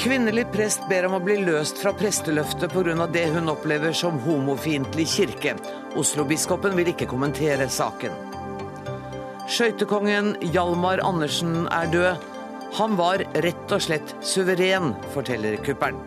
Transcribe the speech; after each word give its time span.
Kvinnelig 0.00 0.46
prest 0.48 0.80
ber 0.88 1.04
om 1.10 1.18
å 1.18 1.20
bli 1.20 1.34
løst 1.44 1.76
fra 1.82 1.90
presteløftet 1.92 2.72
pga. 2.72 3.06
det 3.12 3.26
hun 3.34 3.50
opplever 3.52 3.92
som 3.92 4.16
homofiendtlig 4.24 5.04
kirke. 5.06 5.52
Oslo-biskopen 5.94 6.72
vil 6.76 6.88
ikke 6.88 7.06
kommentere 7.06 7.68
saken. 7.68 8.14
Skøytekongen 9.44 10.36
Hjalmar 10.40 11.02
Andersen 11.04 11.68
er 11.68 11.86
død. 11.92 12.16
Han 12.78 12.96
var 12.96 13.24
rett 13.44 13.72
og 13.72 13.82
slett 13.82 14.14
suveren, 14.22 14.94
forteller 15.12 15.56
kuppelen. 15.60 16.00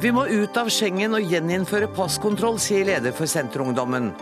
Vi 0.00 0.12
må 0.12 0.26
ut 0.28 0.56
av 0.56 0.70
Schengen 0.70 1.16
og 1.18 1.26
gjeninnføre 1.26 1.88
passkontroll, 1.88 2.60
sier 2.62 2.86
leder 2.86 3.16
for 3.16 3.26
Senterungdommen. 3.26 4.12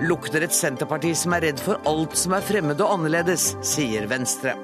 Lukter 0.00 0.42
et 0.42 0.56
Senterparti 0.56 1.14
som 1.14 1.36
er 1.36 1.46
redd 1.46 1.62
for 1.62 1.78
alt 1.86 2.18
som 2.18 2.34
er 2.34 2.42
fremmed 2.42 2.82
og 2.82 2.96
annerledes, 2.96 3.52
sier 3.62 4.10
Venstre. 4.10 4.56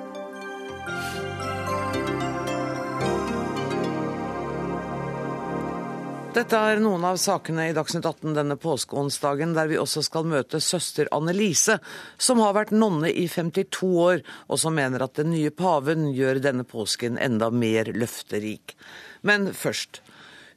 Dette 6.37 6.59
er 6.61 6.83
noen 6.85 7.01
av 7.09 7.17
sakene 7.17 7.71
i 7.71 7.73
Dagsnytt 7.73 8.05
18 8.05 8.35
denne 8.37 8.59
påskeonsdagen, 8.61 9.55
der 9.57 9.71
vi 9.71 9.79
også 9.81 10.03
skal 10.05 10.27
møte 10.29 10.59
søster 10.61 11.09
Annelise, 11.17 11.79
som 12.21 12.43
har 12.45 12.53
vært 12.53 12.75
nonne 12.77 13.09
i 13.09 13.25
52 13.25 13.89
år, 14.03 14.21
og 14.53 14.61
som 14.61 14.77
mener 14.77 15.07
at 15.07 15.17
den 15.17 15.31
nye 15.33 15.49
paven 15.49 16.11
gjør 16.13 16.43
denne 16.45 16.67
påsken 16.69 17.17
enda 17.17 17.49
mer 17.49 17.89
løfterik. 17.89 18.77
Men 19.25 19.49
først. 19.57 20.03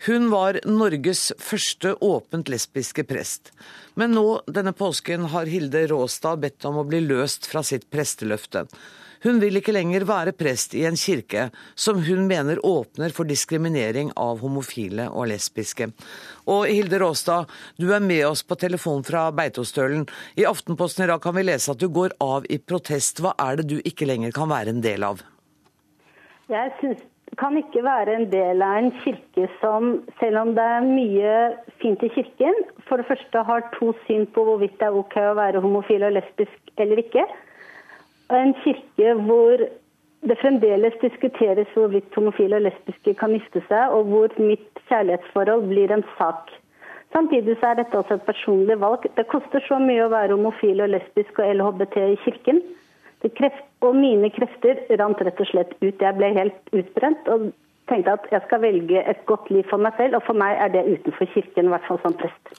Hun 0.09 0.27
var 0.33 0.59
Norges 0.67 1.29
første 1.39 1.95
åpent 2.03 2.51
lesbiske 2.51 3.07
prest. 3.07 3.53
Men 3.95 4.11
nå 4.19 4.27
denne 4.51 4.75
påsken 4.75 5.29
har 5.31 5.47
Hilde 5.47 5.85
Råstad 5.93 6.43
bedt 6.43 6.67
om 6.67 6.83
å 6.83 6.87
bli 6.91 7.05
løst 7.07 7.47
fra 7.47 7.63
sitt 7.63 7.87
presteløfte. 7.87 8.67
Hun 9.23 9.41
vil 9.41 9.59
ikke 9.59 9.73
lenger 9.75 10.05
være 10.07 10.31
prest 10.37 10.73
i 10.79 10.85
en 10.87 10.95
kirke 10.99 11.49
som 11.75 11.99
hun 12.05 12.23
mener 12.29 12.61
åpner 12.63 13.11
for 13.15 13.27
diskriminering 13.27 14.13
av 14.15 14.39
homofile 14.39 15.09
og 15.11 15.27
lesbiske. 15.33 15.89
Og 16.47 16.69
Hilde 16.71 17.01
Råstad, 17.03 17.51
du 17.75 17.89
er 17.91 17.99
med 18.03 18.23
oss 18.29 18.45
på 18.47 18.55
telefon 18.61 19.03
fra 19.03 19.25
Beitostølen. 19.35 20.05
I 20.39 20.47
Aftenposten 20.47 21.03
i 21.03 21.09
dag 21.11 21.19
kan 21.23 21.35
vi 21.35 21.43
lese 21.49 21.75
at 21.75 21.81
du 21.83 21.89
går 21.91 22.15
av 22.23 22.47
i 22.47 22.61
protest. 22.63 23.19
Hva 23.19 23.35
er 23.43 23.59
det 23.59 23.67
du 23.73 23.77
ikke 23.83 24.07
lenger 24.07 24.31
kan 24.35 24.51
være 24.51 24.71
en 24.71 24.83
del 24.85 25.03
av? 25.03 25.25
Jeg 26.49 26.71
synes 26.79 27.03
kan 27.37 27.59
ikke 27.59 27.83
være 27.85 28.15
en 28.15 28.25
del 28.31 28.63
av 28.65 28.79
en 28.79 28.89
kirke 29.03 29.45
som, 29.59 29.91
selv 30.19 30.41
om 30.41 30.55
det 30.55 30.63
er 30.63 30.87
mye 30.87 31.35
fint 31.83 32.01
i 32.03 32.09
kirken, 32.15 32.55
for 32.87 32.99
det 32.99 33.07
første 33.11 33.43
har 33.51 33.67
to 33.75 33.91
syn 34.07 34.25
på 34.33 34.47
hvorvidt 34.47 34.79
det 34.79 34.87
er 34.87 34.97
OK 34.97 35.19
å 35.21 35.37
være 35.37 35.61
homofil 35.63 36.07
og 36.07 36.15
lesbisk 36.17 36.73
eller 36.81 37.03
ikke 37.03 37.27
en 38.37 38.55
kirke 38.63 39.13
hvor 39.25 39.63
det 40.29 40.37
fremdeles 40.41 40.95
diskuteres 41.01 41.69
hvorvidt 41.73 42.15
homofile 42.15 42.59
og 42.59 42.65
lesbiske 42.67 43.13
kan 43.19 43.31
gifte 43.35 43.61
seg, 43.69 43.93
og 43.95 44.09
hvor 44.11 44.33
mitt 44.37 44.81
kjærlighetsforhold 44.89 45.69
blir 45.71 45.93
en 45.95 46.03
sak. 46.17 46.51
Samtidig 47.15 47.55
så 47.59 47.71
er 47.71 47.79
dette 47.79 47.97
også 47.97 48.19
et 48.19 48.27
personlig 48.27 48.77
valg. 48.81 49.07
Det 49.17 49.25
koster 49.31 49.63
så 49.65 49.79
mye 49.81 50.05
å 50.05 50.11
være 50.11 50.35
homofil 50.35 50.83
og 50.83 50.91
lesbisk 50.93 51.39
og 51.39 51.55
LHBT 51.55 51.97
i 52.03 52.19
kirken. 52.25 52.61
Kreft, 53.35 53.65
og 53.83 53.97
mine 53.99 54.29
krefter 54.31 54.83
rant 54.99 55.23
rett 55.25 55.41
og 55.41 55.49
slett 55.49 55.73
ut. 55.81 55.97
Jeg 55.99 56.15
ble 56.15 56.29
helt 56.37 56.75
utbrent 56.75 57.31
og 57.31 57.49
tenkte 57.89 58.13
at 58.13 58.27
jeg 58.31 58.43
skal 58.45 58.61
velge 58.61 59.01
et 59.11 59.23
godt 59.27 59.49
liv 59.51 59.65
for 59.71 59.81
meg 59.81 59.97
selv, 59.97 60.19
og 60.19 60.27
for 60.27 60.37
meg 60.37 60.59
er 60.61 60.69
det 60.75 60.85
utenfor 60.85 61.31
kirken, 61.33 61.67
i 61.67 61.73
hvert 61.73 61.87
fall 61.87 61.99
som 62.03 62.15
prest. 62.19 62.53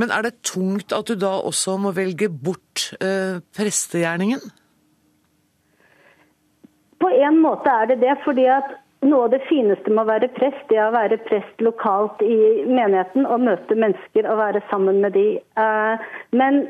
Men 0.00 0.14
er 0.14 0.24
det 0.26 0.40
tungt 0.46 0.94
at 0.96 1.10
du 1.10 1.18
da 1.20 1.34
også 1.50 1.76
må 1.82 1.92
velge 1.94 2.30
bort 2.32 2.88
eh, 3.02 3.42
prestegjerningen? 3.58 4.40
På 7.00 7.10
en 7.10 7.40
måte 7.40 7.72
er 7.72 7.90
det 7.90 8.00
det, 8.02 8.16
fordi 8.24 8.46
at 8.52 8.74
noe 9.06 9.26
av 9.26 9.32
det 9.32 9.40
fineste 9.48 9.92
med 9.92 10.04
å 10.04 10.10
være 10.10 10.28
prest, 10.36 10.60
det 10.68 10.76
er 10.76 10.90
å 10.90 10.96
være 10.96 11.20
prest 11.28 11.64
lokalt 11.64 12.20
i 12.24 12.36
menigheten 12.68 13.24
og 13.24 13.46
møte 13.46 13.78
mennesker 13.78 14.28
og 14.28 14.40
være 14.42 14.60
sammen 14.72 15.00
med 15.04 15.16
de. 15.16 15.26
Eh, 15.40 16.10
men 16.36 16.66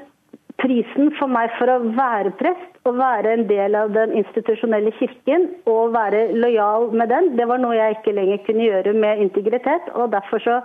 prisen 0.61 1.11
for 1.19 1.33
meg 1.33 1.51
for 1.59 1.73
å 1.73 1.79
være 1.97 2.33
prest 2.39 2.89
og 2.89 2.99
være 3.01 3.33
en 3.35 3.47
del 3.49 3.77
av 3.77 3.93
den 3.97 4.13
institusjonelle 4.21 4.93
kirken 4.99 5.49
og 5.71 5.95
være 5.97 6.29
lojal 6.37 6.91
med 6.97 7.11
den, 7.13 7.33
det 7.41 7.49
var 7.51 7.63
noe 7.63 7.77
jeg 7.77 7.99
ikke 7.99 8.17
lenger 8.17 8.45
kunne 8.47 8.69
gjøre 8.69 8.95
med 8.97 9.25
integritet. 9.27 9.91
Og, 9.95 10.15
så, 10.45 10.61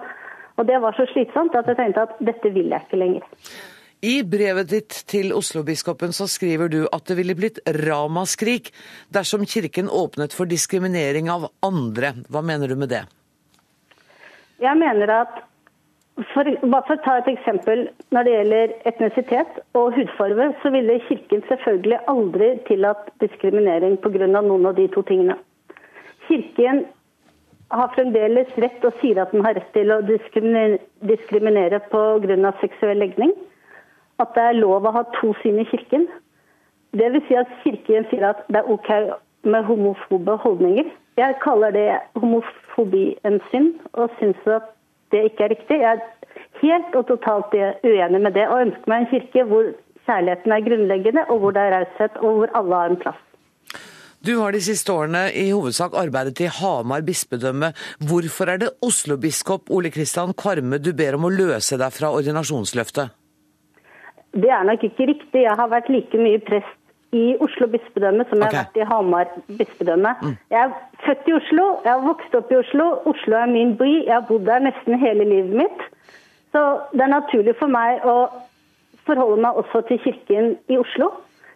og 0.60 0.70
det 0.70 0.82
var 0.84 0.98
så 0.98 1.08
slitsomt 1.14 1.56
at 1.58 1.72
jeg 1.72 1.80
tenkte 1.82 2.06
at 2.08 2.20
dette 2.30 2.54
vil 2.56 2.70
jeg 2.76 2.88
ikke 2.88 3.02
lenger. 3.02 3.26
I 4.04 4.24
brevet 4.28 4.70
ditt 4.70 4.96
til 5.10 5.32
Oslo-biskopen 5.34 6.12
så 6.14 6.28
skriver 6.28 6.70
du 6.72 6.82
at 6.92 7.08
det 7.08 7.16
ville 7.18 7.36
blitt 7.38 7.62
ramaskrik 7.86 8.72
dersom 9.16 9.46
kirken 9.48 9.88
åpnet 9.90 10.36
for 10.36 10.50
diskriminering 10.50 11.30
av 11.32 11.48
andre. 11.66 12.12
Hva 12.30 12.44
mener 12.46 12.68
du 12.68 12.76
med 12.76 12.92
det? 12.92 13.06
Jeg 14.62 14.78
mener 14.80 15.12
at 15.12 15.40
for, 16.34 16.48
bare 16.48 16.84
for 16.88 16.96
å 16.96 17.04
ta 17.04 17.18
et 17.20 17.32
eksempel 17.34 17.88
når 18.16 18.28
det 18.28 18.36
gjelder 18.36 18.76
etnisitet 18.92 19.58
og 19.76 19.96
hudfarve, 19.98 20.52
så 20.62 20.72
ville 20.72 21.00
Kirken 21.10 21.44
selvfølgelig 21.50 22.00
aldri 22.12 22.52
tillatt 22.70 23.10
diskriminering 23.24 23.98
pga. 24.04 24.28
noen 24.28 24.66
av 24.66 24.76
de 24.76 24.88
to 24.94 25.04
tingene. 25.04 25.36
Kirken 26.28 26.86
har 27.72 27.92
fremdeles 27.96 28.48
rett 28.64 28.86
og 28.86 28.96
sier 29.02 29.20
at 29.20 29.32
den 29.32 29.44
har 29.44 29.58
rett 29.58 29.74
til 29.74 29.92
å 29.92 30.02
diskriminere, 30.08 30.80
diskriminere 31.04 31.82
pga. 31.92 32.54
seksuell 32.62 33.00
legning 33.00 33.36
at 34.24 34.36
det 34.36 34.44
er 34.50 34.60
lov 34.60 34.86
å 34.86 34.94
ha 34.96 35.04
to 35.20 35.34
syn 35.42 35.60
i 35.62 35.68
kirken. 35.70 36.08
Det 36.96 37.12
vil 37.14 37.24
si 37.28 37.36
at 37.40 37.52
kirken 37.64 38.08
sier 38.12 38.30
at 38.30 38.46
det 38.48 38.62
er 38.62 38.72
OK 38.72 38.90
med 39.46 39.68
homofobe 39.68 40.38
holdninger. 40.44 40.88
Jeg 41.20 41.40
kaller 41.44 41.72
det 41.76 41.88
homofobi 42.20 43.06
en 43.28 43.40
synd, 43.52 43.76
og 43.94 44.12
syns 44.20 44.48
at 44.52 44.72
det 45.12 45.26
ikke 45.30 45.46
er 45.46 45.54
riktig. 45.56 45.80
Jeg 45.84 46.00
er 46.00 46.42
helt 46.62 46.96
og 46.96 47.08
totalt 47.12 47.56
uenig 47.84 48.22
med 48.22 48.36
det, 48.36 48.48
og 48.48 48.66
ønsker 48.68 48.92
meg 48.92 49.04
en 49.04 49.12
kirke 49.14 49.46
hvor 49.52 49.70
kjærligheten 50.08 50.56
er 50.56 50.66
grunnleggende, 50.68 51.24
og 51.30 51.40
hvor 51.40 51.56
det 51.56 51.64
er 51.64 51.76
raushet, 51.78 52.20
og 52.22 52.40
hvor 52.40 52.58
alle 52.60 52.82
har 52.82 52.94
en 52.94 53.02
plass. 53.04 53.22
Du 54.26 54.40
har 54.40 54.56
de 54.56 54.62
siste 54.64 54.90
årene 54.90 55.28
i 55.38 55.52
hovedsak 55.52 55.94
arbeidet 55.94 56.40
i 56.42 56.50
Hamar 56.50 57.04
bispedømme. 57.06 57.74
Hvorfor 58.10 58.50
er 58.50 58.58
det 58.64 58.72
Oslo-biskop 58.82 59.70
Ole 59.70 59.92
Kristian 59.94 60.34
Kvarme 60.34 60.80
du 60.82 60.96
ber 60.98 61.20
om 61.20 61.28
å 61.28 61.34
løse 61.34 61.78
deg 61.78 61.94
fra 61.94 62.10
ordinasjonsløftet? 62.16 63.14
Det 64.36 64.52
er 64.52 64.66
nok 64.68 64.84
ikke 64.84 65.08
riktig. 65.12 65.46
Jeg 65.46 65.56
har 65.60 65.72
vært 65.72 65.92
like 65.94 66.20
mye 66.20 66.42
prest 66.44 66.82
i 67.16 67.36
Oslo 67.40 67.68
bispedømme 67.72 68.26
som 68.30 68.42
jeg 68.44 68.50
okay. 68.50 68.58
har 68.58 68.66
vært 68.66 68.80
i 68.80 68.88
Hamar 68.90 69.30
bispedømme. 69.60 70.16
Mm. 70.22 70.34
Jeg 70.52 70.62
er 70.64 70.74
født 71.06 71.30
i 71.30 71.36
Oslo, 71.38 71.68
jeg 71.86 71.92
har 71.94 72.08
vokst 72.08 72.36
opp 72.40 72.52
i 72.52 72.58
Oslo. 72.60 72.88
Oslo 73.12 73.38
er 73.40 73.52
min 73.52 73.76
by. 73.80 73.92
Jeg 74.08 74.16
har 74.16 74.26
bodd 74.28 74.48
der 74.50 74.66
nesten 74.68 75.00
hele 75.00 75.28
livet 75.30 75.56
mitt. 75.64 75.86
Så 76.56 76.64
det 76.92 77.06
er 77.06 77.14
naturlig 77.14 77.56
for 77.60 77.72
meg 77.72 78.04
å 78.08 78.18
forholde 79.06 79.42
meg 79.46 79.62
også 79.62 79.84
til 79.90 80.02
kirken 80.04 80.56
i 80.72 80.80
Oslo. 80.82 81.12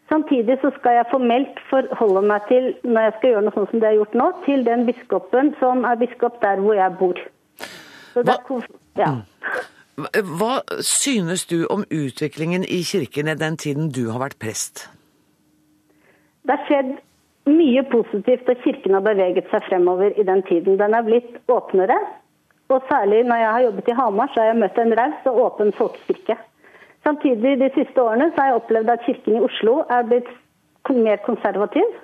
Samtidig 0.10 0.58
så 0.62 0.72
skal 0.80 0.98
jeg 0.98 1.10
formelt 1.12 1.60
forholde 1.70 2.24
meg 2.32 2.48
til, 2.50 2.72
når 2.84 3.08
jeg 3.08 3.16
skal 3.18 3.34
gjøre 3.34 3.44
noe 3.46 3.56
sånn 3.58 3.68
som 3.70 3.82
det 3.82 3.90
jeg 3.90 3.94
har 3.94 4.00
gjort 4.00 4.16
nå, 4.22 4.30
til 4.48 4.64
den 4.66 4.86
biskopen 4.88 5.52
som 5.60 5.84
er 5.86 6.00
biskop 6.02 6.40
der 6.42 6.64
hvor 6.64 6.78
jeg 6.78 6.96
bor. 7.02 7.20
Så 8.14 8.24
det 8.26 8.34
er, 8.34 8.66
ja. 8.98 9.12
Mm. 10.00 10.08
Hva 10.40 10.62
synes 10.86 11.46
du 11.50 11.66
om 11.68 11.84
utviklingen 11.92 12.64
i 12.64 12.82
kirken 12.88 13.28
i 13.28 13.36
den 13.36 13.58
tiden 13.58 13.92
du 13.92 14.10
har 14.14 14.24
vært 14.24 14.40
prest? 14.40 14.88
Det 16.48 16.56
har 16.56 16.66
skjedd 16.70 16.96
mye 17.50 17.84
positivt, 17.92 18.48
og 18.50 18.64
kirken 18.64 18.96
har 18.96 19.04
beveget 19.06 19.50
seg 19.52 19.66
fremover 19.68 20.16
i 20.16 20.26
den 20.26 20.44
tiden. 20.48 20.78
Den 20.80 20.96
er 20.96 21.06
blitt 21.08 21.38
åpnere. 21.52 21.98
Og 22.70 22.86
særlig 22.90 23.24
når 23.26 23.42
jeg 23.42 23.52
har 23.56 23.66
jobbet 23.66 23.90
i 23.90 23.98
Hamar, 23.98 24.30
så 24.34 24.42
har 24.42 24.52
jeg 24.52 24.60
møtt 24.62 24.78
en 24.78 24.96
raus 25.00 25.32
og 25.32 25.40
åpen 25.46 25.74
folkekirke. 25.78 26.38
Samtidig 27.04 27.56
de 27.60 27.72
siste 27.74 28.04
årene 28.04 28.30
så 28.30 28.42
har 28.42 28.52
jeg 28.52 28.60
opplevd 28.60 28.94
at 28.94 29.06
kirken 29.08 29.40
i 29.40 29.42
Oslo 29.48 29.81
er 29.90 30.06
blitt 30.10 30.30
mer 30.90 31.19
konservativ. 31.25 31.98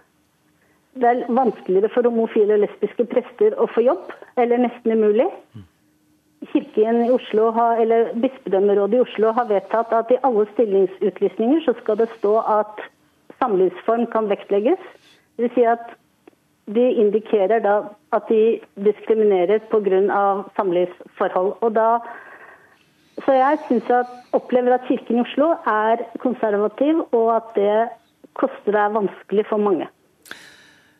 Det 0.95 1.07
er 1.09 1.23
vanskeligere 1.29 1.89
for 1.93 2.07
homofile 2.07 2.55
og 2.55 2.63
lesbiske 2.63 3.05
prester 3.11 3.55
å 3.59 3.67
få 3.73 3.83
jobb, 3.85 4.11
eller 4.41 4.61
nesten 4.63 4.95
umulig. 4.95 5.27
Kirken 6.51 7.05
i 7.05 7.11
Oslo 7.11 7.51
har, 7.51 7.79
eller 7.81 8.13
Bispedømmerådet 8.21 8.97
i 8.97 9.03
Oslo 9.05 9.31
har 9.31 9.47
vedtatt 9.49 9.93
at 9.95 10.11
i 10.11 10.19
alle 10.23 10.45
stillingsutlysninger 10.53 11.63
så 11.65 11.73
skal 11.81 11.97
det 12.01 12.09
stå 12.17 12.33
at 12.59 12.81
samlivsform 13.39 14.05
kan 14.11 14.29
vektlegges. 14.29 14.81
Det 15.35 15.47
vil 15.47 15.55
si 15.55 15.65
at 15.67 15.95
de 16.75 16.85
indikerer 17.03 17.61
da 17.61 17.75
at 18.15 18.29
de 18.29 18.59
diskriminerer 18.87 19.59
pga. 19.71 20.43
samlivsforhold. 20.57 21.53
Og 21.61 21.75
da, 21.75 21.99
så 23.25 23.31
jeg 23.31 23.57
synes 23.67 23.89
at, 23.89 24.13
opplever 24.33 24.73
at 24.73 24.87
Kirken 24.87 25.17
i 25.17 25.21
Oslo 25.21 25.53
er 25.65 26.03
konservativ, 26.19 27.05
og 27.11 27.35
at 27.35 27.51
det 27.55 27.89
koster 28.33 28.71
deg 28.71 28.93
vanskelig 28.93 29.45
for 29.49 29.57
mange. 29.57 29.87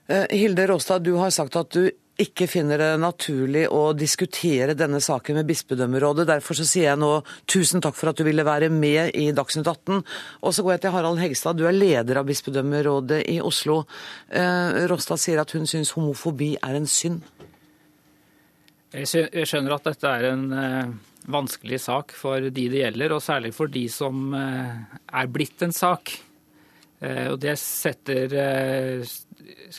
Eh, 0.09 0.25
Hilde 0.31 0.67
Råstad, 0.69 0.99
du 0.99 1.15
har 1.17 1.29
sagt 1.29 1.55
at 1.55 1.73
du 1.73 1.89
ikke 2.21 2.45
finner 2.47 2.79
det 2.79 2.91
naturlig 3.03 3.65
å 3.67 3.89
diskutere 3.97 4.75
denne 4.77 5.01
saken 5.03 5.35
med 5.35 5.47
bispedømmerådet. 5.49 6.27
Derfor 6.29 6.55
så 6.55 6.67
sier 6.67 6.87
jeg 6.93 6.99
nå 7.01 7.09
tusen 7.51 7.83
takk 7.83 7.97
for 7.97 8.11
at 8.11 8.19
du 8.19 8.23
ville 8.27 8.45
være 8.47 8.69
med 8.71 9.11
i 9.19 9.27
Dagsnytt 9.35 9.67
18. 9.67 9.99
Og 10.39 10.55
så 10.55 10.63
går 10.63 10.75
jeg 10.75 10.85
til 10.85 10.93
Harald 10.95 11.19
Hegstad, 11.19 11.59
du 11.59 11.65
er 11.67 11.75
leder 11.75 12.21
av 12.21 12.29
bispedømmerådet 12.29 13.19
i 13.33 13.41
Oslo. 13.43 13.81
Eh, 14.31 14.85
Råstad 14.87 15.19
sier 15.19 15.41
at 15.43 15.51
hun 15.57 15.67
syns 15.67 15.91
homofobi 15.97 16.53
er 16.63 16.79
en 16.79 16.87
synd. 16.87 17.25
Jeg 18.95 19.43
skjønner 19.49 19.75
at 19.75 19.89
dette 19.89 20.07
er 20.07 20.29
en 20.29 20.45
eh, 20.55 20.93
vanskelig 21.35 21.81
sak 21.83 22.15
for 22.15 22.47
de 22.47 22.69
det 22.71 22.79
gjelder, 22.79 23.17
og 23.17 23.25
særlig 23.25 23.51
for 23.57 23.67
de 23.71 23.89
som 23.91 24.31
eh, 24.39 24.71
er 25.19 25.35
blitt 25.35 25.67
en 25.67 25.75
sak. 25.75 26.15
Eh, 27.03 27.27
og 27.33 27.41
det 27.43 27.57
setter 27.59 28.39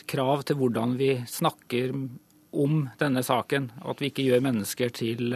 krav 0.05 0.45
til 0.45 0.61
hvordan 0.61 0.93
vi 1.01 1.15
snakker 1.25 1.97
om 2.51 2.85
denne 2.99 3.23
saken. 3.25 3.71
og 3.83 3.95
At 3.95 4.03
vi 4.03 4.11
ikke 4.11 4.27
gjør 4.27 4.45
mennesker 4.45 4.93
til, 4.93 5.35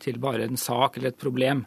til 0.00 0.18
bare 0.22 0.48
en 0.48 0.60
sak 0.60 0.96
eller 0.96 1.14
et 1.14 1.20
problem. 1.20 1.66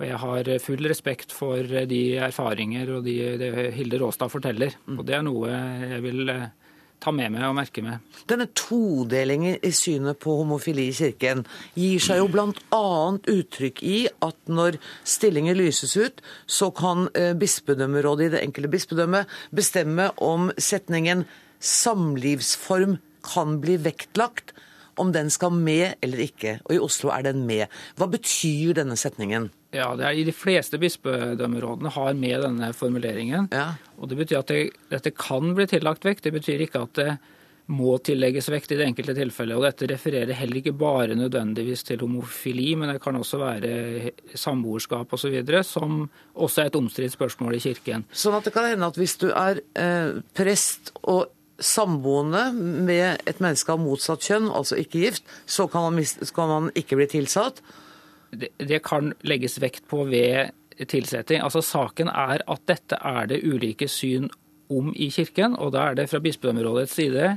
Og 0.00 0.06
Jeg 0.06 0.18
har 0.22 0.50
full 0.64 0.86
respekt 0.88 1.32
for 1.32 1.60
de 1.62 2.16
erfaringer 2.16 2.88
og 2.96 3.04
de, 3.04 3.16
det 3.36 3.74
Hilde 3.76 4.00
Råstad 4.00 4.32
forteller. 4.32 4.78
Og 4.96 5.04
Det 5.06 5.14
er 5.18 5.26
noe 5.26 5.50
jeg 5.50 6.02
vil 6.02 6.32
ta 7.00 7.12
med 7.14 7.32
meg 7.32 7.46
og 7.48 7.56
merke 7.56 7.82
meg. 7.84 8.00
Denne 8.28 8.46
todelingen 8.56 9.58
i 9.64 9.72
synet 9.74 10.20
på 10.22 10.36
homofili 10.40 10.88
i 10.90 10.96
kirken 10.96 11.44
gir 11.78 12.02
seg 12.02 12.20
jo 12.20 12.28
bl.a. 12.32 12.84
uttrykk 13.34 13.82
i 13.86 13.98
at 14.24 14.38
når 14.52 14.78
stillinger 15.08 15.58
lyses 15.58 15.96
ut, 15.96 16.20
så 16.46 16.70
kan 16.76 17.08
eh, 17.16 17.32
bispedømmerådet 17.38 18.28
i 18.28 18.32
det 18.36 18.42
enkelte 18.44 18.72
bispedømme 18.72 19.24
bestemme 19.56 20.10
om 20.20 20.50
setningen 20.58 21.24
'samlivsform 21.60 22.98
kan 23.26 23.60
bli 23.62 23.78
vektlagt', 23.80 24.54
om 25.00 25.12
den 25.12 25.30
skal 25.32 25.54
med 25.54 25.94
eller 26.04 26.20
ikke. 26.26 26.58
Og 26.66 26.76
i 26.76 26.82
Oslo 26.82 27.10
er 27.14 27.24
den 27.30 27.46
med. 27.48 27.72
Hva 27.96 28.08
betyr 28.10 28.74
denne 28.76 28.98
setningen? 29.00 29.48
Ja, 29.72 29.92
det 29.96 30.04
er 30.06 30.18
i 30.18 30.26
De 30.26 30.34
fleste 30.34 30.80
bispedømmerådene 30.82 31.92
har 31.94 32.14
med 32.18 32.42
denne 32.42 32.72
formuleringen. 32.76 33.48
Ja. 33.54 33.74
Og 33.98 34.10
Det 34.10 34.18
betyr 34.18 34.40
at 34.42 34.52
det, 34.52 34.70
dette 34.90 35.14
kan 35.14 35.54
bli 35.54 35.66
tillagt 35.70 36.04
vekt. 36.04 36.24
Det 36.24 36.34
betyr 36.34 36.66
ikke 36.66 36.82
at 36.82 36.94
det 36.98 37.12
må 37.70 37.94
tillegges 38.02 38.48
vekt 38.50 38.72
i 38.74 38.78
det 38.80 38.88
enkelte 38.88 39.14
tilfellet. 39.14 39.56
Og 39.56 39.64
Dette 39.68 39.88
refererer 39.92 40.34
heller 40.34 40.58
ikke 40.58 40.74
bare 40.74 41.14
nødvendigvis 41.14 41.86
til 41.86 42.02
homofili, 42.02 42.74
men 42.74 42.90
det 42.92 43.02
kan 43.02 43.16
også 43.16 43.38
være 43.38 44.12
samboerskap 44.34 45.12
osv., 45.14 45.38
som 45.64 46.08
også 46.34 46.64
er 46.64 46.72
et 46.72 46.78
omstridt 46.80 47.14
spørsmål 47.14 47.56
i 47.56 47.62
Kirken. 47.62 48.08
Sånn 48.10 48.36
at 48.36 48.48
det 48.48 48.54
kan 48.56 48.66
hende 48.72 48.90
at 48.90 48.98
hvis 48.98 49.16
du 49.22 49.28
er 49.30 49.62
eh, 49.78 50.18
prest 50.34 50.90
og 51.04 51.30
samboende 51.60 52.48
med 52.56 53.22
et 53.28 53.40
menneske 53.42 53.72
av 53.72 53.82
motsatt 53.82 54.24
kjønn, 54.24 54.48
altså 54.48 54.78
ikke 54.80 55.04
gift, 55.04 55.24
så 55.46 55.68
kan 55.70 55.88
man, 55.88 56.04
skal 56.04 56.50
man 56.50 56.70
ikke 56.78 56.98
bli 56.98 57.08
tilsatt 57.18 57.60
det 58.56 58.82
kan 58.86 59.12
legges 59.26 59.58
vekt 59.62 59.86
på 59.90 60.04
ved 60.10 60.52
tilsetting. 60.88 61.42
Altså 61.42 61.62
Saken 61.64 62.08
er 62.08 62.44
at 62.46 62.66
dette 62.70 62.98
er 63.02 63.30
det 63.30 63.42
ulike 63.44 63.88
syn 63.90 64.30
om 64.70 64.92
i 64.94 65.10
Kirken, 65.10 65.56
og 65.58 65.74
da 65.74 65.90
er 65.90 65.98
det 65.98 66.08
fra 66.10 66.22
bispedømmerådets 66.22 66.94
side 66.94 67.32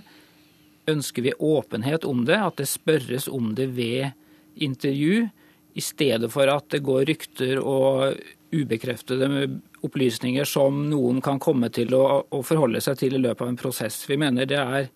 ønsker 0.89 1.23
vi 1.23 1.33
åpenhet 1.39 2.05
om 2.05 2.25
det, 2.27 2.37
at 2.37 2.59
det 2.59 2.67
spørres 2.69 3.29
om 3.31 3.53
det 3.55 3.69
ved 3.75 4.11
intervju, 4.55 5.29
i 5.73 5.81
stedet 5.81 6.27
for 6.29 6.45
at 6.53 6.67
det 6.69 6.83
går 6.85 7.07
rykter 7.09 7.57
og 7.57 8.19
ubekreftede 8.53 9.25
opplysninger 9.83 10.47
som 10.47 10.85
noen 10.89 11.21
kan 11.23 11.39
komme 11.43 11.69
til 11.73 11.93
å, 11.97 12.23
å 12.31 12.41
forholde 12.45 12.81
seg 12.83 12.99
til 13.01 13.17
i 13.17 13.23
løpet 13.23 13.45
av 13.45 13.51
en 13.51 13.59
prosess. 13.59 14.01
Vi 14.09 14.17
mener 14.19 14.47
det 14.49 14.59
er 14.59 14.91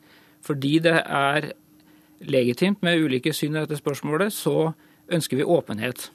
fordi 0.45 0.77
det 0.83 0.99
er 1.03 1.51
legitimt 2.27 2.83
med 2.85 3.01
ulike 3.03 3.33
syn 3.35 3.55
i 3.55 3.63
dette 3.63 3.79
spørsmålet, 3.79 4.33
så 4.33 4.71
ønsker 5.13 5.39
vi 5.39 5.47
åpenhet. 5.47 6.09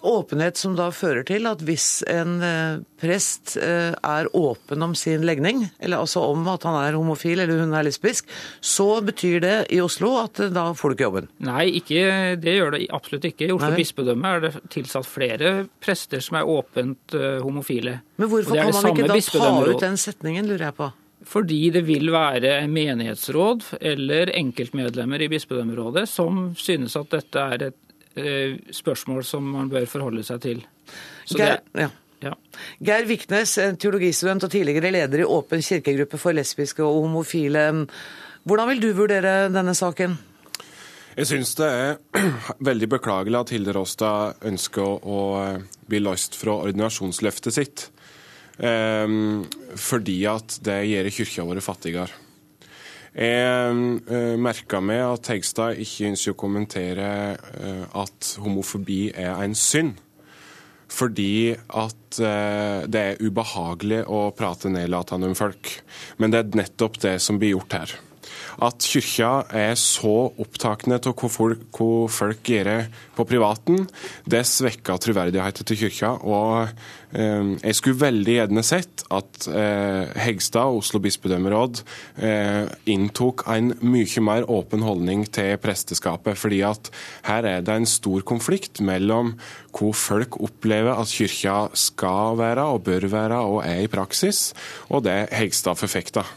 Åpenhet 0.00 0.56
som 0.56 0.76
da 0.78 0.88
fører 0.94 1.24
til 1.26 1.46
at 1.50 1.62
hvis 1.66 2.04
en 2.10 2.36
eh, 2.44 2.82
prest 3.02 3.56
eh, 3.58 3.94
er 3.96 4.28
åpen 4.36 4.84
om 4.86 4.94
sin 4.98 5.24
legning, 5.26 5.64
eller 5.82 6.04
altså 6.04 6.22
om 6.28 6.46
at 6.52 6.66
han 6.68 6.78
er 6.84 6.98
homofil 6.98 7.42
eller 7.42 7.64
hun 7.64 7.74
er 7.74 7.86
lesbisk, 7.88 8.28
så 8.60 9.00
betyr 9.04 9.42
det 9.42 9.56
i 9.74 9.80
Oslo 9.82 10.12
at 10.20 10.38
eh, 10.44 10.52
da 10.54 10.68
får 10.78 10.94
du 10.94 10.96
ikke 10.98 11.08
jobben? 11.08 11.28
Nei, 11.48 11.66
ikke, 11.80 12.04
det 12.38 12.54
gjør 12.60 12.76
det 12.76 12.84
absolutt 12.94 13.26
ikke. 13.32 13.48
I 13.48 13.56
Oslo 13.56 13.72
Nei. 13.72 13.80
bispedømme 13.82 14.36
er 14.36 14.46
det 14.46 14.52
tilsatt 14.74 15.10
flere 15.10 15.52
prester 15.82 16.22
som 16.22 16.38
er 16.38 16.54
åpent 16.54 17.18
homofile. 17.42 17.98
Men 18.20 18.30
hvorfor 18.30 18.54
kan 18.54 18.72
man 18.74 18.90
ikke 18.92 19.10
da 19.10 19.18
ta 19.18 19.52
ut 19.66 19.82
den 19.82 19.98
setningen, 20.00 20.46
lurer 20.46 20.68
jeg 20.70 20.78
på? 20.78 20.90
Fordi 21.28 21.58
det 21.74 21.82
vil 21.88 22.12
være 22.14 22.60
menighetsråd 22.70 23.66
eller 23.90 24.30
enkeltmedlemmer 24.38 25.24
i 25.24 25.30
bispedømmerådet 25.32 26.06
som 26.08 26.52
synes 26.56 26.94
at 26.96 27.10
dette 27.16 27.42
er 27.42 27.68
et 27.68 27.78
spørsmål 28.74 29.24
som 29.26 29.48
man 29.54 29.70
bør 29.72 29.88
forholde 29.90 30.24
seg 30.26 30.42
til. 30.44 30.62
Geir, 31.30 31.60
ja. 31.78 31.90
Ja. 32.22 32.32
Geir 32.82 33.06
Viknes, 33.06 33.52
teologistudent 33.78 34.46
og 34.46 34.50
tidligere 34.50 34.90
leder 34.90 35.22
i 35.22 35.28
Åpen 35.28 35.62
kirkegruppe 35.62 36.18
for 36.18 36.34
lesbiske 36.34 36.82
og 36.82 37.04
homofile. 37.04 37.68
Hvordan 38.42 38.72
vil 38.72 38.82
du 38.82 38.88
vurdere 38.96 39.52
denne 39.54 39.74
saken? 39.76 40.16
Jeg 41.18 41.26
syns 41.26 41.54
det 41.58 41.66
er 41.66 41.96
veldig 42.70 42.88
beklagelig 42.94 43.40
at 43.40 43.52
Hilde 43.54 43.74
Råstad 43.74 44.44
ønsker 44.46 44.86
å, 44.86 44.98
å 45.02 45.20
bli 45.90 46.02
løst 46.02 46.38
fra 46.38 46.60
ordinasjonsløftet 46.62 47.54
sitt. 47.54 47.88
Um, 48.58 49.44
fordi 49.78 50.20
at 50.30 50.58
det 50.66 50.80
gjør 50.90 51.10
kirka 51.14 51.46
vår 51.46 51.62
fattigere. 51.62 52.27
Jeg 53.14 54.02
uh, 54.10 54.34
merka 54.40 54.82
meg 54.84 55.04
at 55.06 55.30
Hegstad 55.32 55.80
ikke 55.80 56.10
ønsker 56.12 56.34
å 56.34 56.38
kommentere 56.38 57.08
uh, 57.38 57.86
at 58.04 58.34
homofobi 58.42 59.08
er 59.14 59.32
en 59.44 59.56
synd. 59.58 59.96
Fordi 60.88 61.52
at 61.52 62.20
uh, 62.24 62.84
det 62.88 63.04
er 63.04 63.22
ubehagelig 63.24 64.04
å 64.08 64.28
prate 64.36 64.72
nedlatende 64.72 65.28
om 65.30 65.38
folk. 65.38 65.72
Men 66.20 66.32
det 66.32 66.42
er 66.42 66.60
nettopp 66.64 67.00
det 67.04 67.18
som 67.24 67.40
blir 67.40 67.56
gjort 67.56 67.80
her. 67.80 67.98
At 68.64 68.82
kyrkja 68.82 69.30
er 69.54 69.76
så 69.78 70.30
opptakende 70.40 70.98
av 70.98 71.14
hva 71.14 71.30
folk, 71.30 71.60
hva 71.74 72.08
folk 72.10 72.50
gjør 72.50 72.88
på 73.14 73.26
privaten, 73.28 73.84
det 74.26 74.44
svekker 74.48 74.98
troverdigheten 75.02 75.68
til 75.68 75.78
kyrkja. 75.84 76.10
og 76.26 76.64
eh, 76.64 76.72
Jeg 77.08 77.76
skulle 77.78 78.02
veldig 78.02 78.34
gjerne 78.34 78.62
sett 78.66 79.04
at 79.14 79.46
eh, 79.48 80.10
Hegstad 80.20 80.68
og 80.68 80.82
Oslo 80.82 81.00
bispedømmeråd 81.00 81.80
eh, 82.20 82.68
inntok 82.92 83.46
en 83.48 83.70
mye 83.80 84.24
mer 84.24 84.44
åpen 84.52 84.84
holdning 84.84 85.24
til 85.32 85.56
presteskapet. 85.62 86.36
fordi 86.36 86.60
at 86.68 86.90
her 87.24 87.48
er 87.48 87.64
det 87.64 87.74
en 87.74 87.88
stor 87.88 88.20
konflikt 88.28 88.82
mellom 88.84 89.38
hvor 89.72 89.94
folk 89.96 90.36
opplever 90.42 91.00
at 91.00 91.08
kyrkja 91.08 91.56
skal 91.72 92.36
være 92.40 92.68
og 92.74 92.84
bør 92.84 93.08
være 93.08 93.40
og 93.40 93.62
er 93.64 93.86
i 93.86 93.90
praksis, 93.90 94.52
og 94.92 95.06
det 95.08 95.30
Hegstad 95.32 95.78
forfekter. 95.80 96.28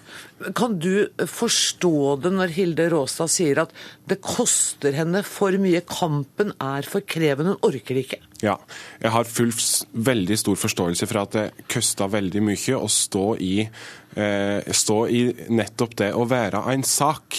Kan 0.55 0.79
du 0.79 1.07
forstå 1.27 2.15
det 2.23 2.31
når 2.33 2.55
Hilde 2.55 2.87
Råstad 2.93 3.29
sier 3.33 3.65
at 3.65 3.75
det 4.09 4.21
koster 4.23 4.95
henne 4.95 5.21
for 5.27 5.53
mye, 5.61 5.83
kampen 5.85 6.55
er 6.61 6.87
for 6.87 7.03
krevende, 7.03 7.57
hun 7.57 7.73
orker 7.73 7.99
ikke? 8.01 8.21
Ja, 8.41 8.55
jeg 9.01 9.13
har 9.13 9.27
full, 9.29 9.51
veldig 9.93 10.37
stor 10.39 10.57
forståelse 10.57 11.07
for 11.09 11.21
at 11.21 11.35
det 11.37 11.65
koster 11.69 12.09
veldig 12.09 12.41
mye 12.45 12.77
å 12.77 12.87
stå 12.89 13.25
i 13.37 13.53
stå 14.11 14.97
i 15.07 15.21
nettopp 15.53 15.95
det 16.01 16.09
å 16.17 16.25
være 16.27 16.63
en 16.73 16.83
sak. 16.83 17.37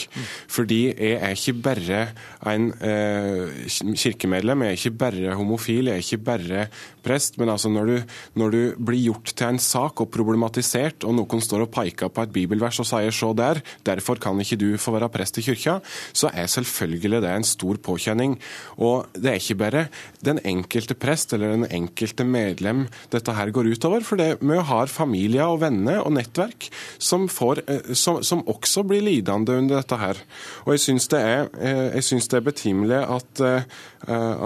Fordi 0.51 0.81
jeg 0.91 1.19
er 1.19 1.37
ikke 1.37 1.55
bare 1.65 2.01
en 2.49 2.71
eh, 2.83 3.69
kirkemedlem, 3.69 4.65
jeg 4.65 4.73
er 4.73 4.81
ikke 4.81 5.01
bare 5.05 5.37
homofil, 5.39 5.91
jeg 5.91 6.01
er 6.01 6.07
ikke 6.07 6.25
bare 6.27 6.65
prest. 7.05 7.39
Men 7.41 7.53
altså 7.55 7.71
når 7.73 7.91
du, 7.91 8.15
når 8.41 8.55
du, 8.55 8.61
blir 8.83 9.03
gjort 9.03 9.35
til 9.37 9.49
en 9.49 9.61
sak 9.63 10.03
og 10.03 10.11
problematisert, 10.15 11.07
og 11.09 11.17
noen 11.19 11.43
står 11.45 11.67
og 11.67 11.73
peker 11.75 12.13
på 12.13 12.25
et 12.25 12.35
bibelvers 12.35 12.81
og 12.83 12.89
sier 12.89 13.11
'så 13.13 13.33
der', 13.37 13.63
derfor 13.85 14.19
kan 14.21 14.39
ikke 14.41 14.57
du 14.59 14.77
få 14.79 14.93
være 14.93 15.09
prest 15.13 15.39
i 15.39 15.43
kirka, 15.43 15.81
så 16.13 16.31
er 16.33 16.47
selvfølgelig 16.47 17.23
det 17.23 17.31
en 17.31 17.45
stor 17.45 17.77
påkjenning. 17.77 18.39
Og 18.79 19.07
det 19.15 19.31
er 19.31 19.41
ikke 19.41 19.59
bare 19.59 19.89
den 20.25 20.39
enkelte 20.45 20.95
prest 20.95 21.33
eller 21.33 21.53
den 21.53 21.67
enkelte 21.71 22.25
medlem 22.25 22.89
dette 23.11 23.33
her 23.33 23.51
går 23.51 23.73
utover, 23.73 24.01
for 24.01 24.17
det, 24.17 24.39
vi 24.41 24.57
har 24.57 24.87
familier 24.87 25.45
og 25.45 25.61
venner 25.61 26.01
og 26.01 26.13
nettverk 26.13 26.62
som, 26.99 27.29
får, 27.29 27.63
eh, 27.67 27.93
som, 27.99 28.23
som, 28.25 28.43
også 28.49 28.85
blir 28.89 29.05
lidende 29.05 29.57
under 29.59 29.81
dette 29.81 29.99
her. 30.01 30.21
Og 30.67 30.75
jeg 30.75 30.85
syns 30.87 31.09
det, 31.13 31.23
eh, 31.59 31.97
det, 31.97 32.39
er 32.39 32.47
betimelig 32.47 33.01
at, 33.03 33.43
eh, 33.47 33.67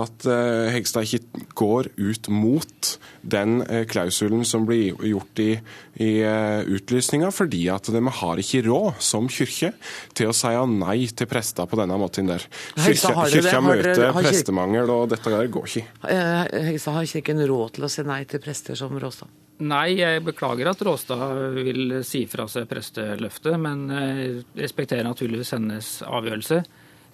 at 0.03 0.27
Hegstad 0.75 1.07
ikke 1.07 1.47
går 1.57 1.91
ut 1.97 2.29
mot 2.29 2.91
den 3.27 3.63
klausulen 3.91 4.45
som 4.47 4.67
blir 4.69 4.95
gjort 5.09 5.41
i, 5.43 5.49
i 6.05 6.11
utlysninga, 6.77 7.31
fordi 7.35 7.65
at 7.73 7.89
vi 7.91 8.03
har 8.21 8.43
ikke 8.43 8.63
råd 8.69 9.01
som 9.03 9.31
kirke 9.33 9.73
til 10.17 10.31
å 10.31 10.37
si 10.37 10.53
nei 10.77 10.99
til 11.09 11.31
prester 11.31 11.67
på 11.67 11.81
denne 11.81 11.97
måten 11.99 12.29
der. 12.29 12.45
Kyrkja, 12.77 13.27
kyrkja 13.33 13.63
møter 13.65 14.13
prestemangel, 14.21 14.93
og 14.93 15.09
dette 15.15 15.33
går 15.33 15.73
ikke. 15.73 15.87
Hegstad, 16.05 17.01
har 17.01 17.11
Kirken 17.17 17.43
råd 17.49 17.77
til 17.79 17.89
å 17.89 17.93
si 17.93 18.05
nei 18.07 18.23
til 18.29 18.45
prester 18.45 18.79
som 18.79 18.95
Råstad? 19.01 19.46
Nei, 19.57 19.97
jeg 19.97 20.21
beklager 20.21 20.69
at 20.69 20.83
Råstad 20.85 21.55
vil 21.57 22.01
si 22.05 22.27
fra 22.29 22.45
seg 22.51 22.67
presteløftet, 22.69 23.55
men 23.57 23.87
respekterer 24.59 25.07
naturligvis 25.07 25.55
hennes 25.57 25.93
avgjørelse. 26.05 26.59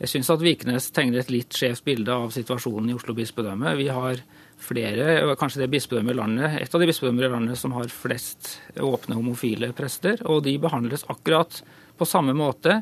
Jeg 0.02 0.10
syns 0.10 0.30
at 0.34 0.42
Vikenes 0.42 0.88
tegner 0.90 1.22
et 1.22 1.30
litt 1.30 1.54
skjevt 1.54 1.84
bilde 1.86 2.10
av 2.10 2.32
situasjonen 2.34 2.90
i 2.90 2.96
Oslo 2.96 3.14
bispedømme. 3.14 3.76
Vi 3.78 3.86
har 3.94 4.18
flere, 4.62 5.36
kanskje 5.38 5.62
det 5.62 5.70
bispedømmet 5.70 6.16
i 6.16 6.18
landet, 6.18 6.56
et 6.58 6.74
av 6.74 6.82
de 6.82 6.88
bispedømmer 6.90 7.28
i 7.28 7.30
landet 7.30 7.60
som 7.60 7.76
har 7.76 7.92
flest 7.94 8.56
åpne 8.82 9.20
homofile 9.20 9.70
prester, 9.78 10.18
og 10.26 10.42
de 10.46 10.56
behandles 10.62 11.06
akkurat 11.12 11.60
på 11.98 12.08
samme 12.08 12.34
måte 12.34 12.80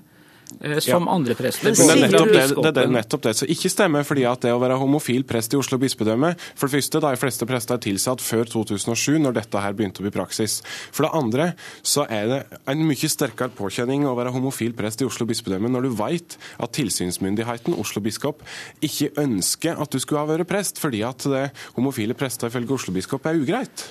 som 0.85 1.07
ja. 1.07 1.13
andre 1.15 1.37
prester. 1.39 1.71
Det 1.71 1.87
er, 1.87 2.01
nettopp 2.05 2.33
det, 2.33 2.43
det, 2.57 2.73
det 2.77 2.85
nettopp 2.93 3.25
det 3.27 3.35
som 3.39 3.51
ikke 3.51 3.71
stemmer. 3.73 4.05
fordi 4.07 4.27
at 4.29 4.43
det 4.45 4.53
å 4.55 4.61
være 4.63 4.79
homofil 4.81 5.25
prest 5.29 5.55
i 5.55 5.59
Oslo 5.61 5.79
bispedømme 5.81 6.33
For 6.59 6.67
det 6.67 6.79
første, 6.79 7.01
de 7.05 7.21
fleste 7.21 7.49
prester 7.49 7.79
er 7.79 7.85
tilsatt 7.85 8.25
før 8.25 8.51
2007, 8.51 9.19
når 9.23 9.39
dette 9.41 9.65
her 9.65 9.77
begynte 9.77 10.03
å 10.03 10.07
bli 10.07 10.15
praksis. 10.15 10.61
For 10.91 11.07
det 11.07 11.13
andre 11.17 11.51
så 11.83 12.07
er 12.11 12.31
det 12.31 12.41
en 12.71 12.85
mye 12.87 13.11
sterkere 13.11 13.55
påkjenning 13.57 14.07
å 14.09 14.17
være 14.19 14.35
homofil 14.35 14.75
prest 14.79 15.03
i 15.03 15.09
Oslo 15.09 15.29
bispedømme 15.31 15.71
når 15.73 15.89
du 15.89 15.91
vet 15.99 16.39
at 16.61 16.75
tilsynsmyndigheten, 16.77 17.77
Oslo 17.81 18.03
biskop, 18.05 18.45
ikke 18.85 19.13
ønsker 19.21 19.81
at 19.81 19.93
du 19.93 20.01
skulle 20.03 20.25
ha 20.25 20.31
vært 20.31 20.51
prest, 20.51 20.81
fordi 20.83 21.05
at 21.07 21.27
det 21.31 21.47
homofile 21.77 22.17
prester 22.19 22.51
ifølge 22.51 22.77
Oslo 22.77 22.97
biskop 22.97 23.29
er 23.31 23.41
ugreit. 23.41 23.89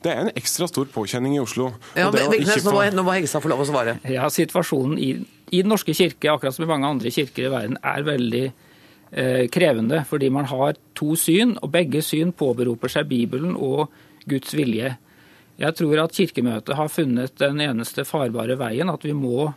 Det 0.00 0.12
er 0.12 0.22
en 0.22 0.32
ekstra 0.32 0.68
stor 0.70 0.88
påkjenning 0.92 1.36
i 1.36 1.42
Oslo. 1.42 1.70
Ja, 1.98 2.08
men, 2.12 2.30
Vignes, 2.32 2.64
få... 2.64 2.78
Nå 2.94 3.04
må 3.04 3.14
Hegstad 3.18 3.44
få 3.44 3.50
lov 3.52 3.64
å 3.64 3.68
svare. 3.68 3.98
Ja, 4.08 4.30
Situasjonen 4.32 4.96
i, 4.96 5.10
i, 5.50 5.60
Den 5.60 5.68
norske 5.74 5.94
kirke, 5.96 6.32
akkurat 6.32 6.56
som 6.56 6.64
i 6.64 6.70
mange 6.70 6.88
andre 6.88 7.12
kirker 7.12 7.48
i 7.48 7.52
verden, 7.52 7.76
er 7.84 8.06
veldig 8.06 8.44
eh, 8.48 9.44
krevende. 9.52 10.02
Fordi 10.08 10.30
man 10.32 10.48
har 10.48 10.80
to 10.96 11.12
syn, 11.20 11.58
og 11.60 11.72
begge 11.74 12.00
syn 12.06 12.32
påberoper 12.32 12.92
seg 12.92 13.10
Bibelen 13.12 13.52
og 13.56 13.90
Guds 14.30 14.56
vilje. 14.56 14.94
Jeg 15.60 15.76
tror 15.76 16.06
at 16.06 16.16
Kirkemøtet 16.16 16.78
har 16.78 16.88
funnet 16.88 17.36
den 17.40 17.60
eneste 17.60 18.06
farbare 18.08 18.56
veien, 18.60 18.88
at 18.88 19.04
vi 19.04 19.12
må 19.16 19.50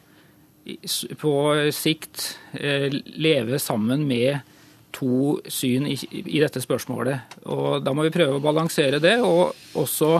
på 1.20 1.34
sikt 1.76 2.34
eh, 2.56 2.92
leve 3.20 3.60
sammen 3.60 4.04
med 4.08 4.44
to 4.94 5.40
syn 5.50 5.88
i, 5.90 5.98
i, 6.12 6.40
dette 6.40 6.62
spørsmålet. 6.64 7.40
Og 7.50 7.82
Da 7.84 7.94
må 7.96 8.06
vi 8.06 8.14
prøve 8.14 8.38
å 8.38 8.44
balansere 8.44 9.02
det, 9.04 9.18
og 9.26 9.54
også 9.80 10.12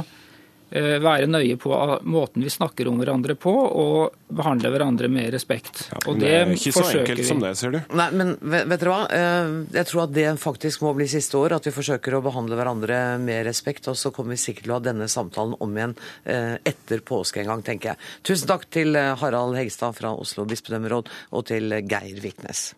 eh, 0.74 0.98
være 1.04 1.30
nøye 1.30 1.58
på 1.62 1.78
måten 2.10 2.44
vi 2.44 2.52
snakker 2.52 2.90
om 2.90 3.00
hverandre 3.02 3.36
på, 3.40 3.54
og 3.54 4.34
behandle 4.34 4.72
hverandre 4.74 5.10
med 5.14 5.30
respekt. 5.36 5.86
Ja, 5.92 6.02
og 6.08 6.20
det, 6.20 6.26
det 6.26 6.34
er 6.40 6.54
ikke 6.56 6.74
så 6.76 6.86
enkelt 6.90 7.22
vi. 7.22 7.28
som 7.28 7.44
det, 7.44 7.54
ser 7.60 7.76
du. 7.76 7.80
Nei, 7.94 8.10
men 8.18 8.36
vet, 8.42 8.68
vet 8.72 8.84
dere 8.84 8.96
hva? 8.96 9.08
Eh, 9.20 9.56
jeg 9.78 9.90
tror 9.92 10.06
at 10.08 10.16
det 10.18 10.28
faktisk 10.42 10.86
må 10.88 10.94
bli 10.98 11.10
siste 11.12 11.40
år, 11.40 11.58
at 11.60 11.70
vi 11.70 11.76
forsøker 11.76 12.18
å 12.18 12.24
behandle 12.26 12.60
hverandre 12.60 13.02
med 13.24 13.46
respekt. 13.50 13.90
Og 13.92 14.00
så 14.00 14.14
kommer 14.16 14.36
vi 14.36 14.44
sikkert 14.44 14.68
til 14.68 14.76
å 14.76 14.80
ha 14.80 14.86
denne 14.90 15.10
samtalen 15.12 15.58
om 15.64 15.78
igjen 15.78 15.98
eh, 16.26 16.56
etter 16.74 17.06
påske 17.06 17.44
en 17.44 17.54
gang, 17.54 17.66
tenker 17.66 17.94
jeg. 17.94 18.14
Tusen 18.26 18.50
takk 18.50 18.70
til 18.74 18.98
Harald 18.98 19.58
Hegstad 19.60 19.98
fra 20.00 20.16
Oslo 20.18 20.48
bispedømmeråd, 20.50 21.12
og 21.38 21.52
til 21.54 21.82
Geir 21.86 22.24
Viknes. 22.24 22.72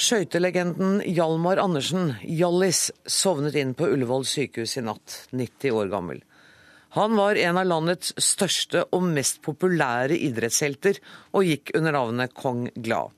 Skøytelegenden 0.00 1.02
Hjalmar 1.04 1.60
Andersen, 1.60 2.14
Hjallis, 2.24 2.86
sovnet 3.04 3.54
inn 3.60 3.74
på 3.76 3.86
Ullevål 3.92 4.24
sykehus 4.26 4.78
i 4.80 4.82
natt, 4.86 5.16
90 5.36 5.76
år 5.76 5.90
gammel. 5.92 6.22
Han 6.96 7.14
var 7.18 7.38
en 7.38 7.60
av 7.60 7.68
landets 7.68 8.14
største 8.18 8.86
og 8.96 9.04
mest 9.12 9.42
populære 9.44 10.16
idrettshelter, 10.16 10.98
og 11.36 11.46
gikk 11.46 11.74
under 11.78 11.94
navnet 11.94 12.34
Kong 12.34 12.64
Glad. 12.74 13.12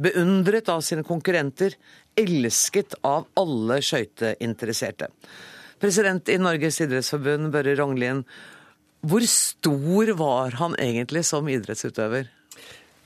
Beundret 0.00 0.70
av 0.72 0.80
sine 0.86 1.04
konkurrenter, 1.04 1.74
elsket 2.16 2.96
av 3.04 3.26
alle 3.36 3.82
skøyteinteresserte. 3.84 5.10
President 5.82 6.30
i 6.30 6.38
Norges 6.40 6.80
idrettsforbund, 6.86 7.50
Børre 7.52 7.76
Rognlien, 7.76 8.22
hvor 9.02 9.24
stor 9.26 10.12
var 10.18 10.58
han 10.60 10.76
egentlig 10.78 11.24
som 11.26 11.48
idrettsutøver? 11.50 12.28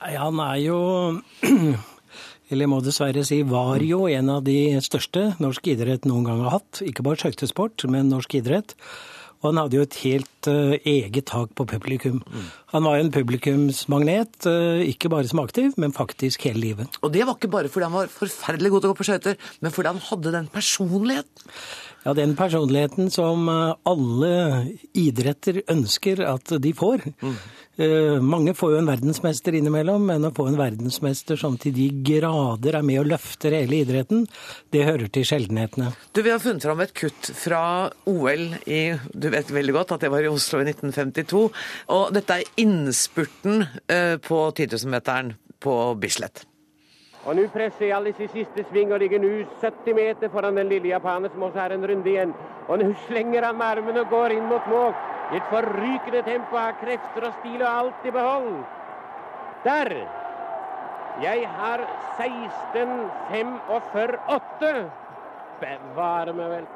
Han 0.05 0.41
er 0.45 0.59
jo 0.61 0.79
eller 2.53 2.71
må 2.71 2.83
dessverre 2.85 3.25
si 3.27 3.41
var 3.49 3.83
jo 3.83 4.05
en 4.13 4.31
av 4.37 4.45
de 4.47 4.77
største 4.85 5.33
norsk 5.43 5.73
idrett 5.73 6.07
noen 6.07 6.27
gang 6.29 6.45
har 6.45 6.59
hatt. 6.59 6.83
Ikke 6.85 7.05
bare 7.07 7.19
skøytesport, 7.23 7.87
men 7.91 8.13
norsk 8.13 8.37
idrett. 8.39 8.77
Og 9.41 9.51
han 9.51 9.59
hadde 9.61 9.77
jo 9.77 9.85
et 9.85 9.97
helt 10.01 10.49
uh, 10.49 10.77
eget 10.81 11.27
tak 11.29 11.51
på 11.59 11.67
publikum. 11.69 12.23
Mm. 12.25 12.47
Han 12.73 12.87
var 12.87 13.01
en 13.01 13.11
publikumsmagnet, 13.13 14.39
uh, 14.49 14.81
ikke 14.85 15.11
bare 15.13 15.29
som 15.29 15.43
aktiv, 15.43 15.75
men 15.81 15.97
faktisk 15.97 16.47
hele 16.49 16.63
livet. 16.63 16.97
Og 17.03 17.13
det 17.15 17.27
var 17.27 17.37
ikke 17.37 17.53
bare 17.53 17.73
fordi 17.73 17.89
han 17.89 17.99
var 17.99 18.13
forferdelig 18.13 18.73
god 18.73 18.85
til 18.85 18.91
å 18.91 18.95
gå 18.95 19.01
på 19.01 19.09
skøyter, 19.11 19.37
men 19.61 19.75
fordi 19.75 19.93
han 19.93 20.07
hadde 20.09 20.33
den 20.39 20.49
personligheten. 20.55 21.53
Ja, 22.07 22.13
den 22.15 22.37
personligheten 22.39 23.09
som 23.11 23.49
eh, 23.51 23.73
alle 23.91 24.33
idretter 24.95 25.59
ønsker 25.73 26.23
at 26.23 26.53
de 26.63 26.71
får. 26.77 27.03
Mm. 27.19 27.39
Mange 28.25 28.55
får 28.57 28.71
jo 28.73 28.77
en 28.81 28.87
verdensmester 28.89 29.53
innimellom, 29.59 30.07
men 30.09 30.25
å 30.25 30.31
få 30.33 30.47
en 30.49 30.57
verdensmester 30.57 31.37
som 31.37 31.59
til 31.61 31.75
de 31.77 31.91
grader 32.09 32.79
er 32.79 32.87
med 32.89 33.03
og 33.03 33.11
løfter 33.11 33.53
hele 33.53 33.83
idretten, 33.83 34.23
det 34.73 34.87
hører 34.87 35.11
til 35.13 35.27
sjeldenhetene. 35.29 35.91
Du, 36.17 36.23
Vi 36.25 36.33
har 36.33 36.41
funnet 36.41 36.65
fram 36.65 36.81
et 36.81 36.97
kutt 36.97 37.29
fra 37.37 37.61
OL 38.09 38.47
i 38.65 38.81
Du 39.13 39.29
vet 39.35 39.53
veldig 39.53 39.77
godt 39.77 39.93
at 39.99 40.07
det 40.07 40.15
var 40.15 40.25
i 40.25 40.33
Oslo 40.33 40.63
i 40.63 40.71
1952. 40.71 41.45
Og 41.99 42.17
dette 42.17 42.41
er 42.41 42.65
innspurten 42.65 43.67
eh, 43.93 44.17
på 44.25 44.41
10 44.57 44.73
000-meteren 44.73 45.35
på 45.61 45.77
Bislett. 46.01 46.47
Og 47.27 47.35
nå 47.35 47.43
presser 47.51 47.91
Hjallis 47.91 48.21
i 48.23 48.29
siste 48.31 48.63
sving 48.69 48.93
og 48.95 49.01
ligger 49.03 49.19
nå 49.19 49.27
70 49.59 49.97
meter 49.99 50.31
foran 50.31 50.55
den 50.61 50.69
lille 50.71 50.93
japaner 50.93 51.33
som 51.33 51.43
også 51.43 51.59
er 51.65 51.73
en 51.75 51.87
runde 51.91 52.11
igjen. 52.11 52.33
Og 52.69 52.75
nå 52.79 52.87
slenger 53.09 53.43
han 53.49 53.59
med 53.59 53.67
armene 53.67 54.01
og 54.05 54.11
går 54.15 54.31
inn 54.37 54.47
mot 54.47 54.65
mål. 54.71 54.93
I 55.33 55.35
et 55.41 55.49
forrykende 55.51 56.23
tempo, 56.23 56.55
har 56.55 56.79
krefter 56.79 57.27
og 57.27 57.33
stil 57.41 57.61
og 57.65 57.73
alt 57.73 58.07
i 58.07 58.15
behold. 58.15 58.53
Der! 59.65 59.91
Jeg 61.23 61.49
har 61.59 61.81
16.45,8. 62.21 64.91
Bevare 65.63 66.33
meg 66.37 66.49
vel. 66.53 66.67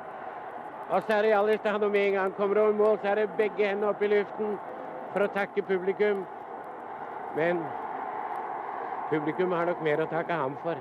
Og 0.91 0.99
så 1.05 1.11
er 1.15 1.21
det 1.23 1.31
Hjallis 1.31 1.63
da 1.63 1.69
han 1.77 1.87
om 1.87 1.95
en 1.95 2.15
gang 2.17 2.33
kommer 2.35 2.57
over 2.65 2.75
mål, 2.75 2.97
så 2.99 3.07
er 3.13 3.17
det 3.21 3.37
begge 3.39 3.69
hendene 3.69 3.91
opp 3.93 4.01
i 4.03 4.11
luften 4.11 4.51
for 5.13 5.21
å 5.23 5.35
takke 5.37 5.69
publikum. 5.69 6.19
Men 7.37 7.57
Publikum 9.11 9.53
har 9.57 9.67
nok 9.67 9.83
mer 9.83 10.05
å 10.05 10.09
takke 10.11 10.37
ham 10.39 10.57
for. 10.63 10.79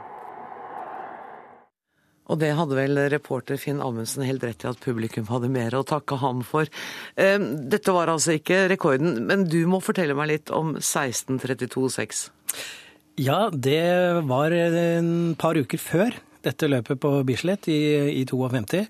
Og 2.29 2.37
det 2.37 2.51
hadde 2.53 2.77
vel 2.77 2.99
reporter 3.09 3.57
Finn 3.57 3.79
Amundsen 3.81 4.21
helt 4.27 4.43
rett 4.45 4.61
i 4.61 4.69
at 4.69 4.81
publikum 4.83 5.25
hadde 5.31 5.49
mer 5.49 5.73
å 5.73 5.81
takke 5.87 6.19
ham 6.21 6.43
for. 6.45 6.69
Ehm, 7.17 7.47
dette 7.73 7.95
var 7.95 8.11
altså 8.11 8.35
ikke 8.37 8.67
rekorden, 8.69 9.23
men 9.25 9.47
du 9.49 9.63
må 9.65 9.81
fortelle 9.81 10.13
meg 10.17 10.29
litt 10.35 10.53
om 10.53 10.75
16.32,6. 10.77 12.27
Ja, 13.19 13.49
det 13.49 13.81
var 14.29 14.53
en 14.53 15.33
par 15.41 15.57
uker 15.57 15.81
før 15.81 16.21
dette 16.45 16.69
løpet 16.69 17.01
på 17.01 17.15
Bislett 17.27 17.67
i, 17.67 17.81
i 18.21 18.23
52 18.29 18.85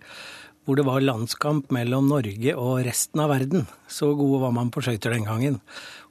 hvor 0.69 0.77
det 0.77 0.86
var 0.86 1.01
landskamp 1.01 1.72
mellom 1.74 2.12
Norge 2.12 2.53
og 2.53 2.84
resten 2.86 3.24
av 3.24 3.31
verden. 3.31 3.63
Så 3.89 4.12
gode 4.13 4.43
var 4.43 4.51
man 4.53 4.69
på 4.69 4.84
skøyter 4.86 5.15
den 5.15 5.25
gangen. 5.25 5.55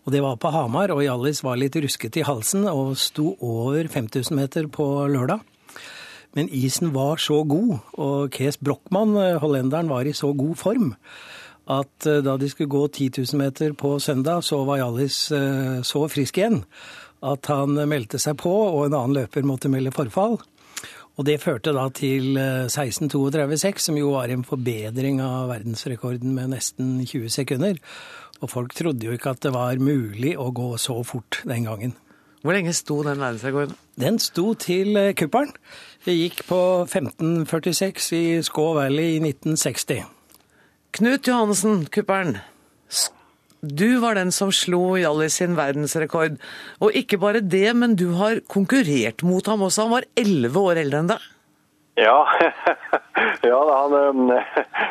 Og 0.09 0.12
det 0.15 0.23
var 0.25 0.38
på 0.41 0.49
Hamar, 0.49 0.88
og 0.88 1.03
Hjallis 1.05 1.43
var 1.45 1.59
litt 1.61 1.75
rusket 1.77 2.17
i 2.17 2.23
halsen 2.25 2.62
og 2.65 2.95
sto 2.97 3.35
over 3.45 3.85
5000 3.93 4.33
meter 4.38 4.65
på 4.73 4.87
lørdag. 5.05 5.43
Men 6.33 6.49
isen 6.49 6.95
var 6.95 7.21
så 7.21 7.43
god, 7.45 7.75
og 8.00 8.33
Kees 8.33 8.57
Brochmann, 8.57 9.12
hollenderen, 9.43 9.93
var 9.93 10.09
i 10.09 10.17
så 10.17 10.33
god 10.33 10.57
form 10.57 10.95
at 11.69 12.09
eh, 12.09 12.23
da 12.25 12.38
de 12.41 12.49
skulle 12.49 12.73
gå 12.73 12.87
10 12.88 13.11
000 13.35 13.43
meter 13.43 13.75
på 13.77 13.99
søndag, 14.00 14.41
så 14.49 14.62
var 14.65 14.81
Hjallis 14.81 15.27
eh, 15.37 15.81
så 15.85 16.07
frisk 16.09 16.41
igjen 16.41 16.62
at 17.21 17.50
han 17.53 17.77
meldte 17.91 18.17
seg 18.23 18.38
på, 18.41 18.49
og 18.49 18.87
en 18.87 18.97
annen 18.97 19.19
løper 19.19 19.45
måtte 19.45 19.69
melde 19.69 19.93
forfall. 19.93 20.38
Og 21.19 21.27
det 21.27 21.41
førte 21.43 21.75
da 21.75 21.88
til 21.93 22.38
16.32,6, 22.38 23.67
eh, 23.67 23.81
som 23.83 24.00
jo 24.00 24.15
var 24.15 24.33
en 24.33 24.47
forbedring 24.47 25.21
av 25.21 25.50
verdensrekorden 25.50 26.33
med 26.33 26.55
nesten 26.55 26.97
20 27.03 27.35
sekunder. 27.35 27.83
Og 28.38 28.50
folk 28.52 28.75
trodde 28.76 29.07
jo 29.07 29.14
ikke 29.16 29.33
at 29.35 29.42
det 29.42 29.54
var 29.54 29.80
mulig 29.83 30.37
å 30.38 30.50
gå 30.54 30.75
så 30.78 31.00
fort 31.07 31.40
den 31.49 31.66
gangen. 31.66 31.97
Hvor 32.42 32.54
lenge 32.54 32.73
sto 32.76 33.00
den 33.02 33.18
verdensrekorden? 33.18 33.75
Den 33.99 34.21
sto 34.23 34.52
til 34.54 34.95
eh, 34.97 35.14
kuppelen. 35.18 35.50
Det 36.07 36.14
gikk 36.14 36.45
på 36.47 36.61
1546 36.85 38.12
i 38.14 38.23
Skaw 38.47 38.76
Valley 38.78 39.16
i 39.16 39.23
1960. 39.25 40.07
Knut 40.99 41.26
Johannessen, 41.28 41.83
kuppelen. 41.92 42.38
Du 43.59 43.99
var 43.99 44.14
den 44.14 44.30
som 44.30 44.52
slo 44.54 44.95
Hjallis 45.00 45.40
sin 45.40 45.57
verdensrekord. 45.59 46.38
Og 46.78 46.95
ikke 46.95 47.18
bare 47.18 47.42
det, 47.42 47.73
men 47.75 47.99
du 47.99 48.12
har 48.21 48.38
konkurrert 48.47 49.25
mot 49.26 49.50
ham 49.50 49.66
også. 49.66 49.88
Han 49.88 49.97
var 49.97 50.07
elleve 50.18 50.62
år 50.62 50.85
eldre 50.85 51.02
enn 51.02 51.11
deg. 51.11 51.26
Ja, 51.99 52.28
ja 53.50 53.59
han, 53.81 53.95
um, 53.95 54.33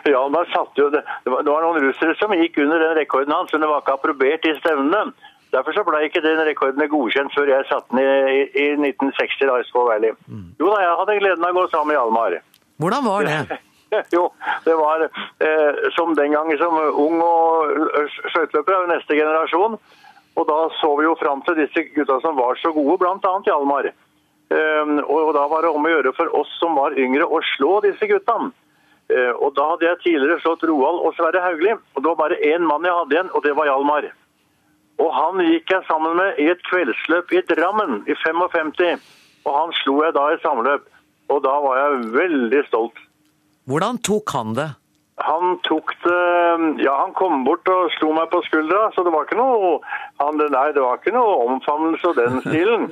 ja, 0.03 0.21
han 0.23 0.37
satt 0.53 0.79
jo, 0.79 0.89
det, 0.89 1.03
var, 1.25 1.43
noen 1.47 1.81
russere 1.85 2.15
som 2.19 2.35
gikk 2.35 2.59
under 2.63 2.83
den 2.83 2.95
rekorden 2.99 3.35
hans, 3.35 3.53
men 3.53 3.63
det 3.63 3.71
var 3.71 3.83
ikke 3.83 3.97
approbert 3.97 4.47
i 4.47 4.55
stevnene. 4.59 5.11
Derfor 5.55 5.71
så 5.71 5.85
ble 5.87 6.01
ikke 6.03 6.21
den 6.25 6.41
rekorden 6.43 6.83
godkjent 6.91 7.31
før 7.31 7.47
jeg 7.47 7.67
satte 7.69 7.95
den 7.95 8.03
i, 8.03 8.41
i, 8.51 8.65
1960 8.75 9.47
da 9.47 9.61
i 9.61 9.69
Valley. 9.73 10.17
Mm. 10.27 10.49
Jo 10.59 10.73
da, 10.73 10.81
jeg 10.83 10.97
hadde 11.01 11.19
gleden 11.21 11.47
av 11.47 11.55
å 11.55 11.61
gå 11.61 11.69
sammen 11.71 11.93
med 11.93 11.97
Hjalmar. 11.97 12.35
Hvordan 12.83 13.07
var 13.07 13.29
det? 13.29 13.59
jo, 14.17 14.25
det 14.65 14.75
var 14.75 15.05
eh, 15.07 15.79
som 15.95 16.11
den 16.19 16.35
gangen 16.35 16.59
som 16.59 16.75
ung 16.75 17.21
og 17.23 18.03
skøyteløper, 18.27 18.89
neste 18.91 19.15
generasjon. 19.15 19.79
Og 20.37 20.45
da 20.45 20.57
så 20.77 20.91
vi 20.99 21.07
jo 21.07 21.15
fram 21.17 21.39
til 21.47 21.55
disse 21.57 21.87
gutta 21.95 22.19
som 22.21 22.35
var 22.37 22.59
så 22.61 22.73
gode, 22.75 22.99
bl.a. 23.01 23.31
Hjalmar. 23.47 23.87
Ehm, 23.87 24.06
og 24.51 25.33
da 25.35 25.43
var 25.51 25.65
det 25.65 25.73
om 25.75 25.85
å 25.85 25.91
gjøre 25.91 26.13
for 26.15 26.31
oss 26.39 26.51
som 26.59 26.77
var 26.79 26.95
yngre, 26.95 27.25
å 27.27 27.41
slå 27.55 27.81
disse 27.83 28.07
guttene. 28.07 28.53
Eh, 29.09 29.31
Og 29.39 29.55
da 29.55 29.69
hadde 29.71 29.87
jeg 29.87 29.99
tidligere 30.03 30.39
slått 30.43 30.63
Roald 30.67 31.03
og 31.05 31.15
Sverre 31.15 31.41
Haugli. 31.43 31.73
Og 31.95 32.01
det 32.03 32.07
var 32.09 32.15
bare 32.15 32.39
én 32.43 32.65
mann 32.67 32.83
jeg 32.83 32.95
hadde 32.95 33.15
igjen, 33.15 33.31
og 33.33 33.43
det 33.43 33.55
var 33.55 33.69
Hjalmar. 33.69 34.09
Og 34.97 35.13
han 35.13 35.43
gikk 35.45 35.71
jeg 35.71 35.85
sammen 35.87 36.17
med 36.17 36.39
i 36.41 36.49
et 36.51 36.63
kveldsløp 36.67 37.31
i 37.31 37.43
Drammen 37.47 38.01
i 38.09 38.15
55. 38.23 39.03
Og 39.45 39.53
han 39.53 39.75
slo 39.83 40.01
jeg 40.03 40.15
da 40.17 40.25
i 40.33 40.39
samløp. 40.43 40.87
Og 41.29 41.43
da 41.43 41.53
var 41.63 41.77
jeg 41.77 42.11
veldig 42.15 42.63
stolt. 42.67 42.99
Hvordan 43.67 43.99
tok 44.03 44.31
han 44.35 44.55
det? 44.57 44.69
Han 45.25 45.55
tok 45.65 45.95
det 46.03 46.17
Ja, 46.83 46.93
han 47.01 47.13
kom 47.17 47.41
bort 47.45 47.65
og 47.73 47.89
slo 47.95 48.11
meg 48.13 48.29
på 48.29 48.43
skuldra, 48.45 48.91
så 48.93 49.01
det 49.05 49.13
var 49.15 49.25
ikke 49.25 49.39
noe 49.39 49.79
han, 50.21 50.37
Nei, 50.37 50.67
det 50.75 50.83
var 50.83 50.99
ikke 50.99 51.15
noe 51.15 51.39
omfavnelse 51.47 52.11
og 52.11 52.19
den 52.19 52.41
stilen. 52.45 52.87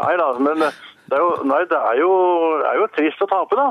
Nei 0.00 0.14
da, 0.20 0.30
men 0.40 0.64
det 0.64 1.16
er 1.16 1.24
jo, 1.24 1.30
nei, 1.48 1.62
det 1.68 1.78
er 1.92 2.00
jo, 2.00 2.10
det 2.62 2.72
er 2.72 2.80
jo 2.80 2.88
trist 2.96 3.24
å 3.24 3.30
tape, 3.30 3.56
da. 3.58 3.68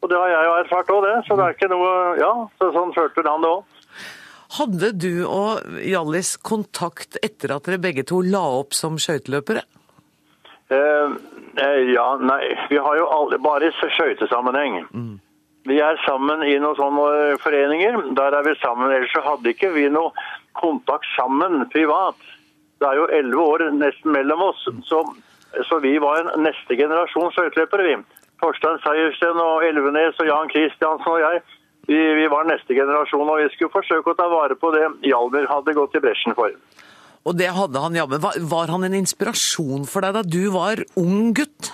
Og 0.00 0.08
det 0.08 0.16
har 0.20 0.30
jeg 0.32 0.46
jo 0.48 0.54
erfart 0.62 0.92
òg, 0.94 1.02
det. 1.04 1.16
Så 1.26 1.36
det 1.36 1.44
er 1.46 1.56
ikke 1.56 1.72
noe 1.72 1.90
Ja, 2.20 2.32
så 2.60 2.70
sånn 2.76 2.94
følte 2.96 3.24
han 3.28 3.44
det 3.44 3.50
òg. 3.52 3.80
Hadde 4.50 4.88
du 4.98 5.12
og 5.30 5.76
Hjallis 5.86 6.34
kontakt 6.42 7.20
etter 7.22 7.52
at 7.54 7.68
dere 7.68 7.78
begge 7.78 8.02
to 8.08 8.18
la 8.26 8.42
opp 8.58 8.74
som 8.74 8.96
skøyteløpere? 8.98 9.62
Eh, 10.74 11.12
eh, 11.62 11.80
ja, 11.92 12.06
nei, 12.18 12.40
vi 12.70 12.80
har 12.82 12.98
jo 12.98 13.06
alle, 13.14 13.38
bare 13.42 13.70
i 13.70 13.90
skøytesammenheng. 13.94 14.80
Vi 15.70 15.78
er 15.78 15.98
sammen 16.02 16.42
i 16.42 16.56
noen 16.58 16.78
sånne 16.78 17.38
foreninger. 17.42 17.98
Der 18.18 18.36
er 18.36 18.46
vi 18.46 18.56
sammen. 18.58 18.90
Ellers 18.90 19.12
så 19.14 19.22
hadde 19.22 19.52
ikke 19.52 19.70
vi 19.76 19.86
noe 19.92 20.10
kontakt 20.58 21.06
sammen 21.14 21.62
privat. 21.70 22.18
Det 22.80 22.88
er 22.88 22.98
jo 22.98 23.10
elleve 23.14 23.44
år 23.54 23.66
nesten 23.76 24.10
mellom 24.16 24.42
oss. 24.50 24.64
Så, 24.88 25.04
så 25.68 25.78
vi 25.84 25.94
var 26.02 26.22
en 26.24 26.44
neste 26.46 26.78
generasjon 26.78 27.30
skøyteløpere, 27.36 27.86
vi. 27.86 27.96
Torstein 28.40 28.80
Seiersten 28.82 29.38
og 29.38 29.66
Elvenes 29.68 30.18
og 30.18 30.30
Jan 30.30 30.50
Kristiansen 30.50 31.12
og 31.12 31.20
jeg. 31.22 31.42
Vi, 31.90 31.98
vi 32.16 32.26
var 32.30 32.48
neste 32.48 32.76
generasjon, 32.76 33.28
og 33.28 33.40
vi 33.40 33.50
skulle 33.54 33.72
forsøke 33.72 34.12
å 34.12 34.18
ta 34.18 34.28
vare 34.30 34.56
på 34.58 34.70
det 34.74 34.84
Hjalmar 35.06 35.48
hadde 35.50 35.74
gått 35.76 35.96
i 35.98 36.02
bresjen 36.02 36.36
for. 36.38 36.54
Og 37.28 37.36
det 37.36 37.50
hadde 37.52 37.82
han 37.82 37.96
jammen. 37.98 38.22
Var, 38.22 38.40
var 38.48 38.72
han 38.72 38.86
en 38.86 38.96
inspirasjon 38.96 39.86
for 39.88 40.04
deg 40.04 40.16
da 40.16 40.24
du 40.24 40.42
var 40.54 40.80
ung 41.00 41.34
gutt? 41.36 41.72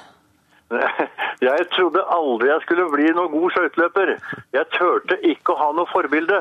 Jeg 1.47 1.67
trodde 1.75 2.03
aldri 2.11 2.49
jeg 2.49 2.63
skulle 2.65 2.89
bli 2.91 3.11
noen 3.15 3.31
god 3.31 3.53
skøyteløper. 3.55 4.15
Jeg 4.57 4.69
turte 4.75 5.19
ikke 5.29 5.55
å 5.55 5.61
ha 5.61 5.69
noe 5.77 5.91
forbilde. 5.93 6.41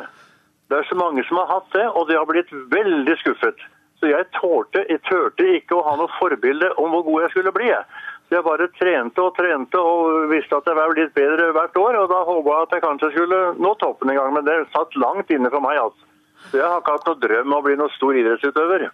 Det 0.71 0.79
er 0.79 0.87
så 0.89 0.97
mange 0.97 1.21
som 1.27 1.37
har 1.41 1.51
hatt 1.51 1.67
det, 1.75 1.85
og 1.91 2.07
de 2.09 2.17
har 2.17 2.25
blitt 2.29 2.49
veldig 2.71 3.17
skuffet. 3.21 3.59
Så 3.99 4.09
jeg 4.09 4.27
tålte, 4.35 4.81
jeg 4.89 5.03
tørte 5.07 5.45
ikke 5.55 5.77
å 5.77 5.85
ha 5.85 5.93
noe 5.99 6.11
forbilde 6.17 6.71
om 6.81 6.95
hvor 6.95 7.05
god 7.05 7.25
jeg 7.25 7.35
skulle 7.35 7.53
bli. 7.55 7.69
Så 8.25 8.39
jeg 8.39 8.47
bare 8.47 8.67
trente 8.79 9.21
og 9.21 9.35
trente 9.37 9.77
og 9.77 10.25
visste 10.31 10.57
at 10.57 10.67
jeg 10.67 10.79
var 10.79 10.97
litt 10.97 11.13
bedre 11.15 11.51
hvert 11.55 11.77
år. 11.77 11.99
Og 12.01 12.09
da 12.09 12.23
håpa 12.25 12.57
jeg 12.57 12.67
at 12.67 12.75
jeg 12.75 12.85
kanskje 12.87 13.11
skulle 13.13 13.41
nå 13.61 13.75
toppen 13.83 14.11
en 14.11 14.19
gang, 14.19 14.33
men 14.33 14.47
det 14.47 14.57
satt 14.73 14.97
langt 14.97 15.31
inne 15.31 15.51
for 15.53 15.63
meg. 15.63 15.77
altså. 15.77 16.11
Så 16.49 16.59
jeg 16.59 16.65
har 16.65 16.81
ikke 16.81 16.97
hatt 16.97 17.09
noe 17.09 17.21
drøm 17.21 17.51
om 17.51 17.59
å 17.59 17.63
bli 17.65 17.77
noen 17.79 17.93
stor 17.95 18.17
idrettsutøver. 18.17 18.89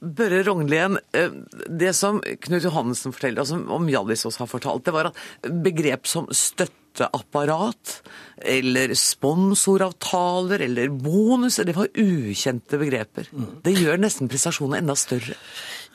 Børre 0.00 0.44
Rognlien, 0.46 0.98
eh, 1.12 1.30
det 1.68 1.94
som 1.96 2.20
Knut 2.20 2.64
Johannessen 2.64 3.14
forteller, 3.14 3.44
som 3.44 3.64
om 3.74 3.88
Hjallis 3.90 4.26
også 4.28 4.44
har 4.44 4.50
fortalt, 4.50 4.84
det 4.86 4.94
var 4.94 5.10
at 5.10 5.48
begrep 5.64 6.06
som 6.06 6.28
støtteapparat, 6.30 7.96
eller 8.38 8.94
sponsoravtaler, 8.94 10.62
eller 10.68 10.92
bonuser, 10.94 11.66
det 11.66 11.74
var 11.74 11.90
ukjente 11.98 12.78
begreper. 12.78 13.26
Det 13.64 13.74
gjør 13.74 13.98
nesten 13.98 14.30
prestasjonen 14.30 14.84
enda 14.84 14.94
større. 14.94 15.34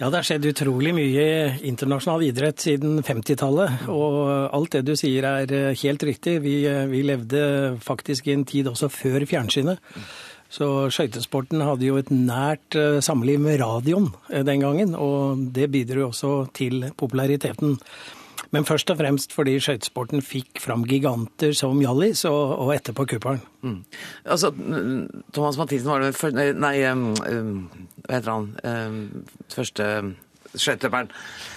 Ja, 0.02 0.10
det 0.10 0.18
har 0.18 0.28
skjedd 0.28 0.50
utrolig 0.50 0.92
mye 0.98 1.26
internasjonal 1.64 2.26
idrett 2.26 2.60
siden 2.66 3.04
50-tallet. 3.06 3.86
Og 3.94 4.20
alt 4.52 4.76
det 4.76 4.84
du 4.90 4.96
sier 5.00 5.24
er 5.30 5.76
helt 5.80 6.04
riktig. 6.04 6.40
Vi, 6.44 6.66
eh, 6.68 6.88
vi 6.92 7.06
levde 7.08 7.78
faktisk 7.80 8.28
i 8.28 8.36
en 8.36 8.44
tid 8.44 8.68
også 8.68 8.92
før 8.92 9.24
fjernsynet. 9.30 9.80
Så 10.54 10.68
skøytesporten 10.94 11.63
hadde 11.66 11.88
jo 11.88 11.98
et 11.98 12.12
nært 12.13 12.78
eh, 12.78 13.00
samliv 13.02 13.39
med 13.42 13.58
radioen 13.63 14.12
eh, 14.30 14.44
den 14.46 14.62
gangen, 14.62 14.94
og 14.94 15.48
det 15.56 15.72
bidro 15.74 16.04
jo 16.04 16.10
også 16.12 16.34
til 16.54 16.92
populariteten. 17.00 17.80
Men 18.54 18.68
først 18.70 18.92
og 18.94 19.00
fremst 19.00 19.34
fordi 19.34 19.56
skøytesporten 19.58 20.22
fikk 20.22 20.62
fram 20.62 20.84
giganter 20.86 21.56
som 21.58 21.80
Hjallis 21.82 22.22
og, 22.30 22.54
og 22.68 22.74
etterpå 22.76 23.08
Kuppelen. 23.10 23.42
Mm. 23.66 23.80
Altså, 24.30 24.52
Thomas 25.34 25.58
Mathisen 25.58 25.89
var 25.89 26.06
den 26.06 26.13
første 26.13 26.52
Nei, 26.62 26.76
um, 26.92 27.66
hva 28.06 28.20
heter 28.20 28.30
han? 28.30 28.48
Um, 28.62 29.26
første 29.50 29.88
skøyteløperen. 30.54 31.10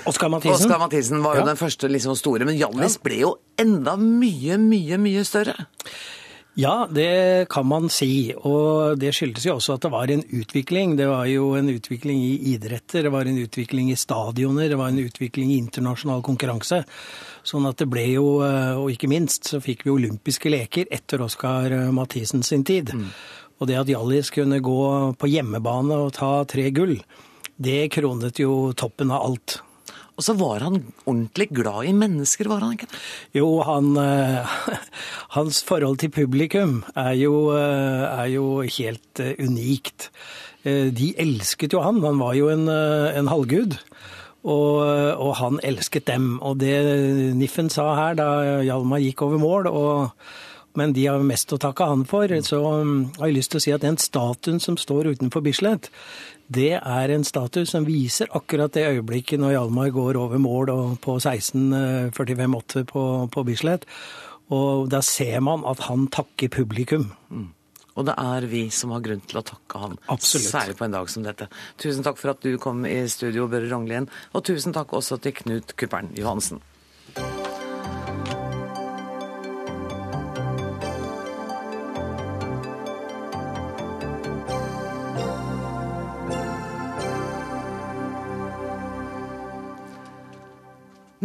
Oskar 0.09 0.33
Mathisen. 0.33 0.57
Oskar 0.57 0.81
Mathisen 0.81 1.21
var 1.25 1.37
jo 1.37 1.45
Ja. 1.45 1.51
den 1.51 1.61
første 1.61 1.91
liksom 1.93 2.17
store, 2.17 2.49
men 2.49 2.57
Hjallis 2.57 2.97
ble 3.05 3.21
jo 3.27 3.35
enda 3.61 3.99
mye, 4.01 4.57
mye, 4.57 4.97
mye 4.97 5.25
større. 5.29 5.67
Ja, 6.59 6.87
det 6.91 7.49
kan 7.53 7.67
man 7.69 7.91
si. 7.93 8.33
Og 8.33 8.97
det 8.97 9.11
skyldes 9.13 9.45
jo 9.45 9.59
også 9.59 9.75
at 9.77 9.83
det 9.85 9.91
var 9.93 10.09
en 10.09 10.23
utvikling. 10.25 10.95
Det 10.97 11.05
var 11.11 11.27
jo 11.29 11.51
en 11.59 11.69
utvikling 11.69 12.23
i 12.25 12.55
idretter, 12.55 13.05
det 13.05 13.13
var 13.13 13.29
en 13.29 13.43
utvikling 13.43 13.91
i 13.93 13.99
stadioner, 14.01 14.71
det 14.73 14.79
var 14.81 14.89
en 14.89 15.03
utvikling 15.03 15.53
i 15.53 15.59
internasjonal 15.61 16.25
konkurranse. 16.25 16.81
Sånn 17.45 17.69
at 17.69 17.77
det 17.83 17.91
ble 17.93 18.07
jo, 18.15 18.25
eh, 18.47 18.73
og 18.73 18.89
ikke 18.95 19.13
minst, 19.13 19.51
så 19.53 19.61
fikk 19.61 19.85
vi 19.85 19.93
olympiske 19.99 20.49
leker 20.49 20.89
etter 20.97 21.27
Oskar 21.27 21.77
Mathisen 21.93 22.41
sin 22.41 22.65
tid. 22.65 22.95
Og 23.61 23.69
det 23.69 23.77
at 23.83 23.93
Hjallis 23.93 24.33
kunne 24.33 24.65
gå 24.65 24.81
på 25.21 25.29
hjemmebane 25.29 26.01
og 26.07 26.15
ta 26.17 26.41
tre 26.49 26.71
gull, 26.73 26.97
det 27.61 27.93
kronet 27.93 28.41
jo 28.41 28.73
toppen 28.73 29.13
av 29.13 29.29
alt. 29.29 29.61
Og 30.17 30.25
så 30.25 30.33
var 30.39 30.65
han 30.65 30.81
ordentlig 31.05 31.51
glad 31.53 31.91
i 31.91 31.93
mennesker, 31.97 32.49
var 32.49 32.65
han 32.65 32.73
ikke 32.77 32.89
det? 32.89 33.01
Jo, 33.37 33.51
han, 33.69 33.93
eh, 34.01 34.57
hans 35.37 35.61
forhold 35.69 36.01
til 36.01 36.13
publikum 36.15 36.81
er 36.97 37.13
jo, 37.21 37.53
eh, 37.53 38.05
er 38.09 38.31
jo 38.33 38.63
helt 38.65 39.21
eh, 39.21 39.37
unikt. 39.39 40.11
De 40.67 41.13
elsket 41.23 41.77
jo 41.77 41.79
han. 41.79 42.01
Han 42.03 42.19
var 42.19 42.33
jo 42.35 42.49
en, 42.51 42.65
en 42.67 43.29
halvgud. 43.31 43.77
Og, 44.43 44.81
og 44.83 45.37
han 45.39 45.61
elsket 45.63 46.09
dem. 46.09 46.41
Og 46.43 46.59
det 46.59 46.75
Niffen 47.39 47.71
sa 47.71 47.93
her 47.95 48.19
da 48.19 48.27
Hjalmar 48.67 48.99
gikk 49.05 49.23
over 49.23 49.39
mål, 49.39 49.69
og, 49.71 50.27
men 50.75 50.91
de 50.97 51.07
har 51.07 51.23
mest 51.23 51.55
å 51.55 51.61
takke 51.63 51.87
han 51.87 52.03
for, 52.11 52.35
så 52.43 52.59
mm, 52.83 52.97
har 53.21 53.31
jeg 53.31 53.37
lyst 53.39 53.55
til 53.55 53.61
å 53.61 53.65
si 53.65 53.75
at 53.77 53.87
den 53.87 54.01
statuen 54.03 54.59
som 54.63 54.75
står 54.81 55.13
utenfor 55.15 55.47
Bislett, 55.47 55.87
det 56.53 56.77
er 56.79 57.11
en 57.11 57.25
status 57.27 57.73
som 57.75 57.87
viser 57.87 58.31
akkurat 58.37 58.75
det 58.77 58.87
øyeblikket 58.87 59.41
når 59.43 59.57
Hjalmar 59.57 59.91
går 59.95 60.19
over 60.21 60.39
mål 60.39 60.71
på 61.03 61.19
16.45,8 61.19 62.85
på, 62.87 63.03
på 63.33 63.45
Bislett. 63.49 63.87
Og 64.55 64.87
da 64.93 65.01
ser 65.03 65.41
man 65.43 65.67
at 65.67 65.83
han 65.89 66.07
takker 66.07 66.53
publikum. 66.55 67.09
Og 67.97 68.05
det 68.07 68.15
er 68.21 68.47
vi 68.51 68.67
som 68.71 68.93
har 68.95 69.03
grunn 69.03 69.25
til 69.25 69.41
å 69.41 69.45
takke 69.47 69.81
han, 69.81 69.97
Absolutt. 70.13 70.51
særlig 70.53 70.77
på 70.79 70.87
en 70.87 70.95
dag 70.95 71.11
som 71.11 71.25
dette. 71.25 71.49
Tusen 71.81 72.05
takk 72.07 72.21
for 72.21 72.35
at 72.35 72.45
du 72.45 72.59
kom 72.61 72.85
i 72.87 72.99
studio, 73.11 73.49
Børre 73.51 73.71
Rognlien, 73.73 74.07
og 74.37 74.45
tusen 74.47 74.77
takk 74.77 74.93
også 74.95 75.19
til 75.25 75.35
Knut 75.41 75.75
Kuppern 75.81 76.13
Johansen. 76.15 76.61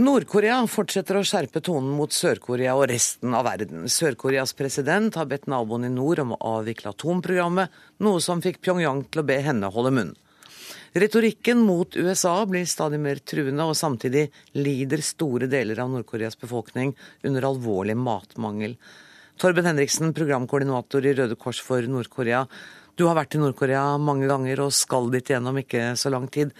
Nord-Korea 0.01 0.55
fortsetter 0.65 1.19
å 1.19 1.21
skjerpe 1.27 1.61
tonen 1.61 1.91
mot 1.93 2.09
Sør-Korea 2.15 2.71
og 2.73 2.87
resten 2.89 3.35
av 3.37 3.43
verden. 3.45 3.83
Sør-Koreas 3.91 4.55
president 4.57 5.13
har 5.19 5.27
bedt 5.29 5.45
naboen 5.51 5.85
i 5.85 5.91
nord 5.93 6.23
om 6.23 6.31
å 6.33 6.39
avvikle 6.55 6.89
atomprogrammet, 6.95 7.69
noe 8.01 8.23
som 8.23 8.41
fikk 8.41 8.57
Pyongyang 8.65 9.03
til 9.11 9.21
å 9.21 9.25
be 9.29 9.37
henne 9.45 9.69
holde 9.69 9.93
munn. 9.93 10.11
Retorikken 10.97 11.61
mot 11.67 11.93
USA 11.93 12.33
blir 12.49 12.65
stadig 12.65 12.97
mer 13.03 13.21
truende, 13.21 13.67
og 13.67 13.77
samtidig 13.77 14.25
lider 14.57 15.05
store 15.05 15.51
deler 15.51 15.83
av 15.83 15.93
Nord-Koreas 15.93 16.39
befolkning 16.41 16.95
under 17.27 17.51
alvorlig 17.51 17.99
matmangel. 17.99 18.79
Torben 19.37 19.69
Henriksen, 19.69 20.15
programkoordinator 20.17 21.05
i 21.05 21.13
Røde 21.19 21.37
Kors 21.37 21.61
for 21.61 21.85
Nord-Korea. 21.85 22.47
Du 22.97 23.05
har 23.05 23.21
vært 23.21 23.37
i 23.37 23.43
Nord-Korea 23.43 23.99
mange 24.01 24.25
ganger 24.31 24.65
og 24.65 24.73
skal 24.73 25.13
dit 25.13 25.29
igjen 25.29 25.61
ikke 25.61 25.91
så 25.93 26.09
lang 26.09 26.25
tid. 26.33 26.57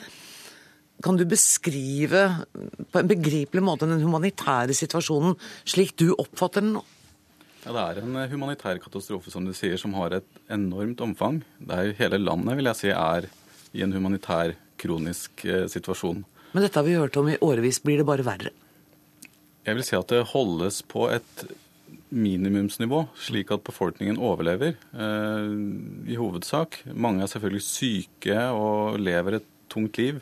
Kan 1.03 1.17
du 1.17 1.25
beskrive 1.25 2.23
på 2.91 3.01
en 3.01 3.09
begripelig 3.09 3.63
måte 3.65 3.89
den 3.89 4.03
humanitære 4.03 4.75
situasjonen 4.77 5.37
slik 5.65 5.95
du 5.99 6.11
oppfatter 6.13 6.63
den 6.65 6.75
nå? 6.77 6.83
Ja, 7.61 7.71
Det 7.71 7.81
er 7.81 8.01
en 8.01 8.15
eh, 8.17 8.29
humanitær 8.31 8.79
katastrofe 8.81 9.31
som 9.33 9.45
du 9.45 9.53
sier, 9.53 9.77
som 9.77 9.93
har 9.99 10.17
et 10.17 10.41
enormt 10.49 11.01
omfang. 11.05 11.41
Det 11.59 11.77
er 11.77 11.89
jo 11.89 11.97
Hele 11.99 12.21
landet 12.21 12.57
vil 12.57 12.69
jeg 12.71 12.79
si, 12.79 12.89
er 12.89 13.29
i 13.77 13.83
en 13.85 13.93
humanitær, 13.93 14.55
kronisk 14.81 15.45
eh, 15.45 15.67
situasjon. 15.69 16.23
Men 16.51 16.65
dette 16.65 16.79
har 16.79 16.87
vi 16.87 16.97
hørt 16.97 17.17
om 17.21 17.29
i 17.29 17.37
årevis. 17.37 17.79
Blir 17.85 18.01
det 18.01 18.07
bare 18.09 18.25
verre? 18.25 18.51
Jeg 19.61 19.77
vil 19.77 19.85
si 19.85 19.95
at 19.95 20.09
det 20.09 20.23
holdes 20.33 20.81
på 20.89 21.05
et 21.13 21.45
minimumsnivå, 22.11 23.05
slik 23.15 23.53
at 23.53 23.63
befolkningen 23.63 24.17
overlever. 24.19 24.73
Eh, 24.91 25.53
I 26.11 26.17
hovedsak. 26.19 26.81
Mange 26.93 27.23
er 27.23 27.31
selvfølgelig 27.31 27.63
syke 27.67 28.39
og 28.51 28.97
lever 28.99 29.37
et 29.37 29.47
tungt 29.71 30.01
liv. 30.01 30.19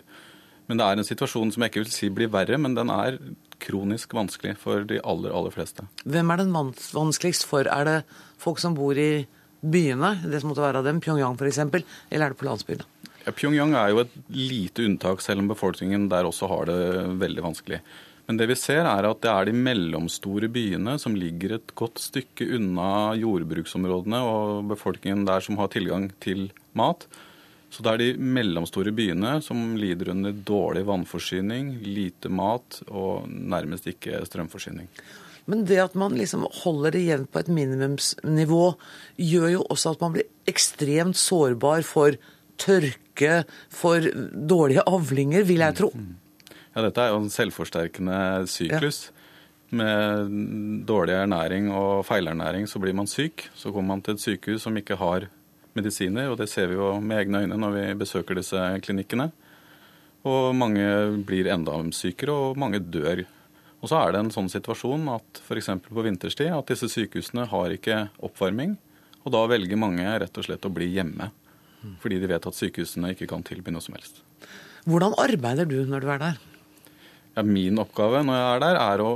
Men 0.69 0.77
det 0.77 0.85
er 0.85 0.99
en 1.01 1.07
situasjon 1.07 1.51
som 1.53 1.63
jeg 1.65 1.73
ikke 1.73 1.81
vil 1.81 1.93
si 1.93 2.11
blir 2.13 2.29
verre, 2.29 2.59
men 2.61 2.75
den 2.77 2.91
er 2.93 3.17
kronisk 3.59 4.13
vanskelig 4.15 4.53
for 4.61 4.85
de 4.87 4.99
aller, 5.01 5.33
aller 5.33 5.53
fleste. 5.53 5.87
Hvem 6.05 6.29
er 6.29 6.43
den 6.43 6.53
vanskeligst 6.53 7.47
for? 7.49 7.65
Er 7.65 7.87
det 7.87 7.97
folk 8.39 8.61
som 8.61 8.77
bor 8.77 8.97
i 8.97 9.25
byene, 9.59 10.13
det 10.23 10.41
som 10.41 10.53
måtte 10.53 10.63
være 10.63 10.83
av 10.83 10.87
dem, 10.87 11.01
Pyongyang 11.03 11.35
f.eks., 11.35 11.59
eller 11.65 12.27
er 12.27 12.35
det 12.35 12.39
på 12.39 12.47
landsbyene? 12.47 12.85
Ja, 13.25 13.33
Pyongyang 13.35 13.73
er 13.75 13.89
jo 13.91 14.03
et 14.05 14.13
lite 14.31 14.85
unntak, 14.87 15.25
selv 15.25 15.43
om 15.43 15.49
befolkningen 15.51 16.07
der 16.11 16.29
også 16.29 16.47
har 16.51 16.69
det 16.69 16.79
veldig 17.19 17.43
vanskelig. 17.49 17.81
Men 18.29 18.37
det 18.37 18.45
vi 18.51 18.59
ser 18.61 18.85
er 18.85 19.07
at 19.09 19.23
det 19.23 19.31
er 19.31 19.49
de 19.49 19.55
mellomstore 19.57 20.51
byene 20.53 20.99
som 21.01 21.15
ligger 21.17 21.55
et 21.55 21.73
godt 21.73 21.97
stykke 21.97 22.45
unna 22.59 23.15
jordbruksområdene 23.17 24.19
og 24.21 24.69
befolkningen 24.69 25.25
der 25.25 25.41
som 25.41 25.57
har 25.57 25.71
tilgang 25.73 26.11
til 26.21 26.51
mat. 26.77 27.07
Så 27.69 27.85
det 27.85 27.91
er 27.91 28.01
de 28.01 28.29
mellomstore 28.37 28.91
byene 28.95 29.37
som 29.45 29.75
lider 29.77 30.11
under 30.15 30.33
dårlig 30.33 30.85
vannforsyning, 30.87 31.75
lite 31.85 32.31
mat 32.33 32.81
og 32.89 33.29
nærmest 33.29 33.89
ikke 33.91 34.23
strømforsyning. 34.25 34.89
Men 35.49 35.63
det 35.65 35.79
at 35.81 35.95
man 35.97 36.17
liksom 36.17 36.45
holder 36.63 36.93
det 36.93 37.05
jevnt 37.07 37.31
på 37.33 37.41
et 37.41 37.51
minimumsnivå, 37.53 38.65
gjør 39.17 39.53
jo 39.55 39.61
også 39.73 39.95
at 39.95 40.03
man 40.03 40.17
blir 40.17 40.27
ekstremt 40.49 41.17
sårbar 41.17 41.85
for 41.87 42.17
tørke, 42.59 43.43
for 43.73 44.03
dårlige 44.49 44.83
avlinger, 44.89 45.45
vil 45.47 45.63
jeg 45.63 45.77
tro. 45.79 45.89
Mm. 45.95 46.17
Ja, 46.75 46.83
dette 46.85 47.01
er 47.01 47.13
jo 47.13 47.23
en 47.23 47.33
selvforsterkende 47.33 48.19
syklus. 48.51 49.07
Ja. 49.09 49.15
Med 49.79 50.29
dårlig 50.89 51.13
ernæring 51.13 51.67
og 51.73 52.05
feilernæring 52.07 52.65
så 52.69 52.81
blir 52.81 52.95
man 52.97 53.09
syk. 53.09 53.49
Så 53.53 53.73
kommer 53.73 53.95
man 53.95 54.05
til 54.05 54.17
et 54.17 54.23
sykehus 54.23 54.65
som 54.65 54.77
ikke 54.77 54.97
har 54.97 55.27
medisiner, 55.77 56.29
og 56.31 56.39
det 56.39 56.49
ser 56.51 56.71
vi 56.71 56.77
jo 56.79 56.95
med 57.01 57.23
egne 57.23 57.43
øyne 57.45 57.59
når 57.59 57.75
vi 57.75 57.85
besøker 58.01 58.39
disse 58.39 58.59
klinikkene. 58.85 59.29
Og 60.27 60.51
mange 60.57 60.85
blir 61.27 61.47
enda 61.51 61.77
sykere, 61.95 62.35
og 62.35 62.59
mange 62.59 62.81
dør. 62.83 63.23
Og 63.79 63.91
så 63.91 64.01
er 64.01 64.11
det 64.11 64.23
en 64.23 64.33
sånn 64.33 64.51
situasjon 64.51 65.07
at 65.13 65.39
f.eks. 65.45 65.71
på 65.85 66.03
vinterstid 66.03 66.51
at 66.51 66.71
disse 66.71 66.89
sykehusene 66.91 67.47
har 67.47 67.75
ikke 67.75 68.09
oppvarming. 68.25 68.75
Og 69.23 69.31
da 69.35 69.45
velger 69.51 69.79
mange 69.79 70.03
rett 70.03 70.39
og 70.39 70.47
slett 70.47 70.67
å 70.67 70.73
bli 70.73 70.89
hjemme. 70.97 71.29
Fordi 72.03 72.19
de 72.19 72.27
vet 72.27 72.47
at 72.49 72.57
sykehusene 72.57 73.13
ikke 73.13 73.29
kan 73.31 73.45
tilby 73.47 73.71
noe 73.71 73.83
som 73.83 73.95
helst. 73.95 74.19
Hvordan 74.89 75.15
arbeider 75.21 75.67
du 75.69 75.79
når 75.87 76.03
du 76.03 76.11
er 76.11 76.23
der? 76.23 76.39
Ja, 77.37 77.43
min 77.45 77.79
oppgave 77.79 78.23
når 78.25 78.39
jeg 78.39 78.49
er 78.49 78.63
der, 78.65 78.79
er 78.83 79.03
å 79.05 79.11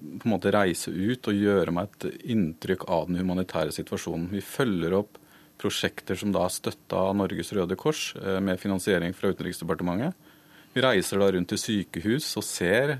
på 0.00 0.24
en 0.24 0.32
måte 0.32 0.52
reise 0.54 0.90
ut 0.90 1.28
og 1.28 1.36
gjøre 1.36 1.74
meg 1.76 1.90
et 1.90 2.22
inntrykk 2.32 2.86
av 2.88 3.10
den 3.10 3.20
humanitære 3.20 3.74
situasjonen. 3.76 4.30
Vi 4.32 4.40
følger 4.40 4.96
opp 4.96 5.18
prosjekter 5.60 6.18
som 6.18 6.32
da 6.34 6.46
er 6.46 6.54
støtta 6.54 7.04
av 7.10 7.16
Norges 7.18 7.52
Røde 7.56 7.76
Kors 7.78 8.10
eh, 8.18 8.40
med 8.44 8.60
finansiering 8.60 9.14
fra 9.16 9.32
Utenriksdepartementet. 9.34 10.28
Vi 10.70 10.84
reiser 10.84 11.18
da 11.18 11.30
rundt 11.34 11.50
til 11.50 11.58
sykehus 11.58 12.28
og 12.38 12.46
ser 12.46 12.98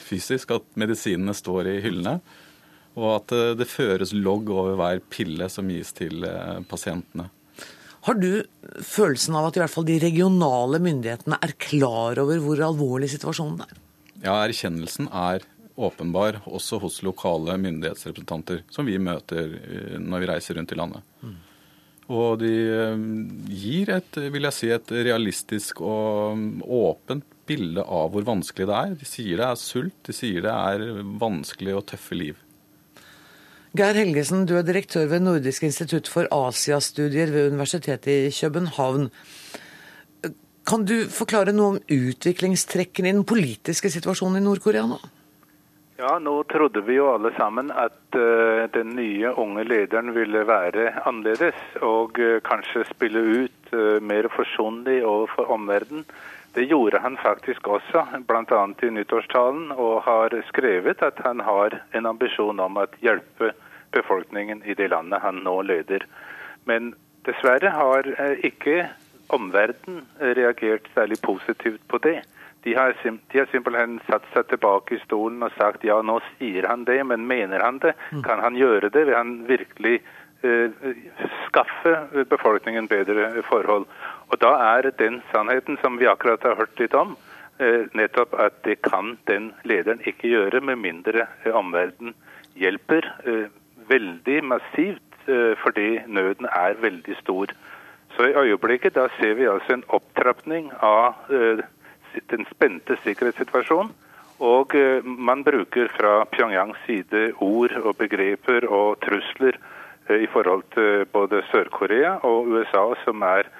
fysisk 0.00 0.54
at 0.56 0.64
medisinene 0.80 1.34
står 1.36 1.68
i 1.74 1.80
hyllene. 1.84 2.18
Og 2.98 3.10
at 3.14 3.36
eh, 3.36 3.52
det 3.58 3.68
føres 3.70 4.14
logg 4.16 4.50
over 4.52 4.78
hver 4.80 5.02
pille 5.12 5.50
som 5.52 5.70
gis 5.70 5.92
til 5.96 6.24
eh, 6.26 6.58
pasientene. 6.70 7.28
Har 8.08 8.16
du 8.16 8.42
følelsen 8.80 9.36
av 9.36 9.50
at 9.50 9.58
i 9.58 9.60
hvert 9.60 9.72
fall 9.74 9.84
de 9.84 9.98
regionale 10.00 10.80
myndighetene 10.80 11.36
er 11.44 11.52
klar 11.60 12.18
over 12.22 12.40
hvor 12.40 12.62
alvorlig 12.70 13.10
situasjonen 13.12 13.60
er? 13.66 13.74
Ja, 14.22 14.38
erkjennelsen 14.40 15.10
er 15.12 15.44
åpenbar 15.80 16.40
også 16.48 16.78
hos 16.80 16.98
lokale 17.04 17.58
myndighetsrepresentanter, 17.60 18.64
som 18.72 18.88
vi 18.88 18.96
møter 19.00 19.52
når 20.00 20.24
vi 20.24 20.28
reiser 20.32 20.56
rundt 20.56 20.72
i 20.72 20.80
landet. 20.80 21.04
Mm. 21.20 21.36
Og 22.10 22.40
de 22.42 22.50
eh, 22.50 23.02
gir 23.54 23.92
et, 23.94 24.20
vil 24.34 24.48
jeg 24.48 24.56
si, 24.56 24.70
et 24.74 24.94
realistisk 25.10 25.82
og 25.86 26.64
åpent 26.66 27.26
bilde 27.50 27.82
av 27.82 28.10
hvor 28.12 28.26
vanskelig 28.26 28.66
det 28.70 28.78
er. 28.78 28.94
De 28.98 29.08
sier 29.08 29.40
det 29.40 29.46
er 29.46 29.58
sult, 29.58 29.98
de 30.06 30.14
sier 30.14 30.46
det 30.46 30.54
er 30.54 31.02
vanskelig 31.22 31.76
og 31.78 31.86
tøffe 31.92 32.18
liv. 32.18 32.38
Geir 33.78 33.94
Helgesen, 33.94 34.48
du 34.50 34.56
er 34.58 34.66
direktør 34.66 35.06
ved 35.12 35.22
Nordisk 35.22 35.62
institutt 35.62 36.10
for 36.10 36.26
Asiastudier 36.34 37.30
ved 37.30 37.52
Universitetet 37.52 38.10
i 38.10 38.34
København. 38.34 39.06
Kan 40.66 40.86
du 40.86 40.96
forklare 41.10 41.54
noe 41.54 41.76
om 41.76 41.78
utviklingstrekkene 41.94 43.12
i 43.12 43.14
den 43.14 43.26
politiske 43.26 43.92
situasjonen 43.94 44.40
i 44.40 44.44
Nord-Korea 44.44 44.88
nå? 44.90 44.98
Ja, 46.00 46.18
nå 46.18 46.42
trodde 46.48 46.80
vi 46.80 46.94
jo 46.96 47.10
alle 47.12 47.28
sammen 47.36 47.68
at 47.76 48.16
uh, 48.16 48.64
den 48.72 48.94
nye 48.96 49.34
unge 49.36 49.66
lederen 49.68 50.14
ville 50.16 50.46
være 50.48 50.94
annerledes 51.04 51.58
og 51.84 52.16
uh, 52.16 52.38
kanskje 52.46 52.86
spille 52.88 53.20
ut 53.42 53.74
uh, 53.74 53.98
mer 54.00 54.30
forsonlig 54.32 55.02
overfor 55.04 55.52
omverdenen. 55.52 56.06
Det 56.56 56.64
gjorde 56.70 57.02
han 57.04 57.20
faktisk 57.20 57.68
også, 57.68 58.06
bl.a. 58.24 58.62
i 58.80 58.92
nyttårstalen, 58.96 59.74
og 59.76 60.00
har 60.08 60.38
skrevet 60.48 61.04
at 61.04 61.20
han 61.20 61.44
har 61.44 61.76
en 61.92 62.08
ambisjon 62.08 62.64
om 62.64 62.80
å 62.80 62.88
hjelpe 63.04 63.52
befolkningen 63.92 64.64
i 64.64 64.78
det 64.80 64.88
landet 64.94 65.20
han 65.20 65.44
nå 65.44 65.60
leder. 65.68 66.08
Men 66.64 66.94
dessverre 67.28 67.76
har 67.76 68.08
ikke 68.40 68.86
omverdenen 69.28 70.06
reagert 70.40 70.88
særlig 70.96 71.20
positivt 71.28 71.84
på 71.92 72.00
det. 72.08 72.22
De 72.62 72.74
har, 72.74 72.94
de 73.32 73.38
har, 73.38 73.46
simpelthen 73.50 74.00
satt 74.06 74.26
seg 74.34 74.48
tilbake 74.50 74.96
i 74.96 75.02
stolen 75.04 75.42
og 75.42 75.54
sagt 75.56 75.84
ja, 75.86 76.00
nå 76.04 76.18
sier 76.34 76.68
han 76.68 76.84
det, 76.84 76.98
men 77.08 77.26
mener 77.28 77.62
han 77.64 77.80
det? 77.80 77.94
Mm. 78.12 78.22
Kan 78.26 78.42
han 78.44 78.58
gjøre 78.58 78.90
det? 78.92 79.06
Vil 79.08 79.16
han 79.16 79.32
virkelig 79.48 79.94
eh, 80.44 80.74
skaffe 81.46 82.24
befolkningen 82.28 82.88
bedre 82.90 83.30
forhold? 83.48 83.88
Og 84.28 84.40
da 84.44 84.52
er 84.74 84.90
den 84.98 85.22
sannheten 85.32 85.80
som 85.80 85.96
vi 86.00 86.10
akkurat 86.10 86.44
har 86.44 86.58
hørt 86.60 86.82
litt 86.82 86.94
om, 86.94 87.16
eh, 87.58 87.88
nettopp 87.96 88.36
at 88.36 88.60
det 88.68 88.82
kan 88.84 89.16
den 89.30 89.54
lederen 89.64 90.04
ikke 90.04 90.28
gjøre, 90.28 90.60
med 90.60 90.82
mindre 90.84 91.30
eh, 91.44 91.56
omverdenen 91.56 92.14
hjelper 92.60 93.06
veldig 93.88 94.40
massivt, 94.44 95.06
fordi 95.62 96.00
nøden 96.10 96.48
er 96.50 96.74
veldig 96.82 97.14
stor. 97.20 97.52
Så 98.16 98.26
i 98.26 98.34
øyeblikket 98.36 98.94
da 98.94 99.06
ser 99.16 99.34
vi 99.38 99.46
altså 99.48 99.76
en 99.76 99.84
opptrapning 99.88 100.72
av 100.82 101.14
uh, 101.30 101.62
den 102.32 102.46
spente 102.50 102.96
sikkerhetssituasjonen. 103.04 103.92
Og 104.40 104.72
uh, 104.74 105.04
man 105.04 105.44
bruker 105.44 105.90
fra 105.96 106.24
Pyongyangs 106.32 106.78
side 106.86 107.32
ord 107.44 107.74
og 107.82 107.96
begreper 108.00 108.66
og 108.68 109.00
trusler 109.04 109.58
uh, 110.08 110.16
i 110.16 110.28
forhold 110.32 110.64
til 110.74 111.04
både 111.12 111.42
Sør-Korea 111.50 112.18
og 112.24 112.48
USA 112.48 112.86
som 113.04 113.22
er 113.22 113.50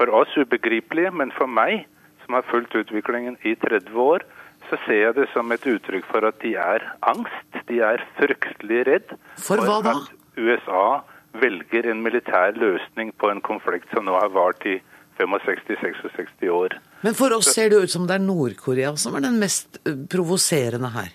for 0.00 0.08
oss 0.16 0.32
ubegripelige, 0.40 1.10
men 1.12 1.32
for 1.36 1.50
meg, 1.50 1.84
som 2.24 2.38
har 2.38 2.46
fulgt 2.48 2.76
utviklingen 2.78 3.36
i 3.44 3.52
30 3.60 4.00
år, 4.00 4.24
så 4.70 4.78
ser 4.86 5.02
jeg 5.02 5.16
det 5.18 5.28
som 5.34 5.52
et 5.52 5.66
uttrykk 5.66 6.06
for 6.08 6.24
at 6.28 6.38
de 6.40 6.54
er 6.56 6.84
angst. 7.10 7.60
De 7.68 7.80
er 7.84 8.02
fryktelig 8.16 8.84
redd 8.88 9.12
for, 9.36 9.60
hva 9.60 9.80
da? 9.84 9.96
at 9.98 10.38
USA 10.40 11.02
velger 11.40 11.90
en 11.90 12.02
militær 12.02 12.56
løsning 12.58 13.12
på 13.20 13.30
en 13.30 13.42
konflikt 13.44 13.92
som 13.94 14.06
nå 14.08 14.16
har 14.18 14.32
vart 14.34 14.64
i 14.66 14.78
65-66 15.20 16.48
år. 16.48 16.76
Men 17.04 17.16
for 17.16 17.36
oss 17.36 17.52
ser 17.54 17.70
det 17.72 17.84
ut 17.84 17.92
som 17.92 18.08
det 18.08 18.16
er 18.16 18.24
Nord-Korea 18.24 18.96
som 19.00 19.16
er 19.16 19.28
den 19.28 19.38
mest 19.40 19.80
eh, 19.84 19.96
provoserende 20.10 20.92
her? 20.96 21.12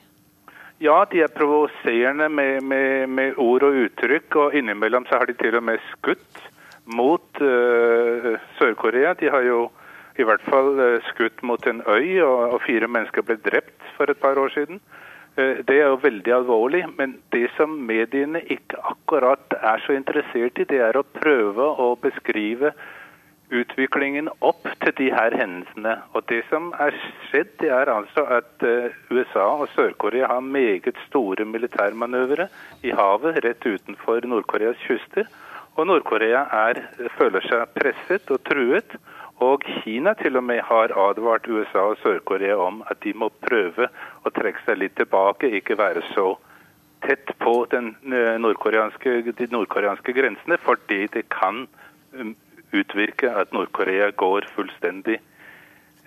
Ja, 0.84 1.06
de 1.12 1.22
er 1.24 1.32
provoserende 1.32 2.28
med, 2.30 2.62
med, 2.64 3.08
med, 3.08 3.38
ord 3.40 3.64
og 3.64 3.78
uttrykk, 3.86 4.36
og 4.36 4.58
innimellom 4.60 5.06
så 5.08 5.22
har 5.22 5.30
de 5.30 5.38
til 5.40 5.56
og 5.56 5.64
med 5.64 5.80
skutt 5.94 6.42
mot 6.86 7.40
uh, 7.42 8.36
Sør-Korea. 8.60 9.14
De 9.16 9.32
har 9.32 9.46
jo 9.48 9.70
i 10.20 10.28
hvert 10.28 10.44
fall 10.50 10.76
uh, 10.76 11.08
skutt 11.14 11.40
mot 11.48 11.64
en 11.68 11.80
øy, 11.88 12.20
og, 12.28 12.58
og 12.58 12.60
fire 12.68 12.92
mennesker 12.92 13.24
ble 13.24 13.40
drept 13.48 13.88
for 13.96 14.12
et 14.12 14.20
par 14.20 14.36
år 14.38 14.52
siden. 14.52 14.84
Uh, 15.40 15.64
det 15.64 15.80
er 15.80 15.88
jo 15.88 16.04
veldig 16.04 16.36
alvorlig, 16.42 16.84
men 17.00 17.16
det 17.32 17.48
som 17.56 17.80
mediene 17.88 18.44
ikke 18.44 18.84
akkurat 18.84 19.56
er 19.62 19.80
så 19.88 19.96
interessert 19.96 20.60
i, 20.60 20.68
det 20.68 20.84
er 20.84 21.00
å 21.00 21.08
prøve 21.08 21.72
å 21.72 21.94
beskrive 22.04 22.76
utviklingen 23.50 24.30
opp 24.40 24.68
til 24.82 24.94
de 24.98 25.10
her 25.14 25.36
hendelsene. 25.38 25.96
Og 26.14 26.26
Det 26.30 26.42
som 26.50 26.72
er 26.80 26.96
skjedd, 27.30 27.52
det 27.62 27.70
er 27.70 27.92
altså 27.92 28.26
at 28.40 28.66
eh, 28.66 28.96
USA 29.12 29.48
og 29.62 29.70
Sør-Korea 29.76 30.28
har 30.28 30.40
meget 30.40 30.98
store 31.08 31.46
militærmanøvre 31.46 32.48
i 32.84 32.92
havet 32.92 33.44
rett 33.46 33.66
utenfor 33.66 34.26
Nord-Koreas 34.26 34.82
kyster. 34.88 35.30
Og 35.76 35.88
Nord-Korea 35.88 36.46
føler 37.18 37.44
seg 37.50 37.70
presset 37.76 38.32
og 38.32 38.42
truet. 38.48 38.98
Og 39.44 39.64
Kina 39.84 40.14
til 40.16 40.38
og 40.40 40.44
med 40.48 40.62
har 40.64 40.94
advart 40.96 41.48
USA 41.48 41.90
og 41.92 41.98
Sør-Korea 42.04 42.56
om 42.56 42.84
at 42.88 43.02
de 43.04 43.12
må 43.14 43.30
prøve 43.44 43.90
å 44.24 44.32
trekke 44.32 44.64
seg 44.66 44.80
litt 44.80 44.96
tilbake, 44.96 45.52
ikke 45.60 45.78
være 45.78 46.06
så 46.14 46.38
tett 47.04 47.34
på 47.44 47.66
den 47.72 47.92
eh, 48.08 48.38
nordkoreanske, 48.40 49.34
de 49.36 49.48
nordkoreanske 49.52 50.16
grensene, 50.16 50.58
fordi 50.64 51.06
det 51.14 51.28
kan 51.30 51.66
um, 52.16 52.32
utvirke 52.74 53.30
at 53.30 53.54
Nord-Korea 53.54 54.12
går 54.16 54.48
fullstendig 54.56 55.20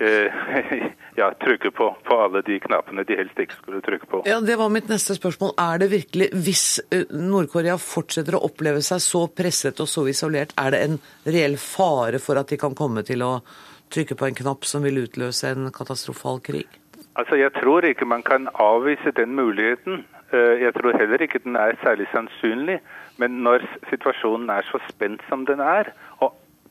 Eh, 0.00 0.32
ja, 1.14 1.34
trykke 1.34 1.70
på, 1.70 1.96
på, 2.04 2.20
alle 2.20 2.42
de 2.46 2.60
knappene 2.62 3.02
de 3.02 3.16
helst 3.18 3.38
ikke 3.42 3.56
skulle 3.58 3.80
trykke 3.82 4.06
på. 4.06 4.20
Ja, 4.30 4.40
Det 4.40 4.54
var 4.58 4.70
mitt 4.70 4.88
neste 4.88 5.16
spørsmål. 5.18 5.56
Er 5.58 5.78
det 5.82 5.90
virkelig, 5.90 6.28
hvis 6.32 6.66
eh, 6.94 7.08
Nord-Korea 7.10 7.74
fortsetter 7.82 8.38
å 8.38 8.44
oppleve 8.46 8.82
seg 8.86 9.02
så 9.02 9.24
presset 9.26 9.82
og 9.82 9.90
så 9.90 10.06
isolert, 10.06 10.54
er 10.54 10.74
det 10.74 10.84
en 10.86 11.00
reell 11.26 11.58
fare 11.58 12.22
for 12.22 12.38
at 12.38 12.52
de 12.54 12.60
kan 12.60 12.78
komme 12.78 13.02
til 13.02 13.26
å 13.26 13.40
trykke 13.90 14.14
på 14.14 14.28
en 14.28 14.38
knapp 14.38 14.68
som 14.68 14.86
vil 14.86 15.02
utløse 15.02 15.50
en 15.50 15.72
katastrofal 15.74 16.38
krig? 16.46 16.78
Altså, 17.18 17.34
Jeg 17.34 17.50
tror 17.58 17.82
ikke 17.82 18.06
man 18.06 18.22
kan 18.22 18.46
avvise 18.54 19.10
den 19.16 19.34
muligheten. 19.34 20.04
Eh, 20.30 20.62
jeg 20.62 20.78
tror 20.78 20.94
heller 20.94 21.26
ikke 21.26 21.42
den 21.42 21.58
er 21.58 21.74
særlig 21.82 22.06
sannsynlig. 22.14 22.78
Men 23.18 23.42
når 23.42 23.66
situasjonen 23.90 24.46
er 24.54 24.62
så 24.70 24.78
spent 24.86 25.26
som 25.26 25.42
den 25.46 25.58
er, 25.58 25.90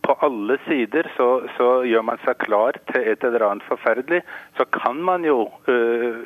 på 0.07 0.15
alle 0.25 0.57
sider 0.65 1.09
så, 1.17 1.29
så 1.57 1.69
gjør 1.87 2.05
man 2.09 2.21
seg 2.23 2.39
klar 2.45 2.79
til 2.91 3.09
et 3.11 3.25
eller 3.27 3.45
annet 3.49 3.67
forferdelig, 3.67 4.21
så 4.57 4.65
kan 4.79 5.01
man 5.09 5.25
jo 5.27 5.49
øh, 5.67 6.23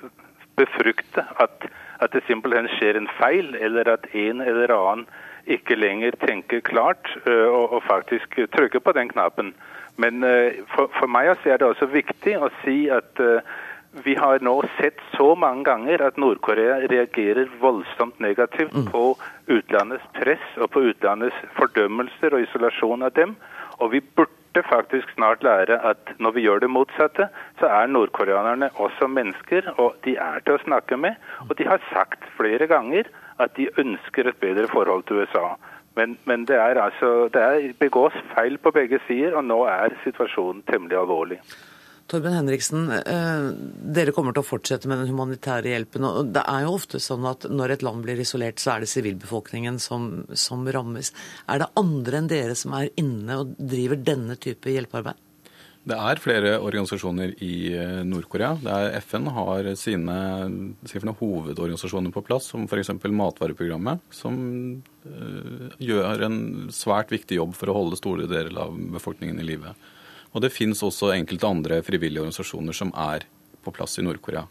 befrukte 0.60 1.26
at, 1.42 1.68
at, 2.00 2.14
det 2.14 2.24
simpelthen 2.28 2.70
skjer 2.76 3.00
en 3.00 3.10
feil, 3.18 3.56
eller 3.56 3.90
at 3.96 4.06
en 4.14 4.42
eller 4.42 4.74
annen 4.78 5.08
ikke 5.50 5.76
lenger 5.76 6.16
tenker 6.22 6.62
klart 6.62 7.10
øh, 7.26 7.48
og, 7.48 7.74
og, 7.74 7.84
faktisk 7.90 8.40
trykker 8.56 8.80
på 8.80 8.94
den 8.98 9.10
knappen. 9.10 9.56
Men 9.98 10.24
øh, 10.24 10.62
for, 10.76 10.92
for, 11.00 11.10
meg 11.10 11.34
er 11.34 11.58
det 11.58 11.68
også 11.68 11.90
viktig 11.90 12.38
å 12.38 12.52
si 12.62 12.86
at 12.94 13.26
vi 13.92 14.16
har 14.16 14.40
nå 14.40 14.64
sett 14.78 15.00
så 15.18 15.34
mange 15.36 15.66
ganger 15.68 16.02
at 16.06 16.18
Nord-Korea 16.18 16.80
reagerer 16.88 17.50
voldsomt 17.60 18.20
negativt 18.24 18.74
mm. 18.74 18.86
på 18.92 19.16
utlandets 19.52 20.06
press 20.16 20.46
og 20.58 20.72
på 20.72 20.86
utlandets 20.92 21.36
fordømmelser 21.58 22.36
og 22.36 22.46
isolasjon 22.46 23.04
av 23.04 23.12
dem. 23.18 23.36
Og 23.84 23.92
vi 23.92 24.00
burde 24.16 24.64
faktisk 24.70 25.12
snart 25.16 25.44
lære 25.44 25.82
at 25.92 26.14
når 26.24 26.38
vi 26.38 26.46
gjør 26.46 26.64
det 26.64 26.72
motsatte, 26.72 27.28
så 27.60 27.68
er 27.68 27.92
nordkoreanerne 27.92 28.72
også 28.80 29.10
mennesker, 29.12 29.68
og 29.78 30.00
de 30.08 30.16
er 30.16 30.40
til 30.46 30.56
å 30.56 30.64
snakke 30.64 30.98
med. 30.98 31.20
Og 31.50 31.58
de 31.60 31.68
har 31.68 31.84
sagt 31.92 32.24
flere 32.38 32.70
ganger 32.72 33.12
at 33.44 33.58
de 33.60 33.68
ønsker 33.82 34.30
et 34.30 34.40
bedre 34.40 34.72
forhold 34.72 35.04
til 35.10 35.26
USA. 35.26 35.58
Men, 36.00 36.16
men 36.24 36.48
det, 36.48 36.56
er 36.56 36.80
altså, 36.80 37.28
det 37.34 37.44
er 37.44 37.76
begås 37.80 38.16
feil 38.32 38.56
på 38.58 38.72
begge 38.72 39.02
sider, 39.10 39.36
og 39.36 39.44
nå 39.44 39.66
er 39.68 40.00
situasjonen 40.06 40.64
temmelig 40.72 41.02
alvorlig. 41.02 41.42
Torben 42.12 42.34
Henriksen, 42.36 42.90
eh, 42.92 43.46
dere 43.96 44.12
kommer 44.12 44.36
til 44.36 44.44
å 44.44 44.48
fortsette 44.50 44.90
med 44.92 45.00
den 45.00 45.14
humanitære 45.14 45.72
hjelpen. 45.72 46.04
og 46.04 46.34
Det 46.36 46.44
er 46.44 46.66
jo 46.66 46.76
ofte 46.76 47.00
sånn 47.00 47.24
at 47.30 47.48
når 47.48 47.78
et 47.78 47.84
land 47.88 48.04
blir 48.04 48.20
isolert, 48.20 48.60
så 48.60 48.76
er 48.76 48.80
det 48.82 48.92
sivilbefolkningen 48.92 49.80
som, 49.80 50.26
som 50.36 50.68
rammes. 50.68 51.14
Er 51.48 51.60
det 51.64 51.72
andre 51.80 52.18
enn 52.20 52.28
dere 52.28 52.56
som 52.56 52.74
er 52.76 52.92
inne 53.00 53.38
og 53.40 53.56
driver 53.56 53.96
denne 53.96 54.36
type 54.36 54.68
hjelpearbeid? 54.68 55.16
Det 55.82 55.96
er 55.98 56.20
flere 56.22 56.52
organisasjoner 56.62 57.32
i 57.42 57.54
eh, 57.74 58.02
Nord-Korea. 58.06 58.60
FN 59.08 59.32
har 59.34 59.72
sine, 59.80 60.18
sine, 60.86 61.16
hovedorganisasjoner 61.18 62.14
på 62.14 62.26
plass, 62.28 62.52
som 62.52 62.68
f.eks. 62.68 62.92
Matvareprogrammet, 63.08 64.04
som 64.14 64.36
uh, 65.08 65.72
gjør 65.82 66.28
en 66.28 66.38
svært 66.76 67.10
viktig 67.16 67.40
jobb 67.40 67.58
for 67.58 67.72
å 67.72 67.80
holde 67.80 67.98
store 67.98 68.30
deler 68.30 68.62
av 68.68 68.78
befolkningen 69.00 69.42
i 69.42 69.48
live. 69.48 69.74
Og 70.32 70.44
det 70.44 70.54
finnes 70.56 70.82
også 70.84 71.12
enkelte 71.16 71.50
andre 71.50 71.82
frivillige 71.86 72.24
organisasjoner 72.24 72.76
som 72.76 72.94
er 72.96 73.28
på 73.62 73.74
plass 73.76 74.00
i 74.00 74.06
Nord-Korea. 74.06 74.48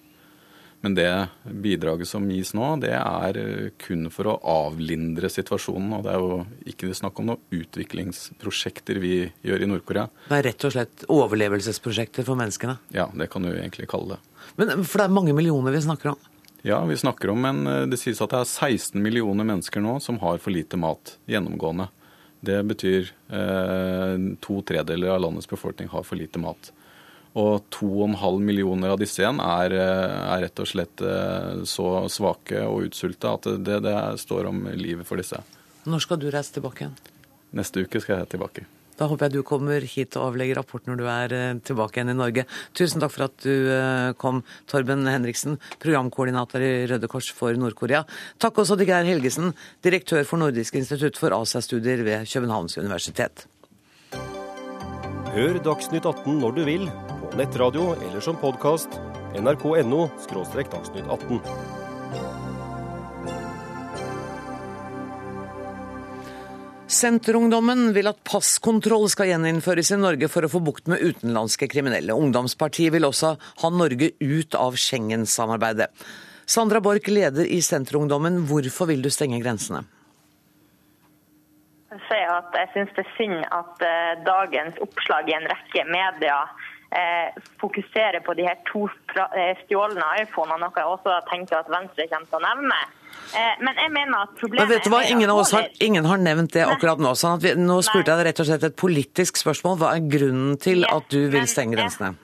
Men 0.80 0.94
det 0.96 1.28
bidraget 1.44 2.08
som 2.08 2.24
gis 2.32 2.54
nå, 2.56 2.64
det 2.80 2.94
er 2.96 3.36
kun 3.82 4.06
for 4.12 4.30
å 4.32 4.38
avlindre 4.48 5.28
situasjonen. 5.28 5.92
Og 5.98 6.06
det 6.06 6.14
er 6.14 6.22
jo 6.22 6.38
ikke 6.72 6.94
snakk 6.96 7.20
om 7.20 7.28
noen 7.28 7.60
utviklingsprosjekter 7.60 9.00
vi 9.02 9.14
gjør 9.44 9.66
i 9.66 9.68
Nord-Korea. 9.68 10.06
Det 10.30 10.38
er 10.38 10.48
rett 10.48 10.64
og 10.64 10.74
slett 10.76 11.04
overlevelsesprosjekter 11.12 12.24
for 12.24 12.40
menneskene? 12.40 12.78
Ja, 12.96 13.10
det 13.12 13.28
kan 13.32 13.44
du 13.44 13.52
egentlig 13.52 13.90
kalle 13.92 14.16
det. 14.16 14.20
Men 14.56 14.86
For 14.88 15.02
det 15.02 15.08
er 15.08 15.18
mange 15.20 15.36
millioner 15.36 15.76
vi 15.76 15.84
snakker 15.84 16.14
om? 16.14 16.28
Ja, 16.64 16.80
vi 16.84 16.96
snakker 17.00 17.30
om 17.32 17.40
men 17.40 17.64
Det 17.88 17.96
sies 17.96 18.20
at 18.20 18.32
det 18.32 18.42
er 18.42 18.48
16 18.48 19.00
millioner 19.00 19.46
mennesker 19.48 19.80
nå 19.84 19.98
som 20.04 20.18
har 20.24 20.40
for 20.40 20.52
lite 20.52 20.80
mat 20.80 21.16
gjennomgående. 21.28 21.88
Det 22.40 22.58
betyr 22.64 23.10
eh, 23.28 24.14
to 24.40 24.60
tredeler 24.64 25.12
av 25.12 25.20
landets 25.26 25.48
befolkning 25.48 25.90
har 25.92 26.06
for 26.08 26.16
lite 26.16 26.40
mat. 26.40 26.72
Og 27.38 27.68
2,5 27.70 28.40
millioner 28.42 28.94
av 28.94 28.98
disse 28.98 29.20
igjen 29.22 29.42
er, 29.44 29.76
eh, 29.76 30.16
er, 30.24 30.46
rett 30.46 30.62
og 30.64 30.70
slett 30.70 31.04
eh, 31.04 31.62
så 31.68 32.08
svake 32.10 32.64
og 32.64 32.88
utsulta 32.88 33.36
at 33.36 33.50
det, 33.60 33.82
det 33.84 33.96
står 34.24 34.50
om 34.50 34.64
livet 34.72 35.06
for 35.06 35.20
disse. 35.20 35.38
Når 35.84 36.06
skal 36.06 36.20
du 36.22 36.30
reise 36.32 36.56
tilbake 36.56 36.86
igjen? 36.86 36.98
Neste 37.60 37.84
uke 37.84 38.02
skal 38.02 38.22
jeg 38.22 38.32
tilbake. 38.34 38.66
Da 39.00 39.08
håper 39.08 39.30
jeg 39.30 39.38
du 39.38 39.46
kommer 39.48 39.80
hit 39.80 40.16
og 40.20 40.26
avlegger 40.28 40.58
rapport 40.60 40.84
når 40.84 40.98
du 41.00 41.06
er 41.08 41.32
eh, 41.32 41.60
tilbake 41.64 41.96
igjen 41.96 42.12
i 42.12 42.18
Norge. 42.18 42.44
Tusen 42.76 43.00
takk 43.00 43.14
for 43.14 43.26
at 43.30 43.36
du 43.40 43.70
eh, 43.72 44.10
kom, 44.20 44.42
Torben 44.68 45.08
Henriksen, 45.08 45.56
programkoordinator 45.80 46.60
i 46.60 46.72
Røde 46.90 47.08
Kors 47.08 47.30
for 47.32 47.56
Nord-Korea. 47.56 48.04
Takk 48.42 48.60
også 48.60 48.76
til 48.76 48.90
Geir 48.92 49.08
Helgesen, 49.08 49.54
direktør 49.86 50.28
for 50.28 50.44
Nordisk 50.44 50.76
institutt 50.76 51.16
for 51.20 51.32
Asiastudier 51.38 52.04
ved 52.04 52.28
Københavns 52.28 52.76
universitet. 52.76 53.46
Hør 55.32 55.60
Dagsnytt 55.64 56.04
18 56.04 56.40
når 56.42 56.56
du 56.58 56.64
vil, 56.68 56.88
på 57.30 57.40
nettradio 57.40 57.94
eller 57.96 58.20
som 58.20 58.36
podkast. 58.36 59.00
nrk.no– 59.38 60.08
dagsnytt 60.74 61.06
18. 61.06 61.79
Senterungdommen 66.90 67.92
vil 67.94 68.10
at 68.10 68.18
passkontroll 68.26 69.04
skal 69.12 69.28
gjeninnføres 69.30 69.92
i 69.94 69.98
Norge 70.00 70.26
for 70.32 70.42
å 70.42 70.50
få 70.50 70.58
bukt 70.66 70.88
med 70.90 70.98
utenlandske 70.98 71.68
kriminelle. 71.70 72.16
Ungdomspartiet 72.18 72.90
vil 72.96 73.06
også 73.06 73.36
ha 73.62 73.70
Norge 73.70 74.10
ut 74.18 74.56
av 74.58 74.74
Schengen-samarbeidet. 74.74 75.86
Sandra 76.50 76.80
Borch, 76.82 77.06
leder 77.06 77.46
i 77.46 77.60
Senterungdommen, 77.62 78.40
hvorfor 78.50 78.90
vil 78.90 79.06
du 79.06 79.10
stenge 79.14 79.38
grensene? 79.38 79.84
Jeg 82.10 82.68
syns 82.74 82.90
det 82.96 83.04
er 83.04 83.14
synd 83.14 83.38
at 83.54 83.82
eh, 83.86 84.18
dagens 84.26 84.82
oppslag 84.82 85.30
i 85.30 85.36
en 85.38 85.46
rekke 85.50 85.86
medier 85.86 86.50
eh, 86.90 87.38
fokuserer 87.62 88.18
på 88.26 88.34
de 88.38 88.46
her 88.46 88.58
to 88.66 88.88
eh, 89.14 89.54
stjålne 89.62 90.10
iPhonene, 90.24 90.58
noe 90.64 90.74
jeg 90.74 90.90
også 90.90 91.20
tenker 91.30 91.62
at 91.62 91.70
Venstre 91.70 92.06
kommer 92.10 92.30
til 92.30 92.40
å 92.40 92.48
nevne. 92.48 92.80
Eh, 93.30 93.58
men 93.62 93.78
jeg 93.78 93.90
mener 93.94 94.24
at 94.24 94.32
problemet 94.38 94.64
Men 94.64 94.72
vet 94.72 94.86
du 94.86 94.90
hva? 94.90 95.02
Ingen, 95.06 95.30
av 95.30 95.42
oss 95.42 95.52
har, 95.54 95.68
ingen 95.82 96.06
har 96.08 96.18
nevnt 96.18 96.54
det 96.56 96.64
akkurat 96.66 96.98
nå. 97.02 97.12
sånn 97.18 97.38
at 97.38 97.44
vi, 97.44 97.52
Nå 97.58 97.78
spurte 97.86 98.10
jeg 98.10 98.18
deg 98.18 98.26
rett 98.30 98.42
og 98.42 98.48
slett 98.48 98.66
et 98.66 98.78
politisk 98.78 99.38
spørsmål. 99.38 99.78
Hva 99.80 99.92
er 99.94 100.08
grunnen 100.16 100.56
til 100.62 100.82
at 100.88 101.06
du 101.12 101.20
vil 101.32 101.46
stenge 101.50 101.78
grensene? 101.78 102.16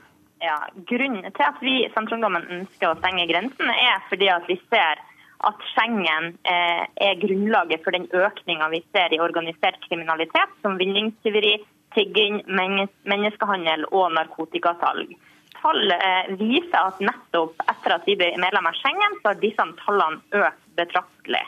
Ja, 0.42 0.58
Grunnen 0.86 1.24
til 1.24 1.46
at 1.46 1.60
vi 1.64 1.76
Senterungdommen 1.94 2.44
ønsker 2.58 2.90
å 2.90 2.98
stenge 2.98 3.24
grensene, 3.30 3.72
er 3.72 4.02
fordi 4.10 4.28
at 4.30 4.50
vi 4.50 4.58
ser 4.68 5.00
at 5.46 5.64
Schengen 5.72 6.34
eh, 6.48 6.82
er 7.06 7.22
grunnlaget 7.22 7.82
for 7.84 7.96
den 7.96 8.06
økninga 8.14 8.68
vi 8.72 8.82
ser 8.94 9.14
i 9.14 9.22
organisert 9.22 9.78
kriminalitet, 9.86 10.52
som 10.64 10.78
vinningstyveri, 10.80 11.56
tigging, 11.96 12.42
menneskehandel 12.50 13.86
og 13.92 14.12
narkotikasalg 14.16 15.14
tall 15.60 15.92
eh, 15.94 16.32
viser 16.38 16.78
at 16.80 17.02
nettopp 17.04 17.60
etter 17.70 17.96
at 17.98 18.08
vi 18.08 18.16
ble 18.18 18.32
medlem 18.42 18.68
av 18.68 18.76
Schengen, 18.78 19.20
så 19.20 19.32
har 19.32 19.38
disse 19.42 19.68
tallene 19.82 20.42
økt 20.44 20.64
betraktelig. 20.78 21.44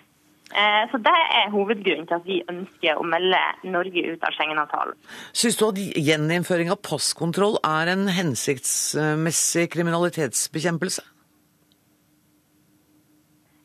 Eh, 0.48 0.84
så 0.90 0.98
Det 1.04 1.12
er 1.12 1.50
hovedgrunnen 1.52 2.06
til 2.08 2.16
at 2.16 2.24
vi 2.24 2.38
ønsker 2.48 2.96
å 2.96 3.04
melde 3.04 3.40
Norge 3.68 4.04
ut 4.14 4.24
av 4.24 4.32
Schengen-avtalen. 4.32 4.96
Syns 5.36 5.58
du 5.60 5.66
at 5.68 5.82
gjeninnføring 6.08 6.72
av 6.72 6.80
passkontroll 6.80 7.58
er 7.60 7.92
en 7.92 8.08
hensiktsmessig 8.08 9.68
kriminalitetsbekjempelse? 9.76 11.04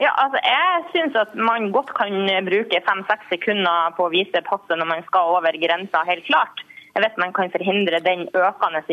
Ja, 0.04 0.12
altså 0.20 0.40
Jeg 0.44 0.84
syns 0.92 1.16
at 1.16 1.36
man 1.40 1.72
godt 1.72 1.94
kan 1.96 2.28
bruke 2.44 2.84
fem-seks 2.84 3.30
sekunder 3.32 3.96
på 3.96 4.10
å 4.10 4.12
vise 4.12 4.44
passet 4.44 4.76
når 4.76 4.90
man 4.90 5.04
skal 5.08 5.38
over 5.38 5.56
grensa, 5.56 6.04
helt 6.10 6.28
klart 6.28 6.66
hvis 7.02 7.18
man 7.18 7.34
kan 7.34 7.52
forhindre 7.54 8.02
den 8.06 8.28
økende 8.30 8.84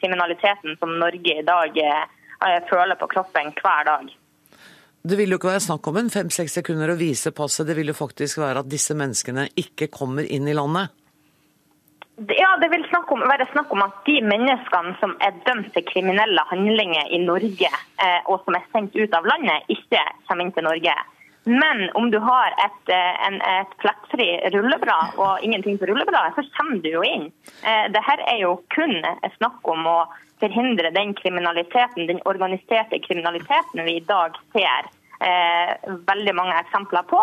kriminaliteten 0.00 0.78
som 0.80 0.96
Norge 1.02 1.36
i 1.36 1.44
dag 1.44 1.76
eh, 1.84 2.60
føler 2.70 2.96
på 2.96 3.10
kroppen 3.12 3.52
hver 3.60 3.84
dag. 3.88 4.08
Det 5.00 5.16
vil 5.16 5.32
jo 5.32 5.38
ikke 5.40 5.48
være 5.48 5.64
snakk 5.64 5.86
om 5.88 5.96
en 5.96 6.10
fem-seks 6.12 6.58
sekunder 6.58 6.92
å 6.92 7.00
vise 7.00 7.32
passet, 7.32 7.66
det 7.68 7.76
vil 7.78 7.88
jo 7.88 7.96
faktisk 7.96 8.40
være 8.42 8.64
at 8.64 8.68
disse 8.68 8.96
menneskene 8.96 9.46
ikke 9.56 9.88
kommer 9.92 10.28
inn 10.28 10.48
i 10.48 10.56
landet? 10.56 10.92
Ja, 12.36 12.56
Det 12.60 12.68
vil 12.68 12.84
snakk 12.90 13.08
om, 13.12 13.22
være 13.24 13.46
snakk 13.52 13.70
om 13.72 13.80
at 13.80 14.02
de 14.04 14.18
menneskene 14.20 14.92
som 15.00 15.14
er 15.24 15.38
dømt 15.46 15.70
til 15.72 15.86
kriminelle 15.88 16.42
handlinger 16.50 17.08
i 17.16 17.20
Norge, 17.24 17.70
eh, 18.04 18.20
og 18.28 18.44
som 18.44 18.58
er 18.58 18.66
sendt 18.74 18.96
ut 18.96 19.14
av 19.16 19.24
landet, 19.24 19.64
ikke 19.72 20.02
kommer 20.28 20.44
inn 20.44 20.52
til 20.52 20.68
Norge. 20.68 20.92
Men 21.44 21.90
om 21.96 22.10
du 22.12 22.18
har 22.18 22.54
et, 22.64 22.92
eh, 22.92 23.26
en, 23.26 23.38
et 23.40 23.76
flekkfri 23.80 24.28
rulleblad 24.54 25.16
og 25.16 25.44
ingenting 25.46 25.78
på 25.80 25.88
rullebladet, 25.88 26.36
så 26.36 26.44
kommer 26.58 26.82
du 26.84 26.90
jo 26.92 27.04
inn. 27.06 27.30
Eh, 27.64 27.86
Dette 27.94 28.18
er 28.28 28.42
jo 28.42 28.58
kun 28.74 29.00
snakk 29.38 29.72
om 29.72 29.88
å 29.88 29.98
forhindre 30.40 30.92
den 30.92 31.14
kriminaliteten, 31.16 32.08
den 32.08 32.20
organiserte 32.28 33.00
kriminaliteten 33.04 33.84
vi 33.84 33.98
i 33.98 34.06
dag 34.08 34.36
ser 34.54 34.88
eh, 35.20 35.72
veldig 36.08 36.34
mange 36.36 36.56
eksempler 36.60 37.04
på. 37.10 37.20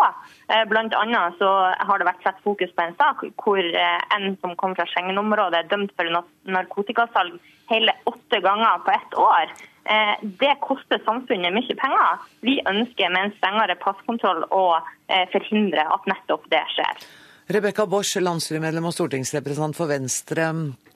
Eh, 0.48 0.64
blant 0.70 0.94
annet 0.94 1.38
så 1.38 1.50
har 1.78 1.98
det 1.98 2.08
vært 2.08 2.26
sett 2.26 2.42
fokus 2.44 2.74
på 2.74 2.84
en 2.84 2.96
sak 3.00 3.24
hvor 3.42 3.58
eh, 3.62 3.98
en 4.16 4.36
som 4.42 4.54
kom 4.60 4.76
fra 4.78 4.86
Schengen-området, 4.92 5.64
er 5.64 5.72
dømt 5.72 5.94
for 5.98 6.22
narkotikasalg 6.48 7.38
hele 7.72 7.94
åtte 8.08 8.42
ganger 8.44 8.84
på 8.86 8.94
ett 8.94 9.18
år. 9.18 9.58
Eh, 9.88 10.16
det 10.40 10.54
koster 10.60 11.00
samfunnet 11.06 11.54
mye 11.54 11.76
penger. 11.80 12.26
Vi 12.44 12.58
ønsker 12.68 13.08
med 13.14 13.22
en 13.22 13.32
strengere 13.38 13.78
passkontroll 13.80 14.44
å 14.52 14.64
eh, 14.76 15.24
forhindre 15.32 15.86
at 15.94 16.10
nettopp 16.10 16.44
det 16.52 16.60
skjer. 16.74 17.06
Rebekka 17.48 17.86
Bosch, 17.88 18.18
landsstyremedlem 18.20 18.84
og 18.84 18.92
stortingsrepresentant 18.92 19.78
for 19.78 19.88
Venstre. 19.88 20.50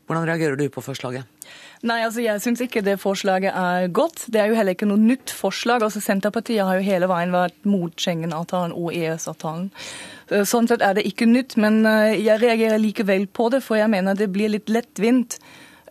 Hvordan 0.05 0.27
reagerer 0.29 0.59
du 0.61 0.67
på 0.69 0.83
forslaget? 0.85 1.25
Nei, 1.89 2.03
altså 2.05 2.21
Jeg 2.21 2.43
syns 2.45 2.61
ikke 2.61 2.83
det 2.85 2.99
forslaget 3.01 3.57
er 3.57 3.89
godt. 3.89 4.27
Det 4.29 4.43
er 4.43 4.53
jo 4.53 4.59
heller 4.59 4.77
ikke 4.77 4.91
noe 4.91 5.01
nytt 5.01 5.33
forslag. 5.33 5.81
Altså 5.87 6.03
Senterpartiet 6.05 6.67
har 6.69 6.77
jo 6.77 6.85
hele 6.85 7.09
veien 7.09 7.33
vært 7.33 7.57
mot 7.65 7.97
Schengen-avtalen 7.97 8.77
og 8.77 8.93
EØS-avtalen. 8.93 9.71
Sånn 10.49 10.69
sett 10.69 10.85
er 10.85 10.99
det 10.99 11.09
ikke 11.09 11.31
nytt, 11.31 11.57
men 11.57 11.81
eh, 11.89 12.21
jeg 12.21 12.45
reagerer 12.45 12.81
likevel 12.83 13.25
på 13.33 13.49
det, 13.55 13.65
for 13.65 13.81
jeg 13.81 13.89
mener 13.93 14.19
det 14.19 14.29
blir 14.35 14.53
litt 14.53 14.69
lettvint 14.69 15.41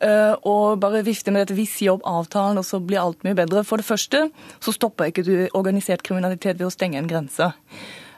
eh, 0.02 0.36
å 0.44 0.76
bare 0.80 1.04
vifte 1.06 1.32
med 1.32 1.48
dette 1.48 1.58
'hvis 1.58 1.82
jobb-avtalen', 1.86 2.58
og 2.58 2.66
så 2.66 2.80
blir 2.80 3.00
alt 3.00 3.24
mye 3.24 3.36
bedre. 3.36 3.64
For 3.64 3.78
det 3.78 3.86
første 3.86 4.32
så 4.60 4.74
stopper 4.74 5.12
ikke 5.12 5.26
du 5.26 5.50
organisert 5.54 6.04
kriminalitet 6.04 6.58
ved 6.60 6.68
å 6.68 6.72
stenge 6.72 6.98
en 6.98 7.08
grense. 7.08 7.54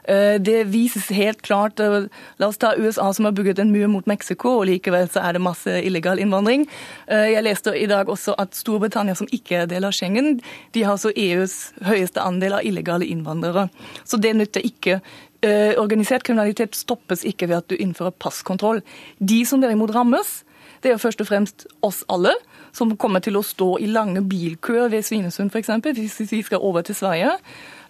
Eh, 0.06 0.38
det 0.38 0.66
vises 0.68 1.08
helt 1.08 1.40
klart 1.40 1.78
La 1.78 2.46
oss 2.46 2.58
ta 2.58 2.74
USA, 2.76 3.10
som 3.12 3.24
har 3.24 3.32
bygget 3.32 3.58
en 3.58 3.72
mur 3.72 3.88
mot 3.88 4.06
Mexico, 4.06 4.60
og 4.60 4.66
likevel 4.66 5.08
så 5.08 5.22
er 5.24 5.32
det 5.32 5.40
masse 5.40 5.84
illegal 5.84 6.18
innvandring. 6.18 6.68
Jeg 7.08 7.42
leste 7.42 7.72
i 7.72 7.86
dag 7.86 8.06
også 8.06 8.34
at 8.38 8.54
Storbritannia, 8.54 9.14
som 9.14 9.26
ikke 9.32 9.62
er 9.62 9.66
del 9.66 9.84
av 9.84 9.92
Schengen, 9.92 10.40
de 10.72 10.82
har 10.82 10.92
altså 10.92 11.12
EUs 11.16 11.72
høyeste 11.82 12.20
andel 12.20 12.52
av 12.52 12.64
illegale 12.64 13.06
innvandrere. 13.06 13.70
Så 14.04 14.20
det 14.20 14.36
nytter 14.36 14.60
ikke. 14.60 15.00
Eh, 15.44 15.74
organisert 15.76 16.24
kriminalitet 16.24 16.76
stoppes 16.78 17.24
ikke 17.26 17.50
ved 17.50 17.58
at 17.58 17.68
du 17.68 17.76
innfører 17.76 18.14
passkontroll. 18.16 18.80
De 19.20 19.42
som 19.44 19.60
derimot 19.60 19.92
rammes, 19.92 20.43
det 20.84 20.92
er 20.92 21.00
først 21.00 21.22
og 21.24 21.28
fremst 21.30 21.66
oss 21.82 22.02
alle, 22.12 22.34
som 22.76 22.92
kommer 23.00 23.22
til 23.24 23.38
å 23.38 23.44
stå 23.44 23.74
i 23.80 23.88
lange 23.90 24.22
bilkøer 24.28 24.90
ved 24.92 25.06
Svinesund 25.06 25.50
f.eks., 25.50 25.72
hvis 25.96 26.20
vi 26.32 26.42
skal 26.44 26.62
over 26.62 26.84
til 26.84 26.98
Sverige. 26.98 27.32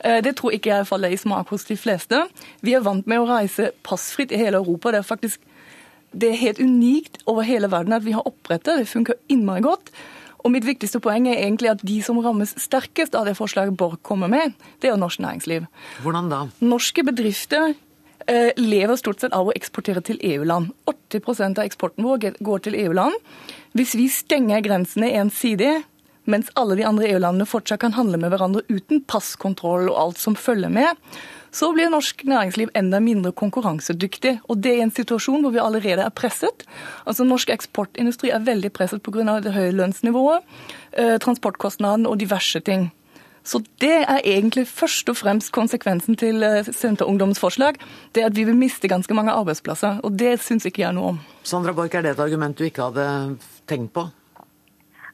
Eh, 0.05 0.21
det 0.25 0.37
tror 0.39 0.55
ikke 0.55 0.71
jeg 0.71 0.89
faller 0.89 1.15
i 1.15 1.19
smak 1.19 1.51
hos 1.51 1.67
de 1.69 1.77
fleste. 1.77 2.23
Vi 2.63 2.77
er 2.77 2.85
vant 2.85 3.07
med 3.11 3.23
å 3.23 3.29
reise 3.29 3.73
passfritt 3.87 4.33
i 4.33 4.41
hele 4.41 4.63
Europa. 4.63 4.93
Det 4.95 5.03
er 5.03 5.11
faktisk 5.11 5.51
det 6.15 6.29
er 6.31 6.39
helt 6.39 6.61
unikt 6.63 7.25
over 7.27 7.43
hele 7.43 7.67
verden 7.71 7.97
at 7.97 8.05
vi 8.05 8.15
har 8.15 8.27
opprettet. 8.29 8.79
Det 8.79 8.89
funker 8.89 9.19
innmari 9.29 9.65
godt. 9.65 9.91
Og 10.45 10.53
mitt 10.53 10.67
viktigste 10.67 11.01
poeng 11.03 11.27
er 11.27 11.41
egentlig 11.41 11.73
at 11.73 11.83
de 11.83 11.97
som 12.05 12.21
rammes 12.23 12.53
sterkest 12.61 13.17
av 13.17 13.25
det 13.27 13.37
forslaget 13.39 13.77
Borch 13.81 14.03
kommer 14.05 14.29
med, 14.31 14.53
det 14.83 14.93
er 14.93 15.01
norsk 15.01 15.23
næringsliv. 15.25 15.65
Hvordan 16.05 16.29
da? 16.31 16.41
Norske 16.61 17.03
bedrifter 17.07 17.73
lever 18.57 18.97
stort 18.97 19.21
sett 19.21 19.35
av 19.37 19.49
å 19.49 19.55
eksportere 19.57 20.03
til 20.05 20.21
EU-land. 20.23 20.73
80% 20.91 21.61
av 21.61 21.67
eksporten 21.69 22.07
vår 22.07 22.39
går 22.41 22.65
til 22.65 22.79
EU-land. 22.85 23.17
Hvis 23.75 23.95
vi 23.99 24.09
stenger 24.13 24.63
grensene 24.65 25.11
ensidig, 25.19 25.83
mens 26.25 26.51
alle 26.57 26.77
de 26.79 26.87
andre 26.89 27.09
EU-landene 27.13 27.49
fortsatt 27.49 27.83
kan 27.83 27.97
handle 27.97 28.21
med 28.21 28.33
hverandre 28.33 28.65
uten 28.71 29.03
passkontroll 29.11 29.91
og 29.91 29.99
alt 30.01 30.21
som 30.23 30.37
følger 30.39 30.73
med, 30.73 30.97
så 31.55 31.69
blir 31.75 31.93
norsk 31.93 32.25
næringsliv 32.27 32.73
enda 32.75 32.99
mindre 33.03 33.31
konkurransedyktig. 33.37 34.39
Og 34.51 34.59
det 34.65 34.73
er 34.75 34.87
en 34.87 34.95
situasjon 34.95 35.45
hvor 35.45 35.55
vi 35.55 35.63
allerede 35.63 36.03
er 36.03 36.15
presset. 36.17 36.65
Altså 37.07 37.27
Norsk 37.29 37.53
eksportindustri 37.55 38.33
er 38.35 38.43
veldig 38.43 38.73
presset 38.75 39.05
pga. 39.05 39.39
det 39.41 39.55
høye 39.55 39.77
lønnsnivået, 39.77 40.43
transportkostnadene 41.23 42.09
og 42.09 42.19
diverse 42.19 42.61
ting. 42.61 42.91
Så 43.45 43.61
det 43.81 43.97
er 44.09 44.25
egentlig 44.25 44.65
først 44.69 45.11
og 45.13 45.19
fremst 45.21 45.53
konsekvensen 45.53 46.17
til 46.17 46.43
eh, 46.43 46.65
Senterungdoms 46.65 47.41
forslag. 47.41 47.77
Det 48.15 48.23
er 48.23 48.31
at 48.33 48.37
vi 48.37 48.47
vil 48.49 48.57
miste 48.57 48.89
ganske 48.89 49.15
mange 49.15 49.33
arbeidsplasser. 49.37 50.01
Og 50.03 50.17
det 50.19 50.39
syns 50.41 50.65
ikke 50.65 50.87
jeg 50.87 50.97
noe 50.97 51.15
om. 51.15 51.23
Sandra 51.45 51.77
Borch, 51.77 51.95
er 51.95 52.07
det 52.07 52.15
et 52.15 52.25
argument 52.25 52.57
du 52.57 52.65
ikke 52.65 52.89
hadde 52.89 53.07
tenkt 53.69 53.93
på? 53.93 54.09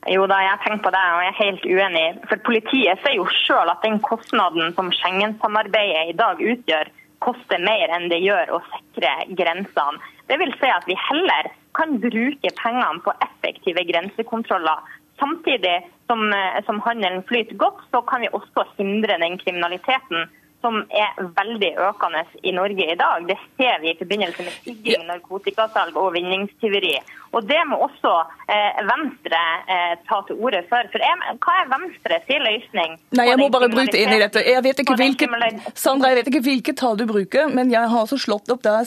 Jo 0.09 0.25
da, 0.31 0.39
jeg 0.41 0.63
tenkt 0.65 0.85
på 0.87 0.93
det, 0.95 1.03
og 1.13 1.21
jeg 1.21 1.33
er 1.33 1.41
helt 1.43 1.67
uenig. 1.67 2.07
For 2.31 2.41
Politiet 2.47 3.03
ser 3.03 3.19
jo 3.19 3.27
sjøl 3.43 3.69
at 3.69 3.83
den 3.85 3.99
kostnaden 4.07 4.73
som 4.79 4.89
Schengen-samarbeidet 4.97 6.15
i 6.15 6.17
dag 6.17 6.41
utgjør, 6.41 6.89
koster 7.21 7.61
mer 7.61 7.93
enn 7.93 8.09
det 8.09 8.23
gjør 8.25 8.55
å 8.57 8.63
sikre 8.71 9.11
grensene. 9.37 10.01
Det 10.31 10.39
vil 10.41 10.55
si 10.57 10.71
at 10.73 10.87
vi 10.89 10.97
heller 10.97 11.51
kan 11.77 11.99
bruke 12.01 12.53
pengene 12.63 13.03
på 13.05 13.13
effektive 13.27 13.85
grensekontroller. 13.91 14.87
Samtidig 15.21 15.77
som, 16.11 16.33
eh, 16.33 16.65
som 16.67 16.81
handelen 16.81 17.23
flyter 17.23 17.55
godt, 17.55 17.81
så 17.91 18.03
kan 18.03 18.21
vi 18.21 18.35
også 18.39 18.65
hindre 18.79 19.19
den 19.23 19.39
kriminaliteten 19.39 20.27
som 20.61 20.83
er 20.91 21.21
veldig 21.39 21.71
økende 21.89 22.25
i 22.43 22.53
Norge 22.53 22.87
i 22.93 22.99
dag. 22.99 23.27
Det 23.29 23.39
ser 23.57 23.79
vi 23.81 23.93
i 23.93 23.99
forbindelse 23.99 24.45
med 24.45 24.57
tigging, 24.65 25.07
narkotikasalg 25.09 25.97
og 25.97 26.13
vinningstyveri. 26.19 26.97
Og 27.33 27.47
Det 27.47 27.59
må 27.71 27.79
også 27.87 28.13
eh, 28.51 28.81
Venstre 28.89 29.41
eh, 29.71 29.95
ta 30.09 30.21
til 30.27 30.41
orde 30.43 30.63
for. 30.71 30.89
For 30.93 31.05
jeg, 31.05 31.37
Hva 31.45 31.57
er 31.61 31.69
Venstre 31.71 32.19
sin 32.27 32.43
løsning? 32.47 32.97
Nei, 33.19 33.27
Jeg 33.31 33.39
må 33.39 33.49
bare 33.55 33.71
bryte 33.71 34.01
inn 34.01 34.15
i 34.17 34.21
dette. 34.23 34.43
Jeg 34.47 34.65
vet 34.67 34.83
ikke 34.83 34.97
hvilke, 34.99 35.29
Sandra, 35.75 36.11
jeg 36.11 36.21
vet 36.21 36.31
ikke 36.33 36.45
hvilke 36.49 36.75
tall 36.77 36.99
du 36.99 37.07
bruker, 37.11 37.51
men 37.55 37.71
jeg 37.71 37.87
har 37.93 38.03
altså 38.03 38.19
slått 38.21 38.51
opp 38.51 38.65
der 38.67 38.83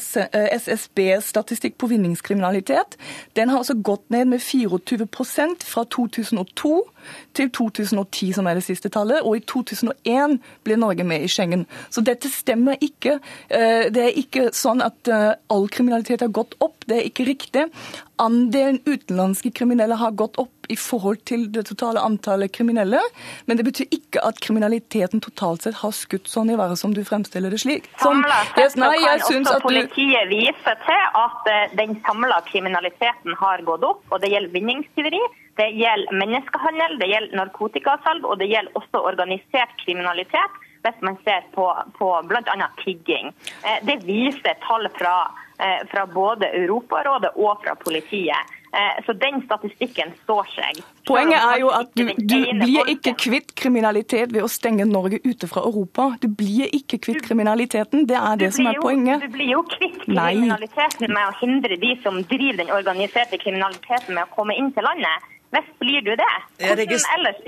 SSB-statistikk 0.59 1.77
på 1.79 1.87
vinningskriminalitet. 1.93 2.97
Den 3.39 3.53
har 3.53 3.63
altså 3.63 3.77
gått 3.79 4.09
ned 4.13 4.33
med 4.33 4.43
24% 4.43 5.63
fra 5.67 5.85
2002 5.95 6.73
til 7.33 7.51
2010, 7.51 8.33
som 8.33 8.47
er 8.47 8.59
det 8.59 8.65
siste 8.65 8.91
tallet. 8.93 9.21
Og 9.23 9.37
i 9.37 9.43
2001 9.47 10.39
ble 10.65 10.77
Norge 10.79 11.05
med 11.07 11.23
i 11.23 11.31
Schengen. 11.31 11.65
Så 11.89 12.03
dette 12.05 12.31
stemmer 12.31 12.79
ikke. 12.81 13.19
Eh, 13.49 13.89
det 13.93 14.07
er 14.07 14.19
ikke 14.19 14.49
sånn 14.55 14.83
at 14.85 15.11
eh, 15.11 15.33
all 15.53 15.69
kriminalitet 15.71 16.25
har 16.25 16.33
gått 16.33 16.57
opp. 16.63 16.85
Det 16.87 16.99
er 16.99 17.09
ikke 17.09 17.27
riktig. 17.29 17.67
Andelen 18.21 18.79
utenlandske 18.85 19.51
kriminelle 19.51 19.95
har 19.97 20.11
gått 20.11 20.37
opp 20.41 20.67
i 20.71 20.75
forhold 20.79 21.23
til 21.27 21.47
det 21.53 21.65
totale 21.67 22.01
antallet 22.01 22.53
kriminelle. 22.53 22.99
Men 23.45 23.59
det 23.59 23.65
betyr 23.67 23.89
ikke 23.95 24.21
at 24.23 24.39
kriminaliteten 24.43 25.21
totalt 25.23 25.65
sett 25.65 25.79
har 25.81 25.93
skutt 25.97 26.29
sånn 26.29 26.51
i 26.53 26.57
været 26.59 26.79
som 26.79 26.93
du 26.93 27.01
fremstiller 27.07 27.53
det 27.53 27.61
slik. 27.63 27.89
Som, 28.01 28.23
yes, 28.59 28.77
nei, 28.79 28.93
jeg 29.01 29.23
kan 29.25 29.41
også 29.41 29.59
politiet 29.65 30.29
vise 30.31 30.75
til 30.85 31.07
at 31.23 31.49
eh, 31.51 31.77
den 31.79 31.97
samla 32.05 32.41
kriminaliteten 32.49 33.39
har 33.39 33.65
gått 33.67 33.87
opp. 33.87 34.03
og 34.11 34.21
Det 34.23 34.31
gjelder 34.33 34.53
vinningstyveri, 34.55 35.23
det 35.59 35.69
gjelder 35.77 36.21
menneskehandel, 36.21 36.99
det 37.01 37.09
gjelder 37.11 37.41
narkotikasalg 37.41 38.29
og 38.29 38.37
det 38.41 38.51
gjelder 38.53 38.77
også 38.79 39.03
organisert 39.09 39.75
kriminalitet 39.83 40.61
hvis 40.83 40.99
man 41.01 41.15
ser 41.23 41.45
på, 41.55 41.65
på 41.97 42.09
bl.a. 42.27 42.67
tigging. 42.83 43.31
Eh, 43.63 43.79
det 43.87 44.01
viser 44.07 44.57
tall 44.65 44.89
fra, 44.97 45.15
fra 45.91 46.03
både 46.11 46.49
Europarådet 46.63 47.33
og 47.39 47.63
fra 47.63 47.77
politiet. 47.79 48.53
Eh, 48.73 49.05
så 49.05 49.13
den 49.13 49.41
statistikken 49.45 50.13
står 50.23 50.47
seg. 50.49 50.79
Poenget 51.05 51.43
er 51.45 51.59
jo 51.61 51.67
at 51.69 51.91
du, 51.93 52.07
du 52.17 52.39
blir 52.63 52.87
ikke 52.89 53.13
kvitt 53.21 53.51
kriminalitet 53.59 54.33
ved 54.33 54.47
å 54.47 54.49
stenge 54.49 54.87
Norge 54.89 55.19
ute 55.21 55.45
fra 55.51 55.61
Europa. 55.67 56.07
Du 56.23 56.25
blir 56.41 56.73
ikke 56.73 56.97
kvitt 57.05 57.21
kriminaliteten. 57.27 58.07
Det 58.09 58.17
er 58.17 58.41
det 58.41 58.49
som 58.57 58.71
er 58.71 58.81
poenget. 58.81 59.21
Du 59.27 59.35
blir 59.35 59.51
jo 59.53 59.61
kvitt 59.75 59.99
kriminaliteten 60.07 61.05
med 61.05 61.21
å 61.21 61.37
hindre 61.43 61.77
de 61.85 61.93
som 62.01 62.17
driver 62.33 62.63
den 62.63 62.73
organiserte 62.73 63.37
kriminaliteten 63.45 64.17
med 64.17 64.25
å 64.25 64.33
komme 64.33 64.57
inn 64.57 64.73
til 64.73 64.89
landet. 64.89 65.29
Hvis 65.53 65.69
blir 65.83 66.01
du 66.01 66.15
det? 66.17 66.33
Hvordan 66.65 67.09
ellers 67.19 67.45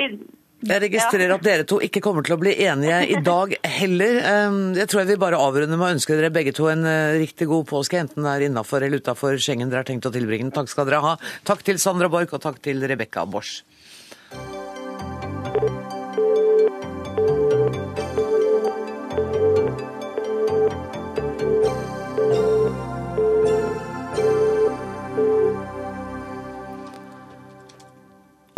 jeg 0.65 0.81
registrerer 0.81 1.33
at 1.35 1.45
dere 1.45 1.65
to 1.67 1.77
ikke 1.83 2.01
kommer 2.03 2.25
til 2.25 2.35
å 2.35 2.39
bli 2.41 2.55
enige 2.65 3.01
i 3.13 3.19
dag 3.25 3.53
heller. 3.77 4.17
Ehm, 4.31 4.59
jeg 4.77 4.89
tror 4.89 5.03
jeg 5.03 5.11
vil 5.13 5.21
bare 5.21 5.39
avrunde 5.41 5.77
med 5.77 5.87
å 5.87 5.93
ønske 5.97 6.17
dere 6.17 6.33
begge 6.33 6.55
to 6.57 6.69
en 6.71 6.85
eh, 6.89 7.19
riktig 7.21 7.47
god 7.51 7.67
påske, 7.69 7.99
enten 8.01 8.25
det 8.25 8.33
er 8.33 8.47
innafor 8.47 8.85
eller 8.85 9.03
utafor 9.03 9.37
Schengen 9.37 9.69
dere 9.69 9.83
har 9.83 9.89
tenkt 9.89 10.09
å 10.09 10.13
tilbringe 10.15 10.47
den. 10.47 10.55
Takk 10.55 10.71
skal 10.71 10.89
dere 10.89 11.03
ha. 11.05 11.15
Takk 11.47 11.65
til 11.67 11.81
Sandra 11.81 12.09
Borch, 12.11 12.33
og 12.33 12.43
takk 12.43 12.61
til 12.65 12.81
Rebekka 12.81 13.27
Bosch. 13.29 13.61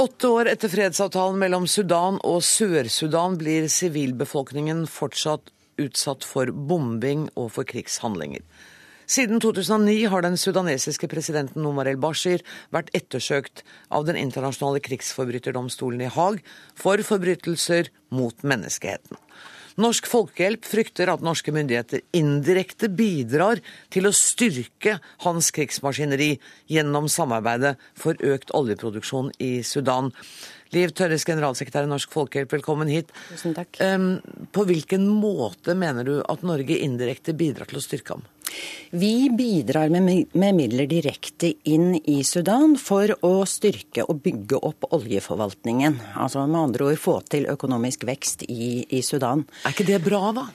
Åtte 0.07 0.27
år 0.27 0.47
etter 0.47 0.71
fredsavtalen 0.71 1.35
mellom 1.41 1.65
Sudan 1.67 2.15
og 2.23 2.37
Sør-Sudan 2.45 3.33
blir 3.41 3.65
sivilbefolkningen 3.67 4.85
fortsatt 4.87 5.49
utsatt 5.83 6.23
for 6.23 6.47
bombing 6.69 7.25
og 7.33 7.49
for 7.57 7.67
krigshandlinger. 7.67 8.45
Siden 9.03 9.41
2009 9.43 9.97
har 10.13 10.23
den 10.23 10.39
sudanesiske 10.39 11.09
presidenten 11.11 11.67
Omar 11.67 11.89
el-Bashir 11.91 12.45
vært 12.71 12.93
ettersøkt 12.95 13.65
av 13.91 14.07
den 14.07 14.21
internasjonale 14.21 14.79
krigsforbryterdomstolen 14.87 16.05
i 16.07 16.11
Haag 16.15 16.39
for 16.77 17.03
forbrytelser 17.09 17.91
mot 18.15 18.47
menneskeheten. 18.47 19.19
Norsk 19.77 20.07
Folkehjelp 20.09 20.65
frykter 20.65 21.11
at 21.13 21.21
norske 21.21 21.53
myndigheter 21.53 22.01
indirekte 22.17 22.89
bidrar 22.89 23.59
til 23.93 24.09
å 24.09 24.13
styrke 24.15 24.95
hans 25.21 25.51
krigsmaskineri 25.53 26.31
gjennom 26.73 27.05
samarbeidet 27.13 27.75
for 27.93 28.17
økt 28.25 28.55
oljeproduksjon 28.57 29.29
i 29.37 29.59
Sudan. 29.61 30.09
Liv 30.73 30.95
Tørres, 30.97 31.27
generalsekretær 31.29 31.85
i 31.85 31.91
Norsk 31.91 32.09
Folkehjelp, 32.09 32.55
velkommen 32.57 32.89
hit. 32.89 33.13
Tusen 33.29 33.53
takk. 33.53 33.77
På 34.49 34.65
hvilken 34.65 35.05
måte 35.13 35.77
mener 35.77 36.09
du 36.09 36.15
at 36.25 36.41
Norge 36.41 36.81
indirekte 36.81 37.37
bidrar 37.37 37.69
til 37.69 37.77
å 37.77 37.85
styrke 37.85 38.17
ham? 38.17 38.25
Vi 38.89 39.29
bidrar 39.29 39.89
med, 39.91 40.31
midler 40.33 40.87
direkte 40.87 41.51
inn 41.67 41.97
i 42.03 42.21
Sudan 42.23 42.77
for 42.79 43.11
å 43.25 43.33
styrke 43.49 44.05
og 44.07 44.21
bygge 44.23 44.61
opp 44.63 44.87
oljeforvaltningen. 44.95 45.99
Altså 46.15 46.45
med 46.47 46.61
andre 46.69 46.91
ord 46.91 47.01
få 47.01 47.17
til 47.27 47.49
økonomisk 47.51 48.07
vekst 48.07 48.47
i, 48.47 48.85
i 48.87 49.03
Sudan. 49.03 49.43
Er 49.65 49.75
ikke 49.75 49.89
det 49.91 50.01
bra, 50.05 50.31
da? 50.35 50.47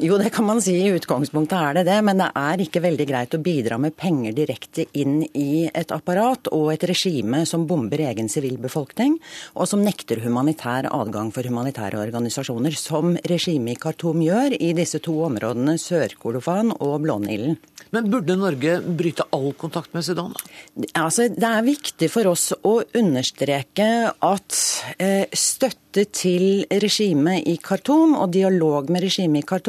Jo, 0.00 0.16
det 0.18 0.30
kan 0.30 0.44
man 0.44 0.60
si. 0.62 0.74
I 0.76 0.92
utgangspunktet 0.96 1.56
er 1.56 1.76
det 1.78 1.84
det. 1.88 1.98
Men 2.04 2.20
det 2.20 2.30
er 2.38 2.62
ikke 2.64 2.82
veldig 2.84 3.06
greit 3.08 3.36
å 3.36 3.42
bidra 3.42 3.78
med 3.80 3.96
penger 3.98 4.34
direkte 4.36 4.86
inn 4.96 5.20
i 5.36 5.66
et 5.68 5.92
apparat 5.94 6.50
og 6.54 6.70
et 6.72 6.86
regime 6.88 7.42
som 7.48 7.66
bomber 7.68 8.00
egen 8.08 8.30
sivilbefolkning, 8.32 9.18
og 9.54 9.68
som 9.68 9.84
nekter 9.84 10.22
humanitær 10.24 10.88
adgang 10.90 11.32
for 11.34 11.46
humanitære 11.46 12.00
organisasjoner, 12.00 12.76
som 12.76 13.16
regimet 13.28 13.76
i 13.76 13.80
Khartoum 13.80 14.22
gjør 14.24 14.56
i 14.56 14.72
disse 14.76 15.00
to 15.04 15.18
områdene, 15.28 15.76
Sør-Kordofan 15.80 16.72
og 16.80 17.00
Blånilden. 17.04 17.58
Men 17.94 18.08
burde 18.10 18.34
Norge 18.38 18.80
bryte 18.98 19.28
all 19.36 19.52
kontakt 19.58 19.92
med 19.94 20.04
Sudan? 20.04 20.34
Altså, 20.98 21.28
det 21.32 21.48
er 21.48 21.66
viktig 21.66 22.08
for 22.12 22.32
oss 22.32 22.50
å 22.66 22.78
understreke 22.98 23.88
at 24.10 24.62
eh, 24.98 25.28
støtte 25.36 26.06
til 26.12 26.66
regimet 26.68 27.46
i 27.48 27.54
Khartoum 27.62 28.16
og 28.18 28.34
dialog 28.34 28.90
med 28.92 29.06
regimet 29.06 29.44
i 29.44 29.46
Khartoum 29.48 29.65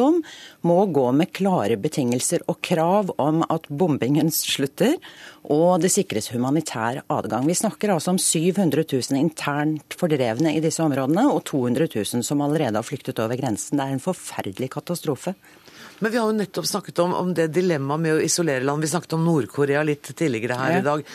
må 0.68 0.78
gå 0.94 1.06
med 1.16 1.32
klare 1.36 1.78
betingelser 1.82 2.46
og 2.48 2.60
krav 2.66 3.14
om 3.18 3.44
at 3.48 3.68
bombingen 3.70 4.32
slutter 4.34 4.96
og 5.48 5.80
det 5.84 5.92
sikres 5.94 6.32
humanitær 6.34 7.02
adgang. 7.14 7.46
Vi 7.48 7.56
snakker 7.56 7.94
altså 7.94 8.12
om 8.14 8.20
700 8.20 8.84
000 8.84 9.20
internt 9.20 9.96
fordrevne 10.00 10.52
i 10.58 10.64
disse 10.64 10.84
områdene 10.84 11.28
og 11.32 11.46
200 11.48 11.88
000 11.94 12.26
som 12.28 12.44
allerede 12.44 12.76
har 12.76 12.88
flyktet 12.88 13.22
over 13.24 13.40
grensen. 13.40 13.80
Det 13.80 13.86
er 13.86 13.96
en 13.96 14.04
forferdelig 14.04 14.74
katastrofe. 14.76 15.36
Men 16.00 16.12
vi 16.12 16.20
har 16.20 16.28
jo 16.30 16.38
nettopp 16.38 16.68
snakket 16.70 17.00
om, 17.02 17.14
om 17.18 17.34
det 17.34 17.48
dilemmaet 17.56 18.04
med 18.04 18.18
å 18.18 18.22
isolere 18.22 18.66
land. 18.68 18.84
Vi 18.84 18.92
snakket 18.92 19.16
om 19.18 19.24
Nord-Korea 19.26 19.82
litt 19.88 20.12
tidligere 20.12 20.60
her 20.60 20.76
ja. 20.76 20.82
i 20.82 20.86
dag. 20.86 21.06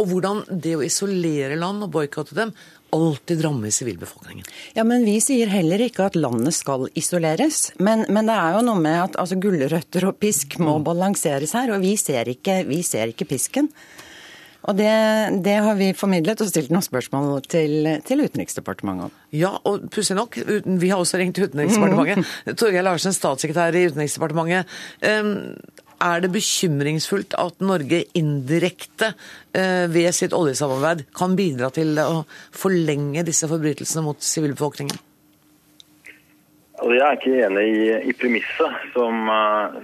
Og 0.00 0.08
hvordan 0.08 0.44
det 0.48 0.76
å 0.78 0.84
isolere 0.86 1.58
land 1.60 1.84
og 1.84 1.92
boikotte 1.98 2.38
dem 2.38 2.54
alltid 2.94 3.44
rammer 3.44 3.72
sivilbefolkningen. 3.74 4.46
Ja, 4.74 4.84
men 4.84 5.04
Vi 5.04 5.18
sier 5.24 5.50
heller 5.52 5.82
ikke 5.84 6.08
at 6.10 6.18
landet 6.18 6.56
skal 6.56 6.88
isoleres. 6.98 7.70
Men, 7.78 8.04
men 8.08 8.28
det 8.30 8.36
er 8.36 8.58
jo 8.58 8.66
noe 8.66 8.82
med 8.82 8.98
at 9.04 9.18
altså, 9.20 9.38
gulrøtter 9.40 10.10
og 10.10 10.20
pisk 10.22 10.58
må 10.60 10.78
mm. 10.78 10.86
balanseres 10.90 11.56
her. 11.56 11.74
Og 11.74 11.82
vi 11.84 11.96
ser 12.00 12.30
ikke, 12.32 12.62
vi 12.68 12.82
ser 12.86 13.14
ikke 13.14 13.28
pisken. 13.30 13.70
Og 14.68 14.76
det, 14.76 14.92
det, 15.44 15.54
har 15.64 15.76
vi 15.78 15.88
formidlet 15.96 16.42
og 16.44 16.50
stilt 16.50 16.72
noen 16.72 16.84
spørsmål 16.84 17.40
til, 17.48 17.88
til 18.04 18.20
Utenriksdepartementet 18.26 19.08
om. 19.08 19.14
Ja, 19.32 19.54
og 19.64 19.86
pussig 19.92 20.16
nok, 20.18 20.36
vi 20.36 20.90
har 20.90 21.00
også 21.00 21.20
ringt 21.20 21.40
Utenriksdepartementet. 21.40 22.20
Mm. 22.20 22.58
Torgeir 22.60 22.84
Larsen, 22.84 23.16
statssekretær 23.16 23.78
i 23.78 23.86
Utenriksdepartementet. 23.88 24.68
Er 26.00 26.22
det 26.24 26.30
bekymringsfullt 26.32 27.34
at 27.36 27.60
Norge 27.60 28.04
indirekte 28.16 29.10
eh, 29.52 29.84
ved 29.92 30.08
sitt 30.16 30.32
oljesamarbeid 30.32 31.04
kan 31.16 31.36
bidra 31.36 31.68
til 31.76 31.98
å 32.00 32.22
forlenge 32.56 33.26
disse 33.26 33.48
forbrytelsene 33.50 34.06
mot 34.06 34.24
sivilbefolkningen? 34.24 34.96
Altså, 36.80 36.94
jeg 36.96 37.04
er 37.04 37.18
ikke 37.18 37.42
enig 37.44 37.64
i, 37.68 37.82
i 38.08 38.14
premisset 38.16 38.86
som, 38.94 39.28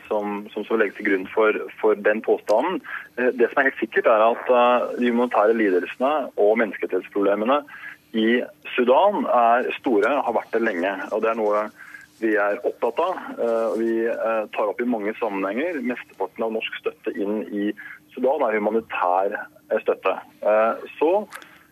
som, 0.07 0.39
som, 0.55 0.65
som 0.65 0.81
legges 0.81 0.97
til 0.97 1.11
grunn 1.11 1.27
for, 1.29 1.59
for, 1.83 1.99
den 2.01 2.23
påstanden. 2.25 2.81
Uh, 3.21 3.29
det 3.37 3.51
som 3.51 3.61
er 3.61 3.69
helt 3.69 3.83
sikkert, 3.83 4.09
er 4.09 4.25
at 4.31 4.55
de 4.97 5.11
humanitære 5.13 5.59
lidelsene 5.61 6.15
og 6.41 6.57
menneskerettighetsproblemene 6.63 7.61
i 8.17 8.41
Sudan 8.73 9.27
er 9.29 9.69
store, 9.77 10.17
har 10.25 10.37
vært 10.39 10.57
det 10.57 10.65
lenge. 10.65 10.95
og 11.13 11.21
Det 11.21 11.35
er 11.35 11.39
noe 11.45 11.67
vi 12.21 12.33
er 12.41 12.61
opptatt 12.67 13.01
av. 13.03 13.19
Vi 13.77 13.91
tar 14.55 14.71
opp 14.71 14.81
i 14.81 14.89
mange 14.89 15.13
sammenhenger. 15.21 15.81
Mesteparten 15.85 16.47
av 16.47 16.55
norsk 16.55 16.79
støtte 16.81 17.13
inn 17.13 17.43
i 17.53 17.71
Sudan 18.15 18.45
er 18.47 18.57
humanitær 18.57 19.37
støtte. 19.83 20.15
Så 20.97 21.11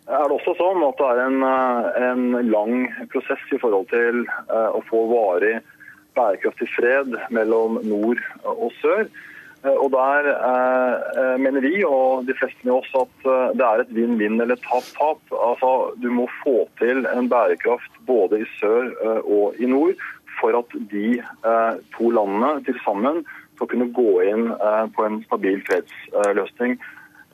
er 0.05 0.27
det 0.29 0.37
også 0.37 0.53
sånn 0.59 0.83
at 0.85 0.99
det 1.01 1.11
er 1.11 1.21
en, 1.25 1.43
eh, 1.49 2.09
en 2.11 2.51
lang 2.51 2.75
prosess 3.13 3.45
i 3.53 3.61
forhold 3.61 3.89
til 3.89 4.27
å 4.53 4.83
få 4.91 5.07
varig 5.09 5.61
bærekraftig 6.15 6.69
fred 6.75 7.15
mellom 7.31 7.81
nord 7.83 8.21
og 8.45 8.71
sør. 8.83 9.09
Og 9.65 9.91
Der 9.95 10.27
eh, 10.29 11.39
mener 11.41 11.65
vi 11.65 11.83
og 11.89 12.27
de 12.29 12.35
fleste 12.37 12.61
med 12.69 12.75
oss 12.75 12.91
at 13.01 13.57
det 13.57 13.65
er 13.65 13.81
et 13.81 13.95
vinn-vinn 13.97 14.37
eller 14.45 14.61
tap-tap. 14.61 15.23
Altså, 15.33 15.97
Du 15.97 16.11
må 16.13 16.29
få 16.43 16.69
til 16.79 17.07
en 17.07 17.31
bærekraft 17.33 17.97
både 18.07 18.43
i 18.45 18.51
sør 18.61 18.93
og 19.25 19.57
i 19.57 19.65
nord 19.65 19.97
for 20.41 20.57
at 20.59 20.77
de 20.91 21.21
to 21.97 22.11
landene 22.15 22.59
til 22.67 22.77
sammen 22.85 23.23
skal 23.55 23.71
kunne 23.71 23.93
gå 23.95 24.11
inn 24.27 24.49
på 24.97 25.07
en 25.07 25.21
stabil 25.29 25.61
fredsløsning 25.69 26.79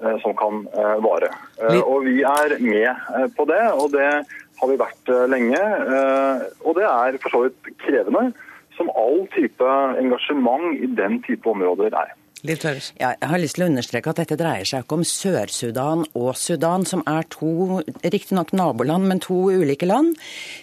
Eh, 0.03 0.19
som 0.19 0.37
kan 0.37 0.69
eh, 0.79 0.97
vare. 1.05 1.29
Eh, 1.61 1.81
og 1.81 2.05
Vi 2.05 2.23
er 2.25 2.55
med 2.65 3.33
på 3.37 3.45
det, 3.45 3.65
og 3.73 3.91
det 3.93 4.09
har 4.61 4.69
vi 4.69 4.79
vært 4.81 5.11
lenge. 5.29 5.61
Og 6.65 6.77
det 6.77 6.87
er 6.89 7.19
for 7.21 7.33
så 7.33 7.41
vidt 7.45 7.69
krevende, 7.85 8.31
som 8.77 8.93
all 8.97 9.27
type 9.35 9.73
engasjement 10.01 10.77
i 10.77 10.89
den 10.97 11.21
type 11.25 11.49
områder 11.49 11.97
er. 11.97 12.13
Ja, 12.97 13.11
jeg 13.21 13.29
har 13.29 13.41
lyst 13.43 13.59
til 13.59 13.67
å 13.67 13.69
understreke 13.69 14.13
at 14.13 14.21
dette 14.23 14.39
dreier 14.41 14.69
seg 14.69 14.85
ikke 14.85 14.97
om 14.97 15.05
Sør-Sudan 15.05 16.05
og 16.17 16.31
Sudan, 16.41 16.87
som 16.89 17.03
er 17.11 17.27
to, 17.33 17.81
riktignok 18.01 18.55
naboland, 18.57 19.09
men 19.11 19.21
to 19.21 19.43
ulike 19.53 19.89
land. 19.89 20.17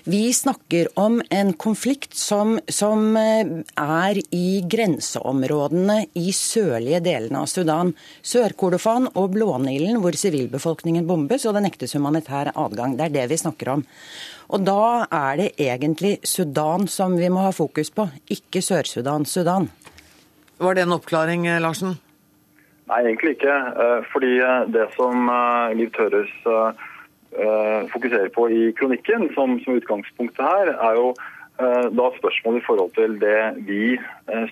Vi 0.09 0.23
snakker 0.33 0.89
om 0.97 1.19
en 1.29 1.53
konflikt 1.53 2.17
som, 2.17 2.55
som 2.65 3.13
eh, 3.19 3.51
er 3.77 4.21
i 4.33 4.47
grenseområdene 4.65 5.99
i 6.17 6.33
sørlige 6.33 7.03
delene 7.05 7.43
av 7.43 7.51
Sudan. 7.51 7.93
Sør-Kordofan 8.25 9.11
og 9.13 9.35
Blånilen, 9.35 10.01
hvor 10.01 10.17
sivilbefolkningen 10.17 11.05
bombes 11.09 11.45
og 11.45 11.57
det 11.57 11.67
nektes 11.67 11.93
humanitær 11.97 12.55
adgang. 12.55 12.97
Det 12.97 13.09
er 13.09 13.15
det 13.19 13.29
vi 13.33 13.41
snakker 13.43 13.75
om. 13.77 13.85
Og 14.47 14.63
da 14.63 15.05
er 15.11 15.41
det 15.41 15.51
egentlig 15.59 16.17
Sudan 16.25 16.87
som 16.89 17.17
vi 17.19 17.29
må 17.29 17.45
ha 17.45 17.53
fokus 17.53 17.91
på, 17.93 18.07
ikke 18.33 18.63
Sør-Sudan. 18.65 19.27
Sudan. 19.27 19.69
Var 20.57 20.73
det 20.73 20.81
en 20.81 20.91
oppklaring, 20.91 21.47
eh, 21.47 21.61
Larsen? 21.61 21.97
Nei, 22.89 23.01
egentlig 23.05 23.35
ikke. 23.35 23.55
Eh, 23.83 24.05
fordi 24.11 24.37
eh, 24.41 24.63
det 24.73 24.87
som 24.95 25.29
Liv 25.77 25.91
Tørres 25.97 26.33
fokuserer 27.91 28.29
på 28.33 28.47
i 28.49 28.71
kronikken, 28.73 29.27
som, 29.35 29.59
som 29.61 29.75
utgangspunktet 29.77 30.41
her, 30.41 30.71
er 30.73 30.95
jo 30.97 31.09
da 31.59 32.05
spørsmålet 32.15 32.61
i 32.61 32.65
forhold 32.65 32.93
til 32.95 33.17
det 33.21 33.65
vi 33.67 33.97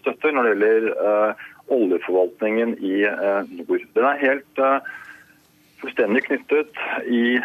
støtter 0.02 0.36
når 0.36 0.46
det 0.46 0.52
gjelder 0.52 1.40
oljeforvaltningen 1.74 2.76
i 2.84 3.00
nord. 3.56 3.88
Den 3.96 4.06
er 4.10 4.22
helt 4.22 4.62
fullstendig 5.82 6.26
knyttet 6.28 6.84
i, 7.08 7.40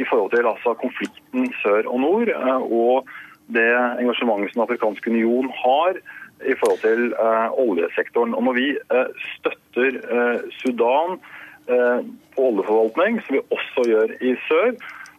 i 0.00 0.08
forhold 0.08 0.32
til 0.34 0.48
altså, 0.50 0.74
konflikten 0.80 1.52
sør 1.60 1.86
og 1.92 2.00
nord, 2.02 2.32
og 2.64 3.06
det 3.52 3.68
engasjementet 4.00 4.54
som 4.54 4.64
Den 4.64 4.66
afrikanske 4.66 5.10
union 5.12 5.52
har 5.62 6.00
i 6.44 6.54
forhold 6.60 6.80
til 6.84 7.14
uh, 7.16 7.48
oljesektoren. 7.56 8.34
Og 8.34 8.42
Når 8.44 8.52
vi 8.52 8.68
uh, 8.92 9.08
støtter 9.36 9.98
uh, 10.12 10.38
Sudan 10.60 11.20
på 11.66 12.42
oljeforvaltning, 12.46 13.16
som 13.26 13.34
vi 13.34 13.40
også 13.50 13.82
gjør 13.90 14.12
i 14.22 14.36
sør, 14.46 14.68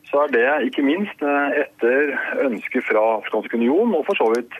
så 0.07 0.22
er 0.24 0.30
det 0.32 0.70
ikke 0.70 0.86
minst 0.88 1.20
etter 1.59 2.13
ønske 2.39 2.80
fra 2.88 3.01
Afrikansk 3.18 3.57
union 3.57 3.91
og 3.97 4.05
for 4.07 4.15
så 4.15 4.30
vidt 4.32 4.55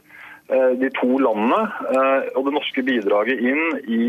de 0.82 0.89
to 0.97 1.08
landene 1.24 1.62
og 2.36 2.41
det 2.43 2.53
norske 2.58 2.84
bidraget 2.84 3.39
inn 3.39 3.80
i 3.88 4.01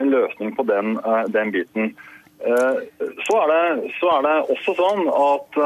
en 0.00 0.14
løsning 0.14 0.56
på 0.56 0.64
den, 0.64 0.96
den 1.36 1.52
biten. 1.52 1.92
Så 2.40 3.36
er, 3.42 3.52
det, 3.52 3.92
så 4.00 4.14
er, 4.14 4.24
det, 4.24 4.34
også 4.56 4.78
sånn 4.80 5.04
at 5.12 5.60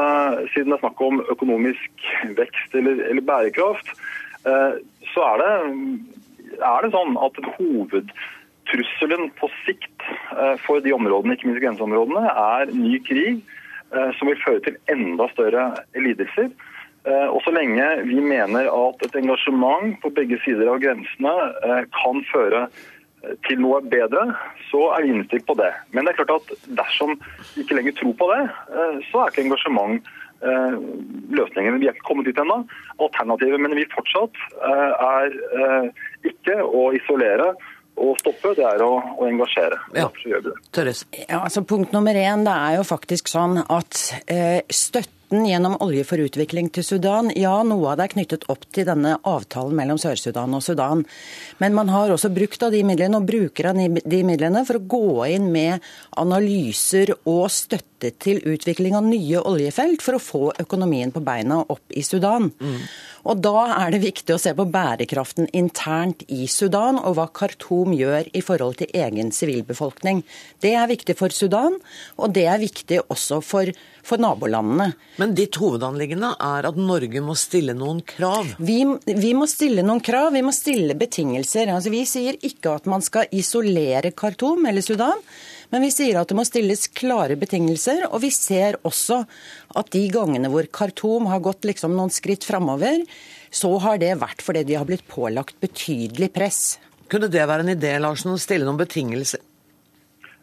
siden 0.51 0.73
det 0.73 0.81
er 0.81 0.83
snakk 0.83 1.07
om 1.07 1.23
økonomisk 1.31 2.07
vekst 2.35 2.75
eller, 2.75 2.99
eller 3.07 3.29
bærekraft, 3.31 3.95
så 4.43 5.29
er 5.31 5.45
det 5.45 5.55
er 6.65 6.85
det 6.85 6.91
sånn 6.93 7.17
at 7.21 7.39
hovedtrusselen 7.57 9.31
på 9.39 9.49
sikt 9.63 10.05
eh, 10.35 10.55
for 10.65 10.83
de 10.83 10.93
områdene, 10.95 11.37
ikke 11.37 11.49
minst 11.49 11.63
grenseområdene, 11.63 12.23
er 12.29 12.73
ny 12.75 12.99
krig 13.07 13.41
eh, 13.41 14.11
som 14.17 14.29
vil 14.31 14.39
føre 14.43 14.63
til 14.67 14.79
enda 14.91 15.27
større 15.33 15.67
lidelser. 15.97 16.51
Eh, 17.07 17.27
og 17.27 17.41
så 17.45 17.53
lenge 17.55 17.87
vi 18.07 18.21
mener 18.21 18.69
at 18.69 19.05
et 19.07 19.19
engasjement 19.21 19.97
på 20.03 20.13
begge 20.17 20.39
sider 20.45 20.71
av 20.71 20.81
grensene 20.83 21.35
kan 21.97 22.25
føre 22.31 22.67
til 23.45 23.59
noe 23.61 23.83
bedre, 23.85 24.31
så 24.71 24.87
er 24.95 25.03
vi 25.05 25.11
innstilt 25.13 25.45
på 25.45 25.53
det. 25.59 25.69
Men 25.93 26.07
det 26.07 26.15
er 26.15 26.23
klart 26.23 26.39
at 26.39 26.69
dersom 26.79 27.13
vi 27.53 27.61
ikke 27.61 27.77
lenger 27.77 27.93
tror 27.99 28.15
på 28.17 28.29
det, 28.31 28.41
så 29.11 29.21
er 29.21 29.29
ikke 29.29 29.43
engasjement 29.45 30.09
løsningen. 30.41 31.77
Vi 31.77 31.85
er 31.85 31.93
ikke 31.93 32.07
kommet 32.07 32.25
dit 32.25 32.39
ennå. 32.41 32.63
Alternativet 32.97 33.61
mener 33.61 33.77
vi 33.77 33.85
fortsatt 33.93 34.41
er 34.65 35.35
ikke 36.27 36.57
å 36.63 36.89
isolere 36.97 37.53
og 38.01 38.17
stoppe, 38.21 38.53
det 38.57 38.65
er 38.65 38.81
å, 38.85 38.91
å 39.19 39.27
engasjere. 39.27 39.77
Ja. 39.91 40.07
Derfor 40.07 40.29
gjør 40.29 40.43
vi 40.43 40.51
det. 40.51 40.59
Tørres. 40.73 41.01
Ja, 41.25 41.41
altså 41.41 41.63
punkt 41.67 41.91
nummer 41.95 42.17
én, 42.17 42.45
det 42.47 42.53
er 42.53 42.77
jo 42.79 42.85
faktisk 42.87 43.31
sånn 43.31 43.59
at 43.61 43.99
eh, 44.31 44.61
støtten 44.71 45.45
gjennom 45.47 45.77
Olje 45.83 46.03
for 46.07 46.23
utvikling 46.23 46.71
til 46.75 46.83
Sudan, 46.87 47.31
ja, 47.37 47.53
noe 47.67 47.91
av 47.91 47.99
det 47.99 48.07
er 48.07 48.13
knyttet 48.15 48.47
opp 48.51 48.65
til 48.73 48.87
denne 48.87 49.17
avtalen 49.27 49.77
mellom 49.77 49.99
Sør-Sudan 50.01 50.57
og 50.57 50.63
Sudan. 50.65 51.05
Men 51.63 51.77
man 51.77 51.91
har 51.93 52.11
også 52.11 52.33
brukt 52.33 52.63
av 52.65 52.73
de 52.75 52.81
midlene, 52.87 53.19
og 53.21 53.29
bruker 53.29 53.71
av 53.71 53.79
de 53.79 54.23
midlene, 54.27 54.65
for 54.67 54.79
å 54.79 54.85
gå 54.95 55.29
inn 55.35 55.51
med 55.53 55.93
analyser 56.19 57.13
og 57.21 57.47
støtte 57.53 57.90
knyttet 58.01 58.19
til 58.19 58.41
utvikling 58.45 58.95
av 58.95 59.05
nye 59.05 59.41
oljefelt 59.41 60.01
for 60.01 60.15
å 60.15 60.21
få 60.21 60.53
økonomien 60.59 61.11
på 61.11 61.21
beina 61.21 61.63
opp 61.69 61.91
i 61.91 62.03
Sudan. 62.03 62.51
Mm. 62.59 62.81
Og 63.23 63.37
Da 63.37 63.85
er 63.85 63.91
det 63.91 64.01
viktig 64.01 64.33
å 64.33 64.39
se 64.39 64.53
på 64.53 64.65
bærekraften 64.65 65.47
internt 65.53 66.23
i 66.27 66.47
Sudan, 66.47 66.97
og 66.97 67.15
hva 67.15 67.27
Khartoum 67.29 67.93
gjør 67.93 68.29
i 68.33 68.41
forhold 68.41 68.79
til 68.79 68.89
egen 68.93 69.31
sivilbefolkning. 69.31 70.23
Det 70.59 70.73
er 70.73 70.87
viktig 70.89 71.15
for 71.15 71.29
Sudan, 71.29 71.77
og 72.17 72.33
det 72.33 72.47
er 72.47 72.57
viktig 72.57 72.99
også 73.07 73.41
for, 73.45 73.69
for 74.01 74.17
nabolandene. 74.17 74.95
Men 75.21 75.35
ditt 75.37 75.59
hovedanliggende 75.61 76.33
er 76.41 76.65
at 76.65 76.77
Norge 76.81 77.21
må 77.21 77.37
stille 77.37 77.77
noen 77.77 78.01
krav? 78.01 78.55
Vi, 78.57 78.81
vi, 79.05 79.33
må 79.37 79.45
stille 79.45 79.85
noen 79.85 80.01
krav, 80.01 80.33
vi 80.33 80.41
må 80.41 80.53
stille 80.55 80.97
betingelser. 80.97 81.69
Altså, 81.69 81.93
vi 81.93 82.05
sier 82.09 82.41
ikke 82.41 82.73
at 82.79 82.89
man 82.89 83.05
skal 83.05 83.29
isolere 83.29 84.15
Khartoum 84.17 84.65
eller 84.65 84.81
Sudan. 84.81 85.21
Men 85.71 85.85
vi 85.85 85.91
sier 85.93 86.19
at 86.19 86.27
det 86.27 86.35
må 86.35 86.43
stilles 86.47 86.89
klare 86.91 87.37
betingelser, 87.39 88.03
og 88.11 88.19
vi 88.25 88.31
ser 88.35 88.75
også 88.87 89.21
at 89.79 89.91
de 89.95 90.01
gangene 90.11 90.51
hvor 90.51 90.67
Khartoum 90.67 91.29
har 91.31 91.43
gått 91.43 91.67
liksom 91.67 91.95
noen 91.95 92.11
skritt 92.11 92.43
framover, 92.47 93.05
så 93.51 93.71
har 93.83 94.01
det 94.01 94.17
vært 94.19 94.43
fordi 94.43 94.65
de 94.67 94.75
har 94.79 94.87
blitt 94.87 95.07
pålagt 95.07 95.55
betydelig 95.63 96.31
press. 96.35 96.61
Kunne 97.11 97.31
det 97.31 97.43
være 97.47 97.63
en 97.65 97.73
idé 97.73 97.95
Larsen, 97.99 98.33
å 98.35 98.39
stille 98.39 98.67
noen 98.67 98.79
betingelser? 98.79 99.43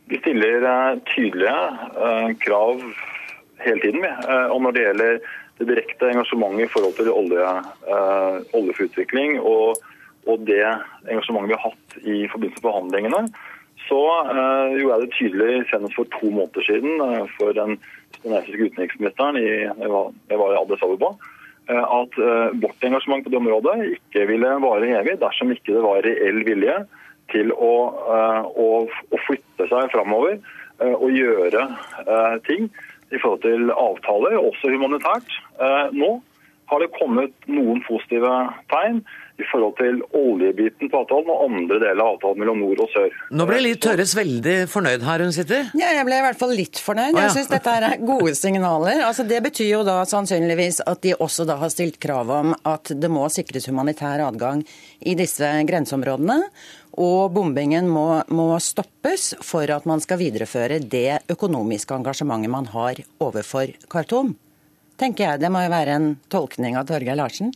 Vi 0.08 0.16
stiller 0.22 0.64
uh, 0.64 0.96
tydelige 1.12 1.52
uh, 1.52 2.30
krav 2.40 2.80
hele 3.60 3.80
tiden. 3.84 4.04
Uh, 4.24 4.48
og 4.54 4.62
når 4.64 4.76
det 4.76 4.86
gjelder 4.86 5.20
det 5.58 5.68
direkte 5.68 6.08
engasjementet 6.12 6.64
i 6.64 6.70
forhold 6.70 6.94
til 6.94 7.08
olje, 7.10 7.46
oljeforutvikling 8.54 9.40
og, 9.40 9.80
og, 10.28 10.44
det 10.46 10.62
engasjementet 10.62 11.50
vi 11.50 11.56
har 11.56 11.64
hatt 11.64 11.96
i 11.98 12.18
forbindelse 12.30 12.60
med 12.60 12.68
forhandlingene, 12.68 13.22
så 13.88 13.98
uh, 14.28 14.76
gjorde 14.76 14.94
jeg 14.94 15.02
det 15.02 15.16
tydelig 15.16 15.64
senest 15.70 15.96
for 15.96 16.08
to 16.12 16.30
måneder 16.30 16.64
siden 16.66 17.00
uh, 17.00 17.24
for 17.38 17.56
den 17.56 17.78
kinesiske 18.18 18.68
utenriksministeren 18.70 19.40
i, 19.40 19.48
jeg 19.64 19.90
var, 19.92 20.12
jeg 20.30 20.40
var 20.42 20.54
i 20.54 20.60
Addis 20.60 20.84
Abeba, 20.84 21.10
uh, 21.72 21.84
at 22.00 22.20
vårt 22.62 22.86
engasjement 22.88 23.24
på 23.24 23.32
det 23.32 23.40
området 23.40 23.76
ikke 23.96 24.28
ville 24.30 24.54
vare 24.64 24.92
evig 25.00 25.18
dersom 25.22 25.52
ikke 25.54 25.76
det 25.76 25.84
var 25.84 26.04
reell 26.06 26.42
vilje 26.48 26.78
til 27.32 27.52
å, 27.52 27.74
å, 28.56 28.68
å 28.88 29.18
flytte 29.26 29.66
seg 29.68 29.90
framover 29.92 30.38
og 30.80 31.10
gjøre 31.12 31.66
ting 32.46 32.70
i 33.12 33.18
forhold 33.18 33.42
til 33.42 33.68
avtaler, 33.74 34.38
også 34.38 34.70
humanitært. 34.72 35.34
Nå 35.92 36.08
har 36.72 36.80
det 36.80 36.88
kommet 36.96 37.34
noen 37.50 37.82
positive 37.84 38.32
tegn 38.72 39.02
i 39.38 39.46
forhold 39.52 39.76
til 39.78 40.00
oljebiten 40.18 40.90
på 40.90 41.00
avtalen 41.02 41.30
og 41.30 41.44
andre 41.46 41.78
deler 41.78 42.02
av 42.02 42.16
avtalen 42.16 42.40
mellom 42.42 42.58
nord 42.62 42.80
og 42.82 42.90
sør. 42.90 43.12
Nå 43.38 43.46
ble 43.46 43.60
Liv 43.62 43.76
Tørres 43.82 44.14
veldig 44.18 44.56
fornøyd 44.70 45.04
her 45.06 45.22
hun 45.22 45.34
sitter. 45.34 45.68
Ja, 45.78 45.92
jeg 45.94 46.06
ble 46.08 46.18
i 46.18 46.24
hvert 46.26 46.40
fall 46.40 46.54
litt 46.58 46.80
fornøyd. 46.82 47.14
Jeg 47.14 47.34
syns 47.36 47.52
dette 47.52 47.76
er 47.76 48.02
gode 48.02 48.34
signaler. 48.38 49.04
Altså, 49.06 49.26
det 49.28 49.38
betyr 49.46 49.70
jo 49.76 49.84
da 49.86 50.00
sannsynligvis 50.10 50.82
at 50.90 51.04
de 51.06 51.14
også 51.14 51.46
da 51.48 51.58
har 51.62 51.70
stilt 51.74 52.00
krav 52.02 52.32
om 52.34 52.56
at 52.66 52.90
det 52.98 53.12
må 53.12 53.28
sikres 53.32 53.70
humanitær 53.70 54.24
adgang 54.26 54.64
i 55.06 55.14
disse 55.18 55.52
grenseområdene. 55.70 56.40
Og 56.98 57.30
bombingen 57.30 57.86
må, 57.86 58.08
må 58.34 58.50
stoppes 58.64 59.30
for 59.46 59.70
at 59.70 59.86
man 59.86 60.02
skal 60.02 60.18
videreføre 60.18 60.80
det 60.82 61.22
økonomiske 61.30 61.94
engasjementet 61.94 62.50
man 62.50 62.66
har 62.74 62.98
overfor 63.22 63.70
Khartoum 63.86 64.34
tenker 64.98 65.24
jeg. 65.24 65.42
Det 65.42 65.50
må 65.52 65.62
jo 65.64 65.72
være 65.72 65.96
en 65.96 66.08
tolkning 66.32 66.78
av 66.78 66.88
Torgeir 66.88 67.18
Larsen. 67.18 67.52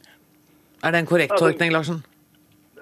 Er 0.82 0.90
det 0.90 1.02
en 1.02 1.06
korrekt 1.06 1.38
tolkning, 1.38 1.70
Larsen? 1.74 2.02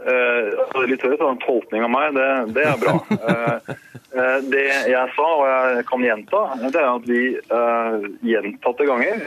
Uh, 0.00 0.86
litt 0.88 1.02
høyt 1.04 1.20
en 1.20 1.40
tolkning 1.42 1.82
av 1.84 1.90
meg, 1.92 2.14
det, 2.16 2.28
det 2.56 2.62
er 2.64 2.78
bra. 2.80 2.94
Uh, 3.10 3.74
uh, 4.16 4.38
det 4.48 4.64
jeg 4.88 5.12
sa, 5.16 5.26
og 5.26 5.44
jeg 5.44 5.84
kan 5.90 6.06
gjenta, 6.06 6.40
det 6.62 6.80
er 6.80 6.88
at 6.88 7.10
vi 7.10 7.20
gjentatte 8.30 8.88
ganger 8.88 9.26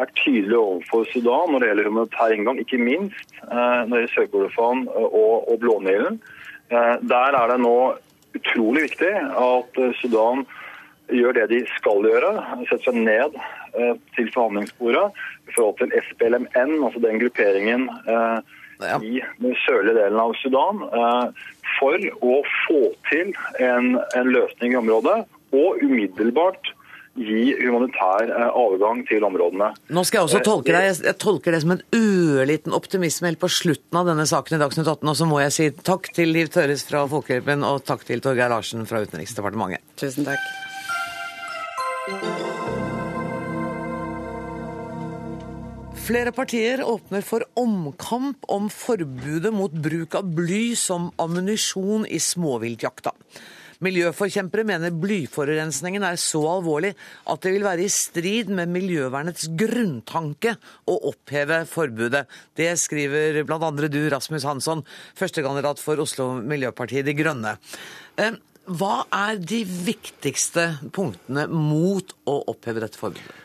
er 0.00 0.12
tydelige 0.16 0.56
overfor 0.60 1.02
Sudan 1.10 1.50
når 1.50 1.60
det 1.60 1.68
gjelder 1.72 1.88
humanitær 1.90 2.32
inngang, 2.32 2.60
ikke 2.62 2.78
minst 2.80 3.34
når 3.42 3.90
det 3.90 3.98
gjelder 3.98 4.12
Sør-Kordofan 4.14 4.86
og, 4.94 5.50
og 5.50 5.58
Blånilen. 5.60 6.16
Der 6.70 7.36
er 7.36 7.50
det 7.50 7.58
nå 7.60 7.74
utrolig 8.38 8.86
viktig 8.86 9.10
at 9.42 9.80
Sudan 9.98 10.46
gjør 11.10 11.36
det 11.36 11.48
de 11.50 11.60
skal 11.74 12.06
gjøre, 12.06 12.30
setter 12.70 12.86
seg 12.86 13.02
ned 13.02 13.36
til 14.14 14.30
forhandlingsbordet 14.32 15.04
i 15.50 15.54
forhold 15.56 15.78
til 15.82 15.92
SPLMN, 16.06 16.78
altså 16.86 17.02
den 17.02 17.20
grupperingen 17.22 17.88
eh, 18.06 18.38
ja. 18.80 18.98
i 19.02 19.20
den 19.42 19.56
sørlige 19.66 19.98
delen 19.98 20.20
av 20.22 20.34
Sudan, 20.40 20.82
eh, 20.88 21.46
for 21.78 22.10
å 22.24 22.40
få 22.64 22.82
til 23.10 23.32
en, 23.62 23.96
en, 24.16 24.28
løsning 24.30 24.74
i 24.74 24.80
området, 24.80 25.22
og 25.56 25.82
umiddelbart 25.82 26.74
gi 27.18 27.50
humanitær 27.58 28.30
avgang 28.54 29.02
til 29.08 29.24
områdene. 29.26 29.72
Nå 29.90 30.04
skal 30.06 30.20
Jeg 30.20 30.28
også 30.28 30.42
tolke 30.46 30.72
deg, 30.76 31.02
jeg 31.04 31.18
tolker 31.20 31.52
det 31.52 31.62
som 31.64 31.74
en 31.74 31.82
ørliten 31.96 32.76
optimisme 32.76 33.28
helt 33.28 33.42
på 33.42 33.50
slutten 33.50 33.98
av 33.98 34.06
denne 34.08 34.28
saken 34.30 34.56
i 34.56 34.62
Dagsnytt 34.62 34.86
18. 34.86 35.10
Og 35.10 35.18
så 35.18 35.28
må 35.28 35.42
jeg 35.42 35.56
si 35.56 35.68
takk 35.74 36.06
til 36.16 36.32
Liv 36.36 36.52
Tøres 36.54 36.86
fra 36.86 37.02
Folkehjelpen 37.10 37.66
og 37.66 37.82
takk 37.90 38.06
til 38.08 38.22
Torgeir 38.24 38.54
Larsen 38.54 38.86
fra 38.88 39.02
Utenriksdepartementet. 39.02 39.82
Tusen 40.00 40.30
takk. 40.30 40.40
Flere 46.10 46.32
partier 46.34 46.80
åpner 46.82 47.22
for 47.22 47.44
omkamp 47.60 48.42
om 48.50 48.64
forbudet 48.74 49.52
mot 49.54 49.70
bruk 49.70 50.16
av 50.18 50.26
bly 50.34 50.72
som 50.74 51.04
ammunisjon 51.22 52.02
i 52.10 52.18
småviltjakta. 52.18 53.12
Miljøforkjempere 53.86 54.64
mener 54.66 54.90
blyforurensningen 54.90 56.02
er 56.08 56.18
så 56.18 56.40
alvorlig 56.50 56.90
at 57.30 57.44
det 57.44 57.52
vil 57.54 57.62
være 57.62 57.84
i 57.84 57.92
strid 57.94 58.50
med 58.50 58.72
miljøvernets 58.74 59.52
grunntanke 59.60 60.56
å 60.90 60.96
oppheve 61.12 61.60
forbudet. 61.70 62.24
Det 62.58 62.72
skriver 62.82 63.38
bl.a. 63.46 63.70
du, 63.86 64.00
Rasmus 64.10 64.48
Hansson, 64.48 64.82
førstekandidat 65.20 65.78
for 65.78 66.02
Oslo 66.02 66.32
Miljøpartiet 66.42 67.06
De 67.06 67.14
Grønne. 67.14 67.54
Eh, 68.18 68.34
hva 68.66 69.04
er 69.14 69.38
de 69.38 69.62
viktigste 69.62 70.72
punktene 70.90 71.46
mot 71.54 72.16
å 72.26 72.40
oppheve 72.50 72.82
dette 72.82 72.98
forbudet? 72.98 73.38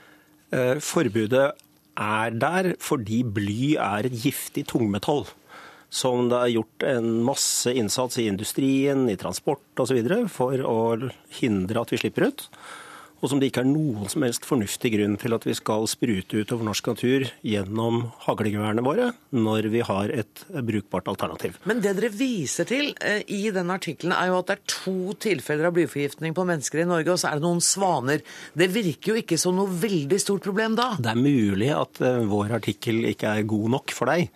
Eh, 0.55 0.81
forbudet 0.81 1.51
er 1.95 2.35
der 2.35 2.73
fordi 2.83 3.23
bly 3.23 3.75
er 3.79 4.07
et 4.07 4.15
giftig 4.23 4.65
tungmetall. 4.71 5.25
Som 5.89 6.29
det 6.31 6.39
er 6.39 6.55
gjort 6.57 6.87
en 6.89 7.11
masse 7.23 7.71
innsats 7.71 8.19
i 8.19 8.27
industrien, 8.27 9.05
i 9.09 9.15
transport 9.15 9.79
osv. 9.79 10.01
for 10.27 10.59
å 10.59 10.79
hindre 11.39 11.81
at 11.81 11.93
vi 11.93 12.01
slipper 12.01 12.27
ut 12.31 12.49
og 13.21 13.31
som 13.31 13.39
det 13.41 13.49
ikke 13.49 13.63
er 13.63 13.69
noen 13.69 14.09
som 14.11 14.25
helst 14.25 14.45
fornuftig 14.47 14.91
grunn 14.95 15.15
til 15.21 15.35
at 15.37 15.45
vi 15.47 15.55
skal 15.57 15.87
sprute 15.89 16.41
utover 16.43 16.67
norsk 16.67 16.89
natur 16.91 17.27
gjennom 17.45 18.01
haglegeværene 18.25 18.83
våre, 18.85 19.11
når 19.35 19.69
vi 19.73 19.83
har 19.87 20.11
et 20.13 20.43
brukbart 20.51 21.09
alternativ. 21.11 21.59
Men 21.69 21.81
det 21.83 21.95
dere 21.97 22.11
viser 22.13 22.67
til 22.69 22.91
eh, 22.99 23.23
i 23.31 23.47
den 23.55 23.71
artikkelen, 23.73 24.15
er 24.15 24.31
jo 24.31 24.41
at 24.41 24.51
det 24.51 24.57
er 24.57 24.75
to 24.75 25.15
tilfeller 25.25 25.69
av 25.69 25.77
blyforgiftning 25.77 26.35
på 26.37 26.45
mennesker 26.47 26.83
i 26.83 26.89
Norge, 26.89 27.15
og 27.15 27.21
så 27.21 27.31
er 27.31 27.39
det 27.39 27.47
noen 27.47 27.63
svaner. 27.63 28.25
Det 28.53 28.69
virker 28.73 29.13
jo 29.13 29.23
ikke 29.23 29.39
som 29.41 29.57
noe 29.57 29.71
veldig 29.71 30.19
stort 30.21 30.45
problem 30.45 30.77
da? 30.77 30.91
Det 30.99 31.15
er 31.15 31.23
mulig 31.23 31.71
at 31.75 32.03
eh, 32.03 32.21
vår 32.29 32.57
artikkel 32.59 33.03
ikke 33.13 33.37
er 33.39 33.49
god 33.49 33.75
nok 33.79 33.95
for 33.95 34.11
deg. 34.11 34.29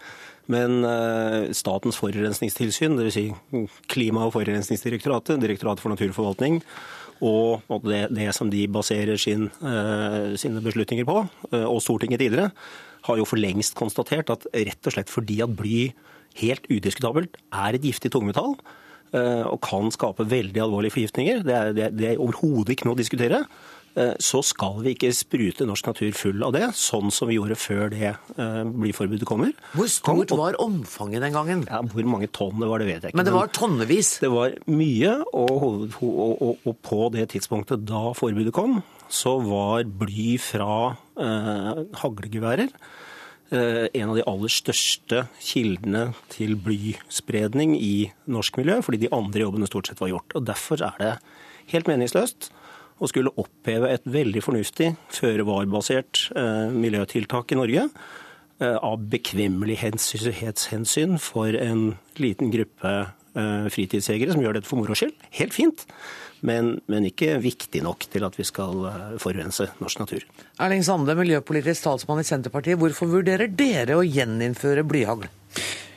Men 0.49 0.82
eh, 0.88 1.51
Statens 1.53 1.99
forurensningstilsyn, 2.01 2.97
dvs. 2.97 3.17
Si 3.19 3.27
Klima- 3.91 4.25
og 4.25 4.34
forurensningsdirektoratet, 4.34 5.41
Direktoratet 5.43 5.84
for 5.84 5.93
naturforvaltning, 5.93 6.63
og 7.26 7.88
det, 7.88 8.05
det 8.15 8.30
som 8.36 8.51
de 8.51 8.65
baserer 8.72 9.20
sin, 9.20 9.49
uh, 9.63 10.36
sine 10.39 10.63
beslutninger 10.63 11.07
på, 11.07 11.24
uh, 11.51 11.65
og 11.67 11.82
Stortinget 11.84 12.22
tidligere, 12.24 12.51
har 13.07 13.20
jo 13.20 13.28
for 13.28 13.39
lengst 13.39 13.78
konstatert 13.80 14.32
at 14.32 14.45
rett 14.53 14.88
og 14.88 14.95
slett 14.95 15.11
fordi 15.11 15.39
at 15.43 15.55
bly 15.55 15.89
helt 16.39 16.67
udiskutabelt 16.72 17.39
er 17.51 17.76
et 17.76 17.84
giftig 17.84 18.11
tungmetall, 18.13 18.55
uh, 19.15 19.45
og 19.49 19.59
kan 19.65 19.91
skape 19.95 20.28
veldig 20.32 20.63
alvorlige 20.63 20.95
forgiftninger, 20.95 21.43
det 21.47 21.57
er, 21.59 21.91
det 21.91 22.13
er 22.13 22.24
overhodet 22.24 22.76
ikke 22.76 22.88
noe 22.88 22.97
å 22.97 23.01
diskutere. 23.01 23.43
Eh, 23.99 24.13
så 24.23 24.39
skal 24.45 24.77
vi 24.83 24.93
ikke 24.95 25.11
sprute 25.15 25.67
norsk 25.67 25.89
natur 25.89 26.13
full 26.15 26.43
av 26.45 26.53
det, 26.55 26.69
sånn 26.77 27.11
som 27.11 27.29
vi 27.29 27.35
gjorde 27.35 27.57
før 27.59 27.89
det 27.91 28.13
eh, 28.13 28.61
blyforbudet 28.69 29.27
kommer. 29.27 29.51
Hvor 29.75 29.89
stort 29.91 30.31
var 30.39 30.59
omfanget 30.63 31.25
den 31.25 31.35
gangen? 31.35 31.65
Ja, 31.67 31.81
Hvor 31.83 32.07
mange 32.07 32.29
tonn 32.31 32.61
det 32.61 32.69
var, 32.69 32.79
det 32.79 32.87
vet 32.87 33.03
jeg 33.03 33.11
ikke. 33.11 33.19
Men 33.19 33.27
det 33.27 33.35
var 33.35 33.51
tonnevis? 33.55 34.13
Det 34.23 34.31
var 34.31 34.55
mye, 34.71 35.17
og, 35.33 35.51
og, 35.99 35.99
og, 35.99 36.63
og 36.63 36.79
på 36.85 37.09
det 37.15 37.27
tidspunktet 37.33 37.83
da 37.89 38.09
forbudet 38.15 38.55
kom, 38.55 38.79
så 39.09 39.35
var 39.41 39.89
bly 39.99 40.37
fra 40.39 40.71
eh, 41.19 41.83
haglegeværer 41.99 42.69
eh, 42.69 43.85
en 43.89 44.13
av 44.13 44.19
de 44.19 44.25
aller 44.29 44.53
største 44.53 45.25
kildene 45.41 46.11
til 46.31 46.55
blyspredning 46.61 47.75
i 47.75 48.11
norsk 48.29 48.61
miljø, 48.61 48.79
fordi 48.85 49.01
de 49.03 49.11
andre 49.15 49.43
jobbene 49.43 49.67
stort 49.67 49.89
sett 49.89 49.99
var 49.99 50.13
gjort. 50.13 50.37
Og 50.37 50.47
Derfor 50.47 50.85
er 50.87 51.01
det 51.01 51.13
helt 51.73 51.89
meningsløst 51.89 52.51
og 52.99 53.11
skulle 53.11 53.31
oppheve 53.39 53.91
et 53.93 54.07
veldig 54.09 54.41
fornuftig 54.43 54.93
føre-var-basert 55.15 56.25
eh, 56.35 56.67
miljøtiltak 56.73 57.53
i 57.53 57.59
Norge 57.59 57.85
eh, 57.87 58.75
av 58.75 58.99
bekvemmelighetshensyn 59.11 61.19
for 61.23 61.55
en 61.55 61.95
liten 62.19 62.51
gruppe 62.53 62.91
eh, 62.99 63.67
fritidsjegere 63.71 64.35
som 64.35 64.43
gjør 64.43 64.59
dette 64.59 64.69
for 64.69 64.79
moro 64.81 64.95
skyld. 64.97 65.15
Helt 65.39 65.55
fint. 65.55 65.79
Men, 66.45 66.77
men, 66.87 67.05
ikke 67.09 67.41
viktig 67.43 67.81
nok 67.83 68.05
til 68.11 68.23
at 68.23 68.37
vi 68.39 68.45
skal 68.47 68.85
forurense 69.19 69.65
norsk 69.81 69.99
natur. 69.99 70.23
Erling 70.63 70.85
Sande, 70.87 71.15
miljøpolitisk 71.19 71.83
talsmann 71.83 72.21
i 72.23 72.27
Senterpartiet. 72.27 72.79
Hvorfor 72.79 73.11
vurderer 73.11 73.51
dere 73.51 73.99
å 73.99 74.07
gjeninnføre 74.07 74.87
blyhagl? 74.87 75.27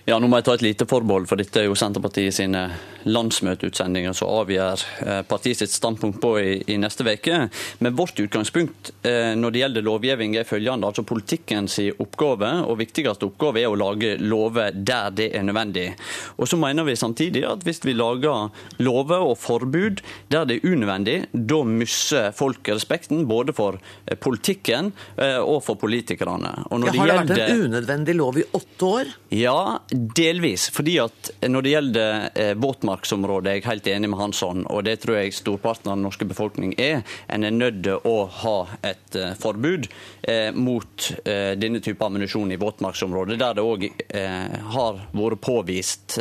Ja, 0.02 0.16
Nå 0.18 0.26
må 0.26 0.40
jeg 0.40 0.48
ta 0.48 0.56
et 0.56 0.64
lite 0.64 0.86
forbehold, 0.90 1.28
for 1.30 1.38
dette 1.38 1.60
er 1.60 1.68
jo 1.68 1.76
Senterpartiet 1.78 2.34
sine 2.34 2.64
landsmøteutsendinger 3.06 4.14
som 4.16 4.30
avgjør 4.34 4.82
eh, 5.06 5.20
partiet 5.26 5.60
sitt 5.60 5.70
standpunkt 5.70 6.18
på 6.22 6.32
i, 6.40 6.54
i 6.74 6.78
neste 6.80 7.06
uke. 7.06 7.38
Men 7.82 7.96
vårt 7.98 8.18
utgangspunkt 8.18 8.92
eh, 9.06 9.32
når 9.38 9.54
det 9.54 9.62
gjelder 9.62 9.86
lovgivning 9.86 10.34
er 10.38 10.48
følgende. 10.48 10.88
altså 10.88 11.04
Politikkens 11.06 11.78
oppgave 12.02 12.50
og 12.66 12.80
viktigste 12.80 13.28
oppgave 13.28 13.62
er 13.62 13.70
å 13.70 13.78
lage 13.78 14.16
lover 14.18 14.74
der 14.74 15.14
det 15.14 15.28
er 15.38 15.46
nødvendig. 15.46 15.92
Og 16.34 16.50
så 16.50 16.58
mener 16.58 16.86
vi 16.86 16.96
samtidig 16.98 17.44
at 17.46 17.62
hvis 17.66 17.82
vi 17.86 17.94
lager 17.94 18.50
lover 18.82 19.22
og 19.22 19.38
forbud 19.38 20.02
der 20.32 20.46
det 20.50 20.58
er 20.58 20.66
unødvendig, 20.72 21.16
da 21.32 21.62
mister 21.66 22.30
folk 22.34 22.72
respekten 22.74 23.22
både 23.30 23.54
for 23.54 23.78
eh, 23.78 24.18
politikken 24.18 24.90
og 25.22 25.60
for 25.62 25.78
politikerne. 25.78 26.50
Og 26.74 26.86
ja, 26.86 26.92
har 26.96 27.22
det, 27.22 27.34
det 27.34 27.38
vært 27.38 27.52
en 27.52 27.64
unødvendig 27.68 28.14
lov 28.18 28.38
i 28.40 28.44
åtte 28.56 28.88
år? 28.88 29.10
Ja, 29.34 29.78
Delvis. 29.92 30.70
fordi 30.72 30.94
at 31.02 31.30
når 31.44 31.64
det 31.64 31.72
gjelder 31.72 32.28
eh, 32.34 32.52
våtmarksområdet, 32.56 33.52
jeg 33.52 33.62
er 33.62 33.68
helt 33.68 33.88
enig 33.92 34.08
med 34.08 34.20
Hansson, 34.20 34.64
og 34.72 34.84
det 34.86 34.98
tror 35.02 35.18
jeg 35.18 35.34
storparten 35.36 35.90
av 35.90 35.98
den 35.98 36.06
norske 36.06 36.24
befolkning 36.28 36.72
er, 36.80 37.02
en 37.28 37.44
er 37.44 37.52
nødt 37.52 37.82
til 37.84 38.08
å 38.08 38.24
ha 38.42 38.56
et 38.88 39.18
eh, 39.18 39.34
forbud 39.38 39.88
eh, 40.22 40.48
mot 40.56 41.08
denne 41.22 41.80
type 41.82 42.04
ammunisjon 42.04 42.52
i 42.54 42.58
våtmarksområdet, 42.60 43.36
der 43.40 43.56
det 43.56 43.64
òg 43.66 43.84
har 44.72 44.98
vært 45.12 45.40
påvist 45.42 46.16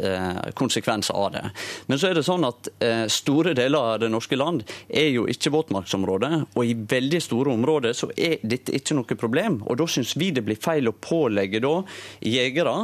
konsekvenser 0.57 1.17
av 1.17 1.29
det. 1.35 1.43
Men 1.87 1.99
så 1.99 2.09
er 2.09 2.17
det 2.17 2.23
sånn 2.25 2.45
at 2.47 2.69
store 3.11 3.53
deler 3.57 3.93
av 3.93 3.99
det 4.01 4.09
norske 4.11 4.37
land 4.39 4.63
er 4.87 5.09
jo 5.13 5.27
ikke 5.31 5.53
våtmarksområde, 5.53 6.31
og 6.55 6.61
i 6.65 6.75
veldig 6.75 7.21
store 7.23 7.53
områder 7.53 7.95
så 7.97 8.09
er 8.15 8.39
dette 8.41 8.73
ikke 8.77 8.97
noe 8.97 9.19
problem. 9.19 9.59
Og 9.67 9.79
da 9.81 9.87
syns 9.91 10.15
vi 10.19 10.31
det 10.35 10.45
blir 10.47 10.59
feil 10.61 10.89
å 10.89 10.95
pålegge 10.97 11.61
da 11.63 11.75
jegere 12.25 12.75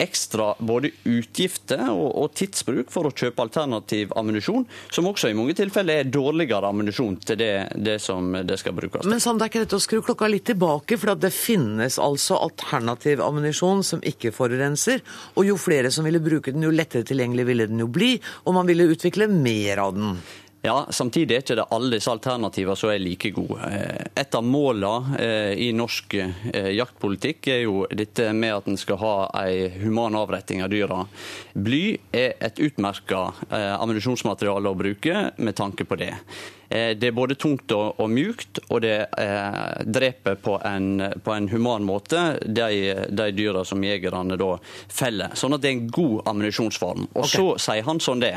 ekstra 0.00 0.52
både 0.58 0.90
utgifter 1.06 1.84
og, 1.90 2.08
og, 2.18 2.32
tidsbruk 2.34 2.90
for 2.92 3.08
å 3.08 3.12
kjøpe 3.14 3.44
alternativ 3.44 4.12
ammunisjon, 4.18 4.66
som 4.92 5.08
også 5.10 5.30
i 5.30 5.36
mange 5.38 5.54
tilfeller 5.58 6.02
er 6.02 6.10
dårligere 6.10 6.70
ammunisjon 6.70 7.18
til 7.22 7.38
det, 7.40 7.52
det, 7.76 7.98
som 8.02 8.32
det 8.34 8.58
skal 8.60 8.74
brukes. 8.76 9.06
Men 9.06 9.22
Sand, 9.22 9.42
er 9.42 9.52
ikke 9.52 9.64
dette 9.64 9.78
å 9.78 9.84
skru 9.84 10.00
klokka 10.04 10.28
litt 10.30 10.46
tilbake? 10.50 10.98
For 11.00 11.14
det 11.18 11.32
finnes 11.34 11.98
altså 12.02 12.38
alternativ 12.42 13.22
ammunisjon 13.24 13.84
som 13.86 14.02
ikke 14.04 14.34
forurenser. 14.34 15.04
Og 15.38 15.50
jo 15.50 15.58
flere 15.60 15.92
som 15.94 16.06
ville 16.06 16.22
bruke 16.22 16.54
den, 16.54 16.66
jo 16.66 16.74
lettere 16.74 17.06
tilgjengelig 17.06 17.48
ville 17.50 17.68
den 17.70 17.84
jo 17.84 17.90
bli. 17.90 18.14
Og 18.44 18.56
man 18.56 18.68
ville 18.68 18.88
utvikle 18.90 19.30
mer 19.30 19.84
av 19.86 19.94
den. 19.96 20.16
Ja, 20.64 20.86
Samtidig 20.88 21.34
er 21.36 21.42
ikke 21.42 21.58
det 21.58 21.66
alle 21.76 21.92
disse 21.92 22.08
alternativene 22.08 22.74
som 22.80 22.88
er 22.88 23.02
like 23.02 23.28
gode. 23.36 23.58
Eh, 23.68 24.06
et 24.22 24.36
av 24.36 24.46
målene 24.48 25.18
eh, 25.20 25.50
i 25.60 25.66
norsk 25.76 26.16
eh, 26.16 26.70
jaktpolitikk 26.72 27.50
er 27.52 27.60
jo 27.66 27.82
dette 27.92 28.30
med 28.32 28.54
at 28.54 28.70
en 28.72 28.80
skal 28.80 28.96
ha 29.02 29.14
en 29.42 29.76
human 29.82 30.16
avretting 30.16 30.64
av 30.64 30.72
dyra. 30.72 31.02
Bly 31.52 31.82
er 32.16 32.38
et 32.48 32.62
utmerka 32.64 33.26
ammunisjonsmateriale 33.52 34.72
å 34.72 34.78
bruke 34.78 35.26
med 35.36 35.56
tanke 35.60 35.84
på 35.84 36.00
det. 36.00 36.14
Eh, 36.68 36.92
det 36.98 37.10
er 37.10 37.16
både 37.16 37.36
tungt 37.40 37.72
og, 37.74 38.00
og 38.00 38.10
mjukt, 38.10 38.60
og 38.68 38.82
det 38.84 38.96
eh, 39.20 39.84
dreper 39.84 40.38
på 40.42 40.56
en, 40.64 41.02
på 41.24 41.34
en, 41.34 41.48
human 41.52 41.84
måte 41.86 42.22
de, 42.44 42.94
de 43.10 43.28
dyra 43.36 43.64
som 43.68 43.82
jegerne 43.84 44.38
da 44.40 44.50
feller. 44.88 45.34
Sånn 45.38 45.56
at 45.56 45.64
det 45.64 45.70
er 45.70 45.76
en 45.78 45.90
god 45.94 46.30
ammunisjonsform. 46.32 47.08
Og 47.12 47.24
okay. 47.26 47.34
så 47.36 47.46
sier 47.66 47.86
han 47.88 48.02
sånn 48.02 48.24
det, 48.24 48.34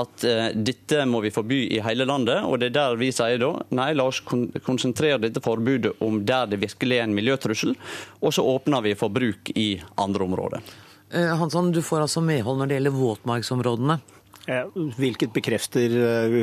at 0.00 0.28
eh, 0.28 0.46
dette 0.54 1.04
må 1.10 1.22
vi 1.24 1.34
forby 1.34 1.64
i 1.76 1.82
hele 1.84 2.06
landet. 2.08 2.44
Og 2.46 2.60
det 2.62 2.72
er 2.72 2.78
der 2.78 3.00
vi 3.00 3.10
sier 3.14 3.40
da 3.42 3.52
nei, 3.74 3.90
la 3.96 4.08
oss 4.10 4.22
kon 4.24 4.46
konsentrere 4.64 5.18
dette 5.22 5.42
forbudet 5.44 5.96
om 6.04 6.20
der 6.26 6.48
det 6.50 6.60
virkelig 6.62 6.98
er 6.98 7.08
en 7.08 7.16
miljøtrussel, 7.16 7.74
og 8.20 8.34
så 8.34 8.44
åpner 8.46 8.84
vi 8.84 8.94
for 8.98 9.12
bruk 9.12 9.50
i 9.58 9.74
andre 10.00 10.24
områder. 10.24 10.74
Eh, 11.14 11.36
Hansson, 11.38 11.72
du 11.72 11.82
får 11.82 12.06
altså 12.06 12.22
medhold 12.24 12.58
når 12.58 12.70
det 12.70 12.78
gjelder 12.78 12.96
våtmarksområdene. 12.98 13.98
Hvilket 14.44 15.32
bekrefter 15.34 15.94
eh, 15.98 16.34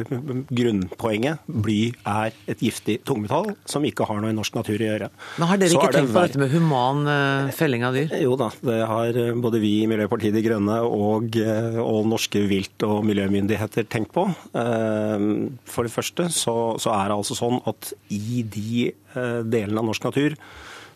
grunnpoenget. 0.49 1.43
Bly 1.45 1.80
er 2.08 2.34
et 2.49 2.64
giftig 2.64 2.99
tungmetall 3.08 3.52
som 3.70 3.86
ikke 3.86 4.08
har 4.10 4.22
noe 4.24 4.32
i 4.34 4.38
norsk 4.38 4.58
natur 4.58 4.82
å 4.82 4.88
gjøre. 4.88 5.10
Men 5.38 5.52
Har 5.52 5.62
dere 5.62 5.76
ikke 5.78 5.91
tenkt 5.93 6.16
på 6.16 6.24
dette 6.26 6.41
med 6.41 6.54
human 6.56 7.04
eh, 7.12 7.52
felling 7.58 7.86
av 7.88 7.97
dyr? 7.97 8.16
Jo 8.24 8.38
da, 8.39 8.49
det 8.66 8.80
har 8.89 9.22
eh, 9.26 9.34
både 9.45 9.62
vi 9.62 9.74
i 9.84 9.89
Miljøpartiet 9.91 10.36
De 10.36 10.43
Grønne 10.45 10.80
og, 10.88 11.38
og 11.84 12.10
norske 12.10 12.41
vilt- 12.49 12.88
og 12.88 13.06
miljømyndigheter 13.06 13.86
tenkt 13.91 14.14
på. 14.16 14.26
For 14.52 15.88
det 15.88 15.93
første 15.93 16.28
så, 16.34 16.56
så 16.82 16.93
er 16.95 17.12
det 17.12 17.18
altså 17.18 17.38
sånn 17.38 17.60
at 17.70 17.91
i 18.14 18.41
de 18.41 18.91
delene 19.14 19.82
av 19.82 19.89
norsk 19.89 20.08
natur 20.08 20.36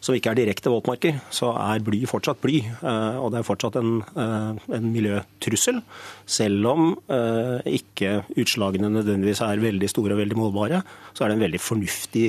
som 0.05 0.13
ikke 0.13 0.33
er 0.33 0.37
direkte 0.37 0.69
våtmarker, 0.69 1.17
så 1.33 1.49
er 1.57 1.83
bly 1.85 2.03
fortsatt 2.09 2.41
bly. 2.43 2.59
Eh, 2.61 3.17
og 3.17 3.31
det 3.33 3.39
er 3.39 3.47
fortsatt 3.47 3.77
en, 3.79 3.95
eh, 4.13 4.75
en 4.77 4.89
miljøtrussel. 4.93 5.81
Selv 6.29 6.69
om 6.69 6.91
eh, 7.09 7.65
ikke 7.79 8.19
utslagene 8.37 8.91
nødvendigvis 8.93 9.41
er 9.45 9.63
veldig 9.63 9.89
store 9.89 10.13
og 10.13 10.21
veldig 10.21 10.37
målbare, 10.37 10.83
så 11.13 11.25
er 11.25 11.31
det 11.31 11.39
en 11.39 11.45
veldig 11.47 11.63
fornuftig 11.63 12.27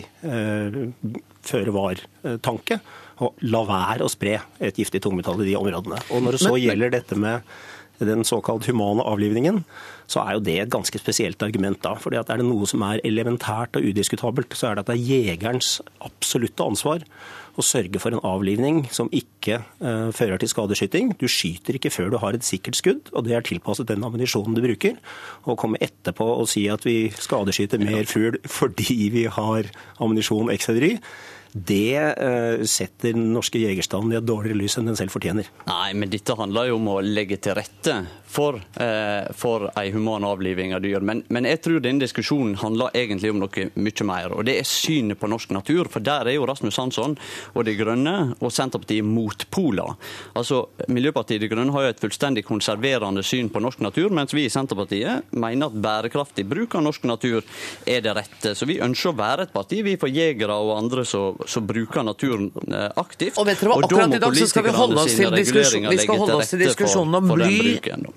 føre 1.47 1.75
var-tanke. 1.75 2.81
å 3.17 3.31
la 3.49 3.63
være 3.65 4.05
å 4.05 4.13
spre 4.13 4.35
et 4.61 4.77
giftig 4.77 5.01
tungmetall 5.01 5.41
i 5.41 5.47
de 5.49 5.55
områdene. 5.57 5.97
Og 6.13 6.21
når 6.21 6.37
det 6.37 6.41
så 6.43 6.53
gjelder 6.61 6.91
dette 6.93 7.17
med 7.17 7.41
den 8.05 8.27
såkalt 8.29 8.67
humane 8.69 9.01
avlivningen, 9.01 9.63
så 10.07 10.21
er 10.21 10.37
jo 10.37 10.43
det 10.45 10.57
et 10.61 10.73
ganske 10.73 11.01
spesielt 11.01 11.41
argument 11.43 11.81
da. 11.83 11.95
fordi 11.95 12.19
at 12.21 12.29
Er 12.31 12.37
det 12.37 12.47
noe 12.47 12.67
som 12.69 12.83
er 12.83 13.01
elementært 13.05 13.77
og 13.77 13.89
udiskutabelt, 13.89 14.53
så 14.53 14.69
er 14.69 14.75
det 14.75 14.85
at 14.85 14.93
det 14.93 14.99
er 15.01 15.09
jegerens 15.17 15.81
absolutte 16.05 16.63
ansvar 16.63 17.01
å 17.57 17.65
sørge 17.65 18.01
for 18.03 18.13
en 18.13 18.23
avlivning 18.27 18.83
som 18.95 19.09
ikke 19.15 19.61
eh, 19.61 20.09
fører 20.17 20.41
til 20.41 20.51
skadeskyting. 20.53 21.15
Du 21.21 21.27
skyter 21.31 21.79
ikke 21.79 21.93
før 21.95 22.13
du 22.13 22.19
har 22.23 22.37
et 22.37 22.47
sikkert 22.47 22.79
skudd, 22.79 23.13
og 23.13 23.27
det 23.27 23.37
er 23.37 23.47
tilpasset 23.47 23.89
den 23.89 24.05
ammunisjonen 24.07 24.57
du 24.57 24.63
bruker. 24.65 24.99
Å 25.49 25.57
komme 25.59 25.81
etterpå 25.85 26.27
og 26.37 26.51
si 26.53 26.67
at 26.73 26.85
vi 26.87 27.09
skadeskyter 27.17 27.83
mer 27.83 28.09
fugl 28.11 28.39
fordi 28.51 29.09
vi 29.15 29.25
har 29.33 29.71
ammunisjon 30.03 30.53
ekstra 30.53 30.77
det 31.57 31.97
uh, 32.21 32.65
setter 32.69 33.15
den 33.17 33.31
norske 33.33 33.61
jegerstanden 33.63 34.13
i 34.13 34.19
et 34.21 34.29
dårligere 34.29 34.59
lys 34.61 34.77
enn 34.77 34.91
den 34.91 34.99
selv 34.99 35.15
fortjener. 35.15 35.49
Nei, 35.69 35.91
men 35.97 36.13
dette 36.13 36.37
handler 36.37 36.71
jo 36.71 36.79
om 36.81 36.91
å 36.93 37.01
legge 37.05 37.41
til 37.41 37.57
rette 37.57 38.01
for, 38.37 38.61
eh, 38.75 39.33
for 39.33 39.71
ei 39.79 39.91
human 39.91 40.25
avliving 40.25 40.75
av 40.75 40.83
dyr. 40.83 41.01
Men, 41.01 41.23
men, 41.33 41.47
jeg 41.49 41.63
tror 41.65 41.81
denne 41.81 42.03
diskusjonen 42.03 42.57
handler 42.61 42.93
egentlig 42.99 43.31
om 43.33 43.41
noe 43.41 43.69
mye 43.73 44.07
mer. 44.09 44.35
Og 44.37 44.45
det 44.49 44.59
er 44.61 44.69
synet 44.69 45.21
på 45.21 45.31
norsk 45.31 45.55
natur. 45.57 45.89
For 45.93 46.05
der 46.05 46.29
er 46.29 46.37
jo 46.37 46.47
Rasmus 46.49 46.77
Hansson 46.81 47.17
og 47.55 47.65
De 47.67 47.77
Grønne 47.79 48.35
og 48.37 48.53
Senterpartiet 48.53 49.07
motpoler. 49.07 49.95
Altså, 50.37 50.65
Miljøpartiet 50.93 51.41
De 51.41 51.51
Grønne 51.53 51.73
har 51.73 51.87
jo 51.87 51.95
et 51.95 52.03
fullstendig 52.03 52.45
konserverende 52.47 53.25
syn 53.27 53.49
på 53.53 53.63
norsk 53.63 53.81
natur, 53.87 54.13
mens 54.15 54.35
vi 54.37 54.47
i 54.47 54.53
Senterpartiet 54.53 55.33
mener 55.33 55.71
at 55.71 55.81
bærekraftig 55.87 56.47
bruk 56.51 56.77
av 56.77 56.85
norsk 56.89 57.07
natur 57.09 57.41
er 57.87 58.05
det 58.05 58.17
rette. 58.19 58.55
Så 58.59 58.69
vi 58.69 58.81
ønsker 58.85 59.15
å 59.15 59.19
være 59.19 59.47
et 59.47 59.55
parti, 59.55 59.81
vi 59.87 59.97
for 60.01 60.13
jegere 60.13 60.59
og 60.61 60.77
andre 60.77 61.07
som 61.09 61.41
som 61.51 61.67
bruker 61.67 62.05
naturen 62.07 62.51
eh, 62.67 62.87
aktivt. 63.01 63.39
Og 63.41 63.49
vet 63.49 63.61
dere 63.61 63.73
hva, 63.73 63.79
akkurat 63.87 64.17
i 64.17 64.21
dag 64.23 64.39
så 64.39 64.49
skal 64.51 64.67
vi 64.67 64.75
holde 64.77 65.03
oss 65.03 65.17
til, 65.19 65.35
diskusjon, 65.35 65.89
vi 65.91 66.01
skal 66.03 66.23
holde 66.23 66.39
oss 66.41 66.53
til 66.53 66.63
diskusjonen 66.65 67.19
om 67.21 67.33
bly, 67.33 67.59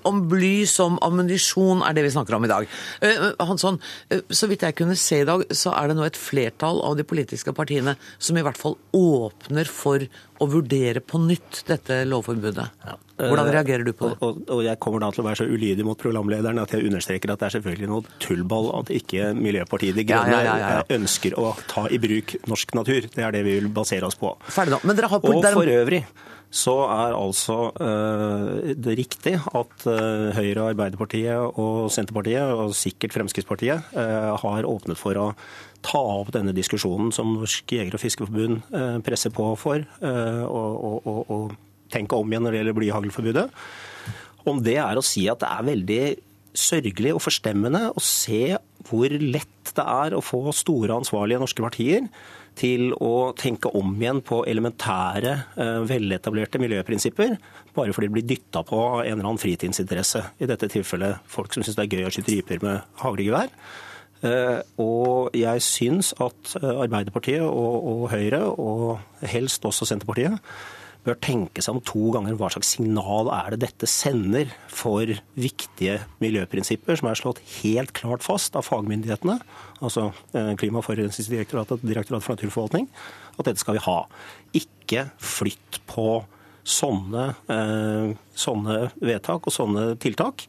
om 0.08 0.22
bly 0.30 0.54
som 0.70 0.98
ammunisjon, 1.06 1.84
er 1.86 1.96
det 1.96 2.06
vi 2.08 2.14
snakker 2.14 2.38
om 2.38 2.46
i 2.46 2.52
dag. 2.52 2.70
Uh, 3.04 3.28
Hansson, 3.50 3.80
uh, 4.12 4.20
så 4.28 4.50
vidt 4.50 4.66
jeg 4.66 4.78
kunne 4.78 4.98
se 4.98 5.22
i 5.22 5.28
dag, 5.28 5.44
så 5.56 5.74
er 5.76 5.90
det 5.90 5.98
nå 5.98 6.06
et 6.08 6.18
flertall 6.18 6.82
av 6.86 6.98
de 6.98 7.06
politiske 7.06 7.54
partiene 7.56 7.96
som 8.18 8.38
i 8.38 8.44
hvert 8.46 8.58
fall 8.60 8.78
åpner 8.96 9.70
for 9.70 10.06
å 10.40 10.48
vurdere 10.48 11.02
på 11.04 11.20
nytt 11.22 11.62
dette 11.68 12.00
lovforbudet. 12.08 12.66
Ja. 12.86 12.96
Hvordan 13.20 13.50
reagerer 13.52 13.84
du 13.84 13.92
på 13.92 14.08
det? 14.08 14.16
Og, 14.24 14.40
og, 14.48 14.62
Jeg 14.64 14.80
kommer 14.80 15.04
da 15.04 15.10
til 15.12 15.22
å 15.22 15.26
være 15.26 15.42
så 15.42 15.48
ulydig 15.50 15.84
mot 15.84 16.00
programlederen 16.00 16.62
at 16.62 16.72
jeg 16.72 16.88
understreker 16.88 17.34
at 17.34 17.42
det 17.42 17.50
er 17.50 17.56
selvfølgelig 17.58 17.90
noe 17.90 18.18
tullball 18.22 18.70
at 18.78 18.92
ikke 18.96 19.34
Miljøpartiet 19.36 19.98
De 19.98 20.06
Grønne 20.08 20.40
ja, 20.40 20.56
ja, 20.62 20.82
ønsker 20.96 21.36
å 21.40 21.52
ta 21.68 21.84
i 21.92 22.00
bruk 22.00 22.38
norsk 22.48 22.76
natur. 22.80 23.10
Det 23.12 23.26
er 23.26 23.36
det 23.36 23.44
vi 23.44 23.58
vil 23.58 23.70
basere 23.74 24.08
oss 24.08 24.16
på. 24.20 24.32
Ferdig 24.48 24.80
har... 24.80 25.20
Og 25.20 25.50
for 25.52 25.74
øvrig 25.76 26.04
så 26.50 26.74
er 26.90 27.14
altså 27.14 27.56
uh, 27.78 28.72
det 28.74 28.96
riktig 28.98 29.36
at 29.38 29.84
uh, 29.86 30.30
Høyre, 30.34 30.72
Arbeiderpartiet 30.72 31.60
og 31.62 31.92
Senterpartiet, 31.94 32.42
og 32.42 32.74
sikkert 32.74 33.14
Fremskrittspartiet, 33.14 33.92
uh, 33.94 34.34
har 34.42 34.66
åpnet 34.66 34.98
for 34.98 35.20
å 35.20 35.28
ta 35.86 36.00
opp 36.20 36.32
denne 36.34 36.54
diskusjonen 36.56 37.12
som 37.14 37.34
Norsk 37.38 37.72
jeger- 37.72 37.96
og 37.96 38.02
fiskerforbund 38.02 39.02
presser 39.06 39.32
på 39.34 39.46
for, 39.60 39.84
og, 40.00 40.72
og, 40.84 41.06
og, 41.08 41.20
og 41.32 41.54
tenke 41.92 42.18
om 42.18 42.28
igjen 42.30 42.44
når 42.46 42.52
det 42.52 42.60
gjelder 42.60 42.78
blyhaglforbudet. 42.78 43.46
Om 44.50 44.60
det 44.64 44.76
er 44.80 44.98
å 44.98 45.04
si 45.04 45.26
at 45.30 45.42
det 45.42 45.50
er 45.50 45.68
veldig 45.70 46.02
sørgelig 46.56 47.14
og 47.14 47.22
forstemmende 47.22 47.86
å 47.94 48.02
se 48.02 48.56
hvor 48.88 49.12
lett 49.12 49.72
det 49.76 49.84
er 49.84 50.16
å 50.16 50.22
få 50.24 50.42
store 50.56 50.96
ansvarlige 50.98 51.42
norske 51.42 51.62
partier 51.62 52.08
til 52.58 52.90
å 52.98 53.30
tenke 53.38 53.70
om 53.78 53.92
igjen 53.94 54.18
på 54.26 54.40
elementære, 54.50 55.34
eh, 55.54 55.78
veletablerte 55.86 56.58
miljøprinsipper, 56.60 57.36
bare 57.76 57.94
fordi 57.94 58.08
det 58.08 58.16
blir 58.16 58.26
dytta 58.32 58.64
på 58.66 58.80
en 59.04 59.12
eller 59.12 59.28
annen 59.28 59.40
fritidsinteresse. 59.40 60.24
I 60.40 60.48
dette 60.50 60.68
tilfellet 60.68 61.22
folk 61.30 61.54
som 61.54 61.62
syns 61.62 61.78
det 61.78 61.86
er 61.86 61.96
gøy 61.96 62.08
å 62.08 62.12
skyte 62.12 62.34
ryper 62.34 62.62
med 62.64 62.82
haglgevær. 63.04 63.54
Eh, 64.20 64.60
og 64.80 65.32
jeg 65.36 65.62
syns 65.64 66.12
at 66.20 66.52
eh, 66.60 66.82
Arbeiderpartiet 66.84 67.44
og, 67.46 67.86
og 67.88 68.02
Høyre, 68.12 68.42
og 68.52 69.24
helst 69.32 69.64
også 69.64 69.88
Senterpartiet, 69.88 70.36
bør 71.00 71.16
tenke 71.24 71.62
seg 71.64 71.78
om 71.78 71.84
to 71.88 72.10
ganger 72.12 72.34
hva 72.36 72.50
slags 72.52 72.74
signal 72.74 73.30
er 73.32 73.54
det 73.54 73.62
dette 73.62 73.88
sender 73.88 74.50
for 74.68 75.08
viktige 75.40 75.94
miljøprinsipper 76.20 76.98
som 77.00 77.08
er 77.08 77.16
slått 77.16 77.40
helt 77.62 77.94
klart 77.96 78.20
fast 78.20 78.58
av 78.60 78.66
fagmyndighetene, 78.68 79.38
altså 79.80 80.10
eh, 80.36 80.52
Klima- 80.60 80.82
og 80.82 80.88
forurensningsdirektoratet 80.90 81.86
Direktoratet 81.86 82.26
for 82.26 82.36
naturforvaltning, 82.36 82.90
at 83.38 83.48
dette 83.48 83.64
skal 83.64 83.78
vi 83.78 83.86
ha. 83.86 83.96
Ikke 84.60 85.06
flytt 85.16 85.80
på 85.88 86.20
sånne, 86.70 87.22
sånne 88.36 88.74
vedtak 89.00 89.46
og 89.48 89.54
sånne 89.54 89.84
tiltak. 89.98 90.44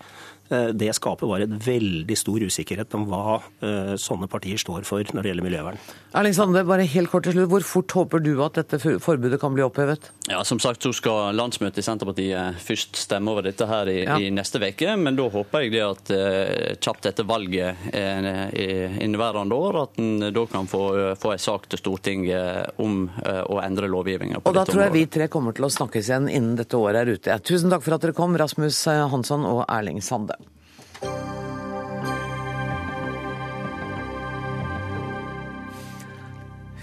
Eh, 0.52 0.72
det 0.76 0.90
skaper 0.98 1.30
bare 1.32 1.46
en 1.48 1.60
veldig 1.64 2.16
stor 2.20 2.44
usikkerhet 2.44 2.92
om 2.98 3.06
hva 3.08 3.38
eh, 3.64 3.94
sånne 3.96 4.28
partier 4.28 4.60
står 4.60 4.84
for 4.84 5.00
når 5.16 5.24
det 5.24 5.32
gjelder 5.32 5.46
miljøvern. 5.48 5.78
Erling 6.20 6.36
Sande, 6.36 6.64
bare 6.68 6.84
helt 6.92 7.08
kort 7.12 7.24
til 7.24 7.38
slutt. 7.38 7.48
Hvor 7.54 7.64
fort 7.64 7.96
håper 7.96 8.20
du 8.26 8.34
at 8.44 8.58
dette 8.60 8.80
forbudet 9.00 9.40
kan 9.40 9.56
bli 9.56 9.64
opphevet? 9.64 10.10
Ja, 10.28 10.42
Som 10.44 10.60
sagt 10.60 10.84
så 10.84 10.92
skal 10.94 11.38
landsmøtet 11.40 11.80
i 11.80 11.86
Senterpartiet 11.88 12.60
først 12.60 13.00
stemme 13.00 13.32
over 13.32 13.48
dette 13.48 13.64
her 13.70 13.88
i, 13.88 14.02
Ja. 14.04 14.18
i 14.20 14.28
neste 14.30 14.60
uke. 14.60 14.98
Men 15.00 15.16
da 15.16 15.30
håper 15.32 15.64
jeg 15.64 15.72
det 15.78 15.84
at 15.88 16.12
eh, 16.12 16.76
kjapt 16.84 17.08
etter 17.14 17.24
valget 17.24 17.88
i 17.96 18.68
inneværende 19.06 19.56
år, 19.56 19.80
at 19.86 20.00
en 20.04 20.20
da 20.36 20.46
kan 20.52 20.68
få, 20.68 21.16
få 21.20 21.32
en 21.32 21.40
sak 21.42 21.70
til 21.72 21.80
Stortinget 21.80 22.76
om 22.82 23.06
å 23.22 23.62
endre 23.64 23.88
lovgivninga 23.88 24.42
Og 24.44 24.54
da 24.54 24.66
tror 24.68 24.84
jeg 24.84 24.92
området. 24.92 25.00
vi 25.00 25.06
tre 25.16 25.28
kommer 25.32 25.56
til 25.56 25.66
å 25.68 25.72
snakkes 25.72 26.10
igjen 26.12 26.28
innen 26.30 26.56
dette 26.60 26.76
året 26.76 27.06
er 27.06 27.14
ute. 27.16 27.40
Tusen 27.48 27.72
takk 27.72 27.84
for 27.86 27.96
at 27.96 28.02
dere 28.04 28.18
kom, 28.18 28.36
Rasmus 28.36 28.84
Hansson 29.14 29.46
og 29.48 29.64
Erling 29.70 30.02
Sande. 30.04 30.36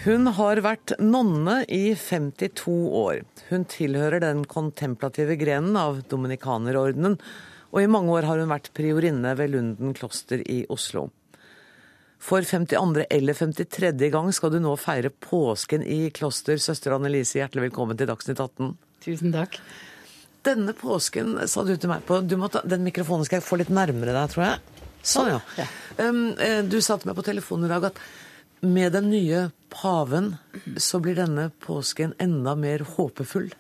Hun 0.09 0.25
har 0.33 0.57
vært 0.65 0.95
nonne 1.05 1.59
i 1.69 1.91
52 1.93 2.73
år. 2.97 3.19
Hun 3.51 3.67
tilhører 3.69 4.23
den 4.23 4.39
kontemplative 4.49 5.35
grenen 5.37 5.75
av 5.77 5.99
Dominikanerordenen, 6.09 7.19
og 7.69 7.83
i 7.83 7.91
mange 7.93 8.15
år 8.17 8.25
har 8.25 8.41
hun 8.41 8.49
vært 8.49 8.71
priorinne 8.73 9.35
ved 9.37 9.53
Lunden 9.53 9.93
kloster 9.99 10.41
i 10.49 10.63
Oslo. 10.73 11.11
For 12.25 12.41
52. 12.41 13.05
eller 13.05 13.37
53. 13.37 13.91
gang 14.15 14.31
skal 14.33 14.55
du 14.55 14.57
nå 14.65 14.73
feire 14.81 15.11
påsken 15.13 15.85
i 15.85 15.99
kloster. 16.17 16.57
Søster 16.57 16.97
Annelise, 16.97 17.43
hjertelig 17.43 17.67
velkommen 17.67 18.01
til 18.01 18.09
Dagsnytt 18.09 18.41
18. 18.41 18.71
Tusen 19.05 19.35
takk. 19.37 19.59
Denne 20.49 20.73
påsken 20.79 21.35
sa 21.53 21.67
du 21.69 21.75
til 21.77 21.93
meg 21.93 22.07
på 22.09 22.23
du 22.25 22.39
må 22.41 22.49
Den 22.49 22.87
mikrofonen 22.87 23.29
skal 23.29 23.43
jeg 23.43 23.49
få 23.51 23.61
litt 23.61 23.75
nærmere 23.77 24.17
deg, 24.17 24.33
tror 24.33 24.47
jeg. 24.47 24.81
Sånn, 25.05 25.35
ja. 25.37 25.69
Um, 26.01 26.33
eh, 26.41 26.63
du 26.65 26.81
sa 26.81 26.97
til 26.97 27.13
meg 27.13 27.21
på 27.21 27.27
telefonen 27.29 27.69
i 27.69 27.75
dag 27.75 27.91
at 27.91 28.01
med 28.61 28.93
den 28.93 29.11
nye 29.11 29.49
paven 29.71 30.35
så 30.77 31.01
blir 31.03 31.19
denne 31.19 31.49
påsken 31.63 32.15
enda 32.19 32.55
mer 32.59 32.85
håpefull. 32.97 33.51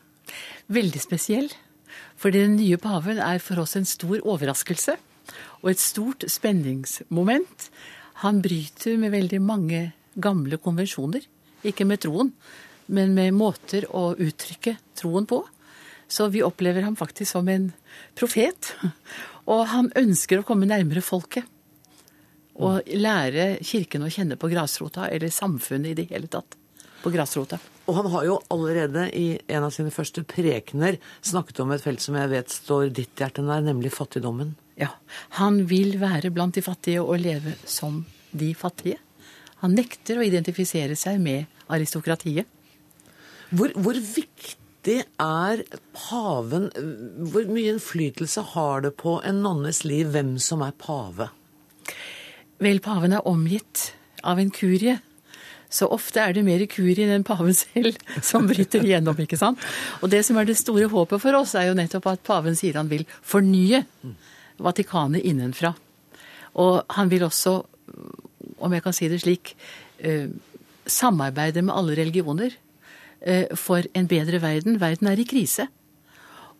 Veldig 0.66 1.02
spesiell. 1.02 1.50
Fordi 2.18 2.42
den 2.44 2.56
nye 2.58 2.78
paven 2.82 3.20
er 3.22 3.38
for 3.42 3.62
oss 3.62 3.76
en 3.78 3.86
stor 3.88 4.18
overraskelse 4.20 4.96
og 5.62 5.70
et 5.70 5.82
stort 5.82 6.24
spenningsmoment. 6.30 7.68
Han 8.24 8.40
bryter 8.42 8.98
med 8.98 9.14
veldig 9.14 9.40
mange 9.42 9.82
gamle 10.18 10.58
konvensjoner. 10.62 11.22
Ikke 11.66 11.86
med 11.86 12.02
troen, 12.02 12.32
men 12.86 13.14
med 13.14 13.36
måter 13.36 13.86
å 13.90 14.12
uttrykke 14.18 14.76
troen 14.98 15.26
på. 15.30 15.42
Så 16.08 16.30
vi 16.32 16.42
opplever 16.42 16.86
ham 16.86 16.96
faktisk 16.96 17.36
som 17.36 17.48
en 17.52 17.70
profet. 18.18 18.72
Og 19.50 19.66
han 19.70 19.92
ønsker 19.98 20.40
å 20.40 20.46
komme 20.46 20.68
nærmere 20.68 21.04
folket. 21.04 21.44
Og 22.58 22.88
lære 22.90 23.58
kirken 23.62 24.02
å 24.02 24.10
kjenne 24.10 24.38
på 24.40 24.50
grasrota, 24.50 25.06
eller 25.08 25.30
samfunnet 25.30 25.92
i 25.92 25.98
det 26.00 26.08
hele 26.10 26.30
tatt. 26.30 26.56
På 27.02 27.12
grasrota. 27.14 27.60
Og 27.88 27.94
han 27.96 28.08
har 28.12 28.24
jo 28.26 28.38
allerede 28.52 29.06
i 29.16 29.26
en 29.46 29.64
av 29.64 29.72
sine 29.72 29.92
første 29.94 30.24
prekener 30.28 30.98
snakket 31.24 31.62
om 31.62 31.70
et 31.72 31.84
felt 31.84 32.02
som 32.04 32.18
jeg 32.18 32.32
vet 32.32 32.52
står 32.52 32.90
ditt 32.92 33.22
hjerte 33.22 33.44
nær, 33.46 33.62
nemlig 33.64 33.94
fattigdommen. 33.94 34.56
Ja. 34.78 34.90
Han 35.38 35.62
vil 35.70 35.96
være 36.02 36.32
blant 36.34 36.58
de 36.58 36.64
fattige 36.66 37.02
og 37.02 37.22
leve 37.22 37.54
som 37.64 38.02
de 38.36 38.52
fattige. 38.58 38.98
Han 39.62 39.74
nekter 39.78 40.18
å 40.18 40.26
identifisere 40.26 40.98
seg 40.98 41.18
med 41.22 41.46
aristokratiet. 41.72 42.46
Hvor, 43.48 43.72
hvor 43.80 43.96
viktig 43.96 44.98
er 45.24 45.62
paven 45.96 46.66
Hvor 47.32 47.46
mye 47.48 47.72
innflytelse 47.72 48.42
har 48.52 48.84
det 48.84 48.90
på 49.00 49.14
en 49.24 49.40
nonnes 49.40 49.80
liv 49.88 50.12
hvem 50.12 50.34
som 50.42 50.60
er 50.66 50.76
pave? 50.76 51.30
Vel, 52.58 52.80
paven 52.82 53.14
er 53.14 53.26
omgitt 53.28 53.92
av 54.26 54.40
en 54.42 54.50
kurie. 54.50 54.98
Så 55.70 55.86
ofte 55.92 56.22
er 56.22 56.32
det 56.32 56.46
mer 56.46 56.64
kurien 56.70 57.10
enn 57.12 57.26
paven 57.28 57.54
selv 57.54 57.98
som 58.24 58.48
bryter 58.48 58.86
igjennom, 58.86 59.18
ikke 59.20 59.38
sant? 59.38 59.60
Og 60.00 60.10
det 60.10 60.24
som 60.26 60.38
er 60.40 60.48
det 60.48 60.56
store 60.58 60.88
håpet 60.90 61.22
for 61.22 61.38
oss, 61.38 61.54
er 61.54 61.68
jo 61.68 61.76
nettopp 61.78 62.08
at 62.14 62.24
paven 62.26 62.56
sier 62.58 62.80
han 62.80 62.90
vil 62.90 63.04
fornye 63.22 63.84
Vatikanet 64.58 65.22
innenfra. 65.28 65.70
Og 66.58 66.80
han 66.96 67.10
vil 67.12 67.22
også, 67.28 67.60
om 68.58 68.72
jeg 68.74 68.82
kan 68.82 68.96
si 68.96 69.10
det 69.12 69.20
slik, 69.22 69.52
eh, 70.02 70.26
samarbeide 70.88 71.62
med 71.62 71.76
alle 71.76 71.94
religioner 72.00 72.56
eh, 73.20 73.54
for 73.54 73.86
en 73.94 74.08
bedre 74.10 74.40
verden. 74.42 74.80
Verden 74.80 75.12
er 75.12 75.20
i 75.20 75.28
krise. 75.28 75.68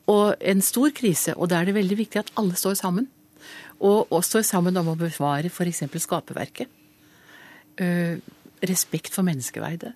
Og 0.07 0.37
en 0.39 0.63
stor 0.63 0.93
krise, 0.95 1.35
og 1.35 1.51
da 1.51 1.59
er 1.59 1.69
det 1.69 1.81
veldig 1.81 1.99
viktig 1.99 2.23
at 2.23 2.31
alle 2.39 2.55
står 2.55 2.79
sammen. 2.79 3.09
Og, 3.79 4.09
og 4.11 4.25
står 4.27 4.43
sammen 4.47 4.77
om 4.81 4.91
å 4.91 4.99
bevare 4.99 5.51
f.eks. 5.53 5.85
skaperverket. 6.03 6.71
Uh, 7.79 8.19
respekt 8.67 9.15
for 9.15 9.27
menneskeverdet. 9.27 9.95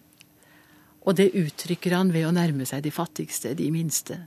Og 1.03 1.17
det 1.19 1.33
uttrykker 1.35 1.97
han 1.97 2.13
ved 2.15 2.29
å 2.29 2.35
nærme 2.35 2.67
seg 2.69 2.85
de 2.85 2.93
fattigste, 2.95 3.57
de 3.59 3.71
minste. 3.75 4.21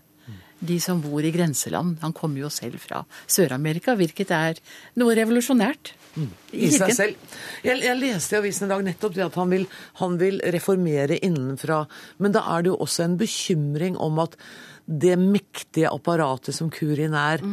De 0.66 0.78
som 0.82 1.02
bor 1.04 1.24
i 1.24 1.32
grenseland. 1.36 2.00
Han 2.02 2.14
kommer 2.16 2.42
jo 2.46 2.50
selv 2.52 2.82
fra 2.84 3.02
Sør-Amerika, 3.32 3.96
hvilket 3.96 4.32
er 4.36 4.60
noe 5.00 5.16
revolusjonært. 5.16 5.94
I 6.56 6.70
seg 6.72 6.94
selv. 6.96 7.40
Jeg, 7.64 7.82
jeg 7.84 8.00
leste 8.00 8.38
i 8.38 8.40
avisen 8.40 8.68
i 8.68 8.72
dag 8.72 8.84
nettopp 8.88 9.18
det 9.18 9.26
at 9.26 9.40
han 9.40 9.52
vil, 9.52 9.66
han 10.00 10.16
vil 10.20 10.40
reformere 10.56 11.20
innenfra. 11.20 11.84
Men 12.24 12.36
da 12.36 12.46
er 12.56 12.64
det 12.64 12.72
jo 12.72 12.80
også 12.88 13.06
en 13.06 13.18
bekymring 13.20 14.00
om 14.02 14.24
at 14.24 14.38
det 14.86 15.16
mektige 15.20 15.92
apparatet 15.92 16.56
som 16.56 16.72
kurien 16.74 17.16
er, 17.18 17.44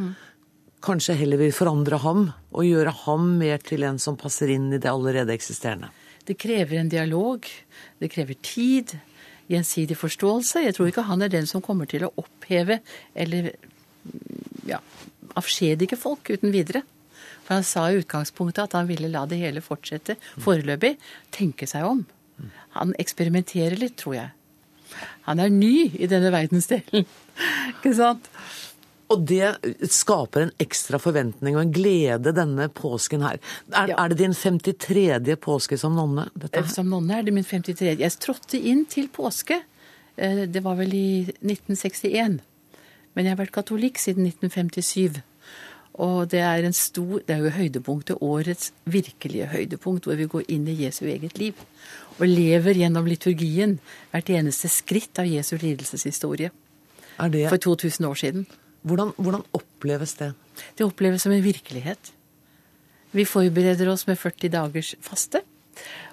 kanskje 0.83 1.17
heller 1.21 1.41
vil 1.41 1.55
forandre 1.55 2.01
ham 2.03 2.27
og 2.53 2.67
gjøre 2.67 2.93
ham 3.05 3.33
mer 3.41 3.63
til 3.65 3.87
en 3.87 4.01
som 4.03 4.19
passer 4.21 4.53
inn 4.55 4.71
i 4.73 4.81
det 4.83 4.91
allerede 4.91 5.35
eksisterende. 5.35 5.93
Det 6.27 6.39
krever 6.39 6.79
en 6.79 6.91
dialog, 6.91 7.47
det 7.99 8.11
krever 8.13 8.39
tid, 8.47 8.95
gjensidig 9.51 9.97
forståelse. 9.99 10.63
Jeg 10.67 10.77
tror 10.77 10.91
ikke 10.91 11.07
han 11.09 11.23
er 11.25 11.33
den 11.33 11.49
som 11.51 11.65
kommer 11.65 11.89
til 11.91 12.07
å 12.07 12.13
oppheve 12.21 12.79
eller 13.15 13.53
ja, 14.69 14.79
avskjedige 15.39 15.99
folk 15.99 16.31
uten 16.31 16.55
videre. 16.55 16.85
For 17.43 17.59
han 17.59 17.67
sa 17.67 17.89
i 17.91 17.99
utgangspunktet 18.01 18.69
at 18.69 18.77
han 18.79 18.89
ville 18.91 19.11
la 19.11 19.25
det 19.27 19.41
hele 19.43 19.63
fortsette 19.65 20.17
foreløpig. 20.45 20.95
Tenke 21.35 21.67
seg 21.71 21.89
om. 21.89 22.05
Han 22.79 22.95
eksperimenterer 23.03 23.77
litt, 23.81 23.99
tror 24.01 24.17
jeg. 24.17 24.31
Han 25.27 25.41
er 25.43 25.53
ny 25.53 25.91
i 25.99 26.09
denne 26.11 26.31
verdensdelen. 26.35 27.07
Ikke 27.75 27.95
sant? 27.97 28.29
Og 29.13 29.25
det 29.29 29.91
skaper 29.93 30.47
en 30.47 30.53
ekstra 30.63 30.99
forventning 31.03 31.57
og 31.57 31.67
en 31.67 31.73
glede 31.75 32.33
denne 32.37 32.69
påsken 32.73 33.25
her. 33.27 33.41
Er, 33.71 33.93
er 33.93 34.13
det 34.13 34.19
din 34.23 34.37
53. 34.37 35.37
påske 35.43 35.79
som 35.81 35.97
nonne? 35.99 36.29
Her? 36.49 36.69
Som 36.73 36.89
nonne 36.93 37.19
er 37.19 37.27
det 37.27 37.35
min 37.37 37.45
53. 37.45 37.93
Jeg 38.01 38.17
trådte 38.23 38.61
inn 38.61 38.87
til 38.89 39.11
påske. 39.13 39.61
eh, 40.17 40.47
Det 40.49 40.63
var 40.65 40.79
vel 40.81 40.95
i 40.95 41.27
1961. 41.43 42.41
Men 43.13 43.25
jeg 43.27 43.35
har 43.35 43.43
vært 43.45 43.53
katolikk 43.53 44.01
siden 44.01 44.25
1957. 44.31 45.21
Og 46.01 46.31
det 46.33 46.41
er, 46.41 46.65
en 46.65 46.73
stor, 46.73 47.21
det 47.27 47.35
er 47.35 47.43
jo 47.45 47.51
høydepunktet, 47.53 48.17
årets 48.25 48.71
virkelige 48.89 49.51
høydepunkt, 49.53 50.07
hvor 50.09 50.17
vi 50.17 50.25
går 50.25 50.47
inn 50.49 50.65
i 50.69 50.79
Jesu 50.87 51.05
eget 51.05 51.37
liv. 51.37 51.53
Og 52.17 52.25
lever 52.25 52.81
gjennom 52.81 53.05
liturgien 53.05 53.79
hvert 54.11 54.31
eneste 54.33 54.71
skritt 54.73 55.21
av 55.21 55.29
Jesu 55.29 55.59
lidelseshistorie. 55.61 56.49
Er 57.21 57.29
det... 57.29 57.49
For 57.53 57.61
2000 57.61 58.09
år 58.09 58.15
siden. 58.23 58.47
Hvordan, 58.83 59.13
hvordan 59.17 59.45
oppleves 59.55 60.17
det? 60.19 60.33
Det 60.79 60.87
oppleves 60.87 61.23
som 61.23 61.33
en 61.33 61.45
virkelighet. 61.45 62.13
Vi 63.13 63.25
forbereder 63.29 63.91
oss 63.93 64.07
med 64.09 64.19
40 64.19 64.53
dagers 64.53 64.95
faste. 65.05 65.43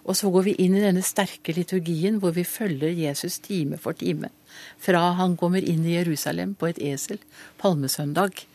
Og 0.08 0.16
så 0.16 0.30
går 0.32 0.46
vi 0.48 0.56
inn 0.64 0.78
i 0.78 0.84
denne 0.84 1.04
sterke 1.06 1.54
liturgien 1.56 2.20
hvor 2.22 2.34
vi 2.36 2.46
følger 2.48 2.96
Jesus 2.96 3.40
time 3.44 3.78
for 3.82 3.98
time. 3.98 4.32
Fra 4.82 5.12
han 5.20 5.36
kommer 5.40 5.64
inn 5.64 5.84
i 5.86 5.98
Jerusalem 5.98 6.56
på 6.60 6.70
et 6.70 6.80
esel 6.92 7.20
palmesøndag, 7.62 8.46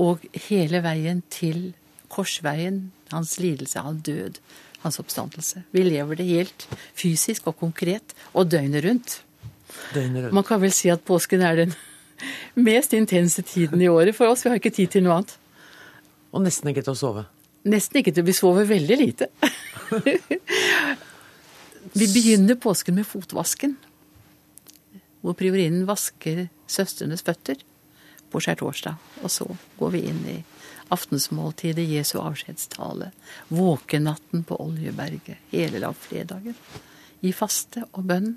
og 0.00 0.24
hele 0.48 0.80
veien 0.82 1.20
til 1.30 1.72
korsveien, 2.12 2.86
hans 3.12 3.36
lidelse, 3.40 3.84
hans 3.84 4.02
død, 4.08 4.40
hans 4.82 4.98
oppstandelse. 4.98 5.62
Vi 5.70 5.84
lever 5.84 6.18
det 6.18 6.26
helt 6.32 6.66
fysisk 6.98 7.46
og 7.52 7.58
konkret, 7.60 8.16
og 8.32 8.50
døgnet 8.50 8.84
rundt. 8.84 9.20
Døgnet 9.94 10.26
rundt. 10.26 10.36
Man 10.40 10.48
kan 10.48 10.60
vel 10.64 10.72
si 10.74 10.90
at 10.92 11.04
påsken 11.06 11.44
er 11.44 11.60
den 11.60 11.76
mest 12.54 12.92
intense 12.96 13.42
tiden 13.46 13.82
i 13.82 13.88
året 13.90 14.16
for 14.16 14.32
oss. 14.32 14.44
Vi 14.44 14.52
har 14.52 14.60
ikke 14.60 14.74
tid 14.74 14.92
til 14.94 15.06
noe 15.06 15.20
annet. 15.20 15.36
Og 16.32 16.44
nesten 16.44 16.70
ikke 16.72 16.84
til 16.84 16.94
å 16.94 16.98
sove. 16.98 17.24
Nesten 17.68 18.00
ikke 18.00 18.14
til. 18.14 18.26
Vi 18.26 18.34
sover 18.36 18.68
veldig 18.68 18.98
lite. 18.98 19.28
vi 21.98 22.06
begynner 22.08 22.58
påsken 22.60 22.98
med 22.98 23.08
fotvasken. 23.08 23.76
Hvor 25.22 25.36
priorinnen 25.38 25.86
vasker 25.86 26.48
søstrenes 26.70 27.22
føtter 27.26 27.60
på 28.32 28.40
skjærtorsdag. 28.42 28.96
Og 29.22 29.30
så 29.30 29.46
går 29.78 29.94
vi 29.94 30.06
inn 30.08 30.22
i 30.32 30.38
aftensmåltidet, 30.92 31.84
Jesu 31.88 32.18
avskjedstale, 32.20 33.12
våkenatten 33.52 34.44
på 34.48 34.58
Oljeberget, 34.60 35.40
hele 35.52 35.80
lavfredagen. 35.82 36.56
I 37.22 37.32
faste 37.36 37.86
og 37.92 38.08
bønn. 38.10 38.34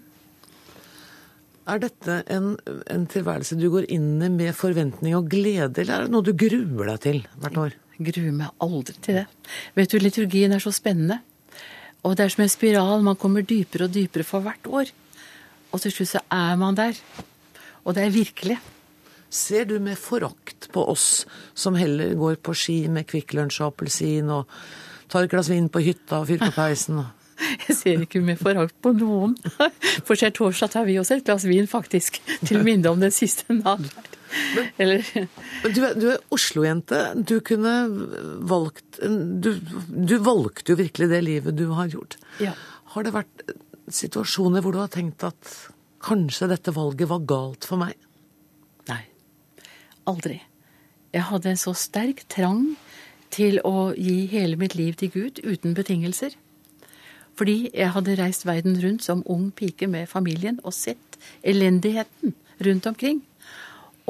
Er 1.66 1.80
dette 1.82 2.20
en, 2.30 2.52
en 2.94 3.06
tilværelse 3.10 3.58
du 3.58 3.70
går 3.74 3.88
inn 3.94 4.22
i 4.22 4.30
med 4.30 4.54
forventning 4.54 5.16
og 5.18 5.32
glede, 5.32 5.82
eller 5.82 5.96
er 5.96 6.06
det 6.06 6.14
noe 6.14 6.26
du 6.26 6.36
gruer 6.38 6.92
deg 6.92 7.00
til 7.02 7.24
hvert 7.42 7.58
år? 7.64 7.78
Gruer 7.96 8.36
meg 8.36 8.62
aldri 8.62 8.94
til 9.02 9.22
det. 9.22 9.26
Vet 9.74 9.94
du, 9.94 9.98
liturgien 10.04 10.54
er 10.54 10.62
så 10.62 10.74
spennende. 10.76 11.22
Og 12.06 12.14
det 12.14 12.28
er 12.28 12.36
som 12.36 12.44
en 12.46 12.54
spiral. 12.54 13.02
Man 13.02 13.18
kommer 13.18 13.42
dypere 13.42 13.88
og 13.88 13.96
dypere 13.96 14.28
for 14.28 14.46
hvert 14.46 14.70
år. 14.70 14.92
Og 15.74 15.82
til 15.82 15.96
slutt 15.96 16.12
så 16.14 16.22
er 16.32 16.60
man 16.62 16.78
der. 16.78 16.98
Og 17.84 17.98
det 17.98 18.06
er 18.06 18.14
virkelig. 18.14 18.60
Ser 19.30 19.66
du 19.66 19.80
med 19.82 19.98
forakt 19.98 20.70
på 20.74 20.86
oss 20.92 21.26
som 21.58 21.76
heller 21.80 22.14
går 22.20 22.38
på 22.46 22.54
ski 22.54 22.78
med 22.94 23.08
Kvikk 23.10 23.34
Lunsj 23.36 23.64
og 23.64 23.74
appelsin 23.74 24.30
og 24.32 24.52
tar 25.10 25.26
et 25.26 25.34
glass 25.34 25.50
vin 25.50 25.72
på 25.72 25.82
hytta 25.82 26.22
og 26.22 26.30
fyrer 26.30 26.46
på 26.46 26.60
peisen? 26.62 27.02
Jeg 27.68 27.78
ser 27.78 28.04
ikke 28.06 28.22
med 28.26 28.40
forakt 28.40 28.76
på 28.84 28.94
noen. 28.98 29.36
For 30.08 30.18
skjærtorsdag 30.18 30.74
tar 30.74 30.86
vi 30.88 30.98
også 31.02 31.20
et 31.20 31.26
glass 31.28 31.46
vin, 31.48 31.68
faktisk. 31.70 32.22
Til 32.46 32.62
minne 32.66 32.92
om 32.92 33.02
den 33.02 33.14
siste 33.14 33.56
nadverd. 33.56 34.12
Eller 34.82 35.06
Men 35.64 35.76
du, 35.76 35.82
du 35.96 36.08
er 36.12 36.24
Oslo-jente. 36.34 37.02
Du 37.16 37.38
kunne 37.46 37.76
valgt 38.50 39.00
du, 39.00 39.54
du 39.88 40.16
valgte 40.24 40.74
jo 40.74 40.80
virkelig 40.80 41.10
det 41.12 41.22
livet 41.24 41.58
du 41.58 41.68
har 41.78 41.92
gjort. 41.94 42.18
Ja. 42.44 42.56
Har 42.96 43.06
det 43.06 43.16
vært 43.16 43.46
situasjoner 43.92 44.64
hvor 44.66 44.76
du 44.76 44.82
har 44.82 44.92
tenkt 44.92 45.24
at 45.28 45.54
kanskje 46.06 46.50
dette 46.52 46.74
valget 46.76 47.10
var 47.10 47.24
galt 47.28 47.68
for 47.68 47.82
meg? 47.82 47.96
Nei. 48.90 49.04
Aldri. 50.10 50.40
Jeg 51.16 51.30
hadde 51.30 51.54
en 51.54 51.60
så 51.60 51.74
sterk 51.78 52.26
trang 52.32 52.74
til 53.34 53.62
å 53.68 53.92
gi 53.98 54.26
hele 54.32 54.60
mitt 54.60 54.76
liv 54.78 54.98
til 55.00 55.12
Gud 55.14 55.40
uten 55.44 55.76
betingelser. 55.78 56.36
Fordi 57.36 57.70
jeg 57.74 57.92
hadde 57.92 58.16
reist 58.20 58.46
verden 58.48 58.78
rundt 58.80 59.04
som 59.04 59.24
ung 59.32 59.50
pike 59.56 59.90
med 59.92 60.08
familien 60.10 60.60
og 60.64 60.76
sett 60.76 61.20
elendigheten 61.44 62.36
rundt 62.64 62.88
omkring. 62.88 63.22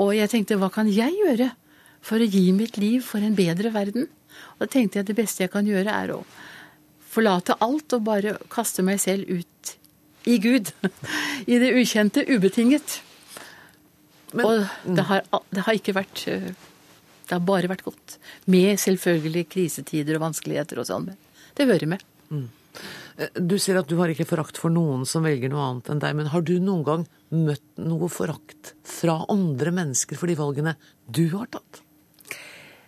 Og 0.01 0.13
jeg 0.17 0.29
tenkte, 0.31 0.59
hva 0.61 0.69
kan 0.73 0.89
jeg 0.91 1.15
gjøre 1.15 1.49
for 2.05 2.21
å 2.21 2.29
gi 2.29 2.51
mitt 2.53 2.77
liv 2.77 3.01
for 3.05 3.23
en 3.23 3.37
bedre 3.37 3.71
verden? 3.73 4.09
Og 4.55 4.65
da 4.65 4.69
tenkte 4.71 4.99
jeg 4.99 5.09
det 5.09 5.17
beste 5.17 5.45
jeg 5.45 5.53
kan 5.53 5.67
gjøre, 5.67 5.89
er 5.89 6.13
å 6.17 6.21
forlate 7.15 7.57
alt 7.63 7.95
og 7.95 8.05
bare 8.05 8.35
kaste 8.51 8.83
meg 8.85 8.99
selv 9.01 9.29
ut 9.31 9.75
i 10.29 10.37
Gud. 10.43 10.71
I 11.51 11.59
det 11.61 11.73
ukjente, 11.79 12.25
ubetinget. 12.27 12.99
og 14.35 14.65
det 14.83 15.05
har, 15.07 15.23
det 15.53 15.63
har 15.63 15.77
ikke 15.77 15.93
vært 15.95 16.25
øh, 16.27 16.49
Det 17.25 17.31
har 17.31 17.41
bare 17.41 17.69
vært 17.71 17.85
godt. 17.85 18.17
Med 18.51 18.77
selvfølgelig 18.77 19.47
krisetider 19.49 20.17
og 20.17 20.27
vanskeligheter 20.27 20.81
og 20.81 20.85
sånn, 20.89 21.07
men 21.09 21.17
det 21.57 21.65
hører 21.71 21.89
med. 21.95 22.03
Eh, 22.29 22.43
Du 23.39 23.55
sier 23.61 23.77
at 23.79 23.87
du 23.87 23.95
har 24.01 24.11
ikke 24.11 24.25
forakt 24.27 24.57
for 24.59 24.73
noen 24.73 25.05
som 25.07 25.23
velger 25.23 25.47
noe 25.51 25.63
annet 25.69 25.89
enn 25.93 26.01
deg, 26.03 26.15
men 26.19 26.27
har 26.33 26.43
du 26.43 26.57
noen 26.59 26.81
gang 26.83 27.05
møtt 27.31 27.63
noe 27.79 28.09
forakt 28.11 28.73
fra 28.83 29.21
andre 29.31 29.71
mennesker 29.71 30.19
for 30.19 30.27
de 30.27 30.35
valgene 30.35 30.73
du 31.07 31.23
har 31.31 31.47
tatt? 31.53 31.79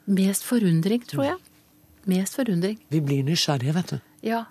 Mest 0.07 0.43
forundring, 0.47 1.05
tror 1.07 1.23
jeg. 1.29 1.37
Mest 2.11 2.35
forundring. 2.39 2.77
Vi 2.91 2.99
blir 3.03 3.23
nysgjerrige, 3.27 3.73
vet 3.75 3.95
du. 3.95 3.97
Ja. 4.27 4.43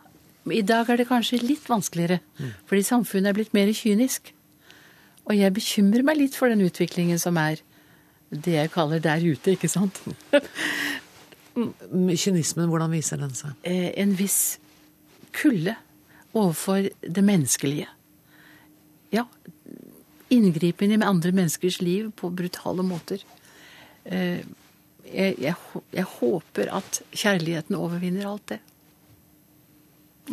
I 0.49 0.62
dag 0.62 0.89
er 0.93 1.01
det 1.01 1.09
kanskje 1.11 1.41
litt 1.43 1.64
vanskeligere, 1.68 2.20
fordi 2.70 2.83
samfunnet 2.87 3.33
er 3.33 3.37
blitt 3.37 3.55
mer 3.57 3.68
kynisk. 3.74 4.31
Og 5.27 5.35
jeg 5.35 5.53
bekymrer 5.57 6.05
meg 6.07 6.20
litt 6.20 6.37
for 6.39 6.53
den 6.53 6.62
utviklingen 6.62 7.18
som 7.18 7.37
er 7.43 7.59
det 8.31 8.55
jeg 8.55 8.70
kaller 8.72 9.03
der 9.03 9.24
ute, 9.27 9.57
ikke 9.57 9.68
sant? 9.70 9.99
Kynismen, 11.57 12.68
hvordan 12.70 12.93
viser 12.93 13.20
den 13.20 13.33
seg? 13.37 13.57
Eh, 13.66 13.91
En 14.01 14.12
viss 14.18 14.59
kulde 15.37 15.76
overfor 16.37 16.89
det 17.01 17.24
menneskelige. 17.24 17.89
Ja, 19.12 19.26
inngripen 20.32 20.93
i 20.93 21.01
andre 21.05 21.32
menneskers 21.32 21.80
liv 21.84 22.11
på 22.16 22.32
brutale 22.34 22.84
måter. 22.87 23.22
Eh, 24.05 24.41
Jeg, 25.07 25.37
jeg, 25.39 25.55
jeg 25.95 26.03
håper 26.03 26.66
at 26.74 26.97
kjærligheten 27.14 27.76
overvinner 27.78 28.26
alt 28.26 28.49
det. 28.51 28.59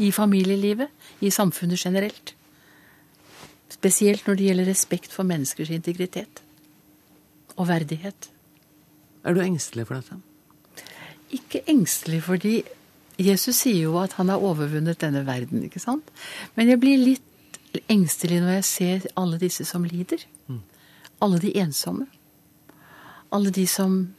I 0.01 0.10
familielivet, 0.12 0.89
i 1.22 1.30
samfunnet 1.30 1.78
generelt. 1.78 2.34
Spesielt 3.70 4.26
når 4.26 4.36
det 4.39 4.47
gjelder 4.47 4.66
respekt 4.72 5.14
for 5.14 5.24
menneskers 5.30 5.70
integritet 5.70 6.41
og 7.56 7.68
verdighet. 7.70 8.32
Er 9.24 9.38
du 9.38 9.43
engstelig 9.45 9.86
for 9.86 10.01
dette? 10.01 10.18
Ikke 11.30 11.62
engstelig, 11.70 12.24
fordi 12.26 12.64
Jesus 13.22 13.59
sier 13.61 13.86
jo 13.88 13.97
at 14.01 14.16
han 14.18 14.32
har 14.32 14.41
overvunnet 14.41 15.01
denne 15.01 15.22
verden, 15.28 15.64
ikke 15.68 15.82
sant? 15.82 16.07
Men 16.55 16.72
jeg 16.72 16.82
blir 16.82 17.01
litt 17.01 17.82
engstelig 17.89 18.39
når 18.41 18.57
jeg 18.57 18.66
ser 18.70 19.07
alle 19.20 19.39
disse 19.41 19.66
som 19.66 19.86
lider. 19.86 20.26
Alle 21.24 21.39
de 21.41 21.53
ensomme. 21.61 22.07
Alle 23.34 23.53
de 23.53 23.66
som 23.70 24.14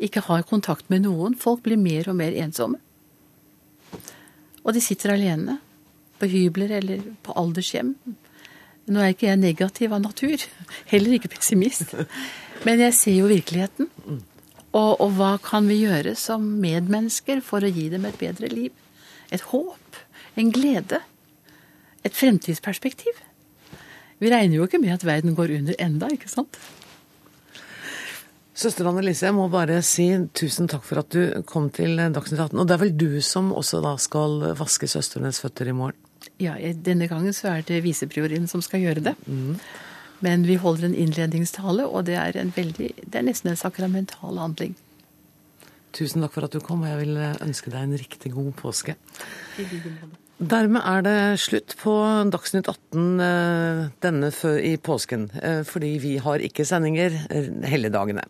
ikke 0.00 0.24
har 0.26 0.46
kontakt 0.48 0.88
med 0.90 1.04
noen. 1.04 1.36
Folk 1.36 1.62
blir 1.66 1.80
mer 1.80 2.08
og 2.10 2.16
mer 2.18 2.36
ensomme. 2.42 2.80
Og 4.64 4.74
de 4.76 4.82
sitter 4.84 5.14
alene. 5.14 5.58
På 6.20 6.28
hybler 6.28 6.74
eller 6.80 7.04
på 7.24 7.36
aldershjem. 7.38 7.94
Nå 8.90 9.00
er 9.00 9.14
ikke 9.14 9.28
jeg 9.28 9.40
negativ 9.40 9.92
av 9.94 10.02
natur. 10.04 10.42
Heller 10.92 11.16
ikke 11.16 11.32
pessimist. 11.36 11.94
Men 12.66 12.82
jeg 12.84 12.96
ser 12.96 13.16
jo 13.20 13.30
virkeligheten. 13.30 13.88
Og, 14.70 15.00
og 15.02 15.14
hva 15.18 15.32
kan 15.42 15.66
vi 15.66 15.80
gjøre 15.82 16.14
som 16.18 16.44
medmennesker 16.62 17.40
for 17.42 17.66
å 17.66 17.70
gi 17.70 17.88
dem 17.90 18.06
et 18.06 18.18
bedre 18.20 18.50
liv? 18.52 18.74
Et 19.34 19.42
håp, 19.50 19.98
en 20.38 20.52
glede, 20.54 21.00
et 22.06 22.14
fremtidsperspektiv. 22.14 23.18
Vi 24.20 24.30
regner 24.30 24.58
jo 24.58 24.68
ikke 24.68 24.80
med 24.82 24.94
at 24.94 25.06
verden 25.06 25.34
går 25.34 25.56
under 25.58 25.78
enda, 25.80 26.10
ikke 26.12 26.30
sant? 26.30 26.58
Søster 28.60 28.84
Anne 28.90 29.00
Lise, 29.00 29.24
jeg 29.24 29.32
må 29.32 29.46
bare 29.48 29.78
si 29.86 30.10
tusen 30.36 30.68
takk 30.68 30.84
for 30.84 31.00
at 31.00 31.14
du 31.14 31.42
kom 31.48 31.70
til 31.72 31.96
Dagsnytt 31.96 32.42
18. 32.50 32.58
Og 32.60 32.66
det 32.68 32.74
er 32.76 32.82
vel 32.82 32.92
du 32.92 33.20
som 33.24 33.54
også 33.56 33.80
da 33.80 33.94
skal 34.02 34.50
vaske 34.58 34.90
søstrenes 34.90 35.40
føtter 35.40 35.70
i 35.70 35.76
morgen? 35.76 35.96
Ja, 36.40 36.58
denne 36.84 37.08
gangen 37.08 37.32
så 37.36 37.54
er 37.54 37.64
det 37.64 37.80
visepriorien 37.86 38.44
som 38.50 38.60
skal 38.64 38.84
gjøre 38.84 39.06
det. 39.10 39.14
Men 40.20 40.44
vi 40.48 40.58
holder 40.60 40.90
en 40.90 40.94
innledningstale, 40.94 41.86
og 41.88 42.06
det 42.08 42.16
er, 42.20 42.36
en 42.36 42.52
veldig, 42.56 42.90
det 43.06 43.20
er 43.20 43.26
nesten 43.26 43.52
en 43.52 43.60
sakramental 43.60 44.40
handling. 44.40 44.76
Tusen 45.96 46.22
takk 46.22 46.34
for 46.36 46.46
at 46.46 46.54
du 46.54 46.60
kom, 46.62 46.84
og 46.84 46.90
jeg 46.92 47.02
vil 47.02 47.20
ønske 47.20 47.72
deg 47.72 47.86
en 47.86 47.98
riktig 47.98 48.34
god 48.34 48.52
påske. 48.60 48.96
Dermed 50.40 50.80
er 50.88 51.02
det 51.04 51.16
slutt 51.42 51.74
på 51.82 51.92
Dagsnytt 52.32 52.68
18 52.70 53.20
eh, 53.20 53.80
denne 54.00 54.30
i 54.64 54.76
påsken, 54.80 55.26
eh, 55.36 55.60
fordi 55.68 55.90
vi 56.00 56.14
har 56.22 56.40
ikke 56.40 56.64
sendinger 56.64 57.12
eh, 57.28 57.50
helligdagene. 57.68 58.24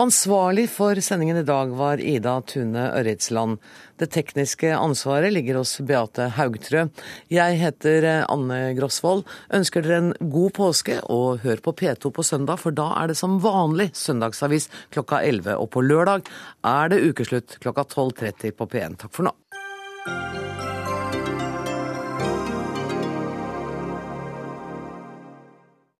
Ansvarlig 0.00 0.70
for 0.72 0.96
sendingen 1.04 1.36
i 1.36 1.44
dag 1.44 1.72
var 1.76 2.00
Ida 2.00 2.38
Tune 2.48 2.86
Ørretsland. 2.96 3.58
Det 4.00 4.08
tekniske 4.14 4.70
ansvaret 4.72 5.34
ligger 5.34 5.58
hos 5.60 5.74
Beate 5.84 6.30
Haugtrø. 6.38 6.86
Jeg 7.32 7.58
heter 7.60 8.06
eh, 8.08 8.24
Anne 8.32 8.72
Grosvold. 8.78 9.26
Ønsker 9.52 9.84
dere 9.84 10.00
en 10.00 10.32
god 10.32 10.56
påske, 10.56 10.96
og 11.12 11.44
hør 11.44 11.60
på 11.60 11.76
P2 11.76 12.14
på 12.16 12.24
søndag, 12.24 12.62
for 12.64 12.72
da 12.72 12.88
er 13.02 13.12
det 13.12 13.18
som 13.20 13.36
vanlig 13.44 13.90
søndagsavis 13.98 14.70
klokka 14.96 15.20
11. 15.20 15.58
Og 15.60 15.68
på 15.76 15.84
lørdag 15.84 16.24
er 16.64 16.92
det 16.92 17.04
ukeslutt 17.04 17.60
klokka 17.60 17.84
12.30 17.84 18.56
på 18.56 18.70
P1. 18.72 19.00
Takk 19.04 19.12
for 19.12 19.28
nå. 19.28 19.36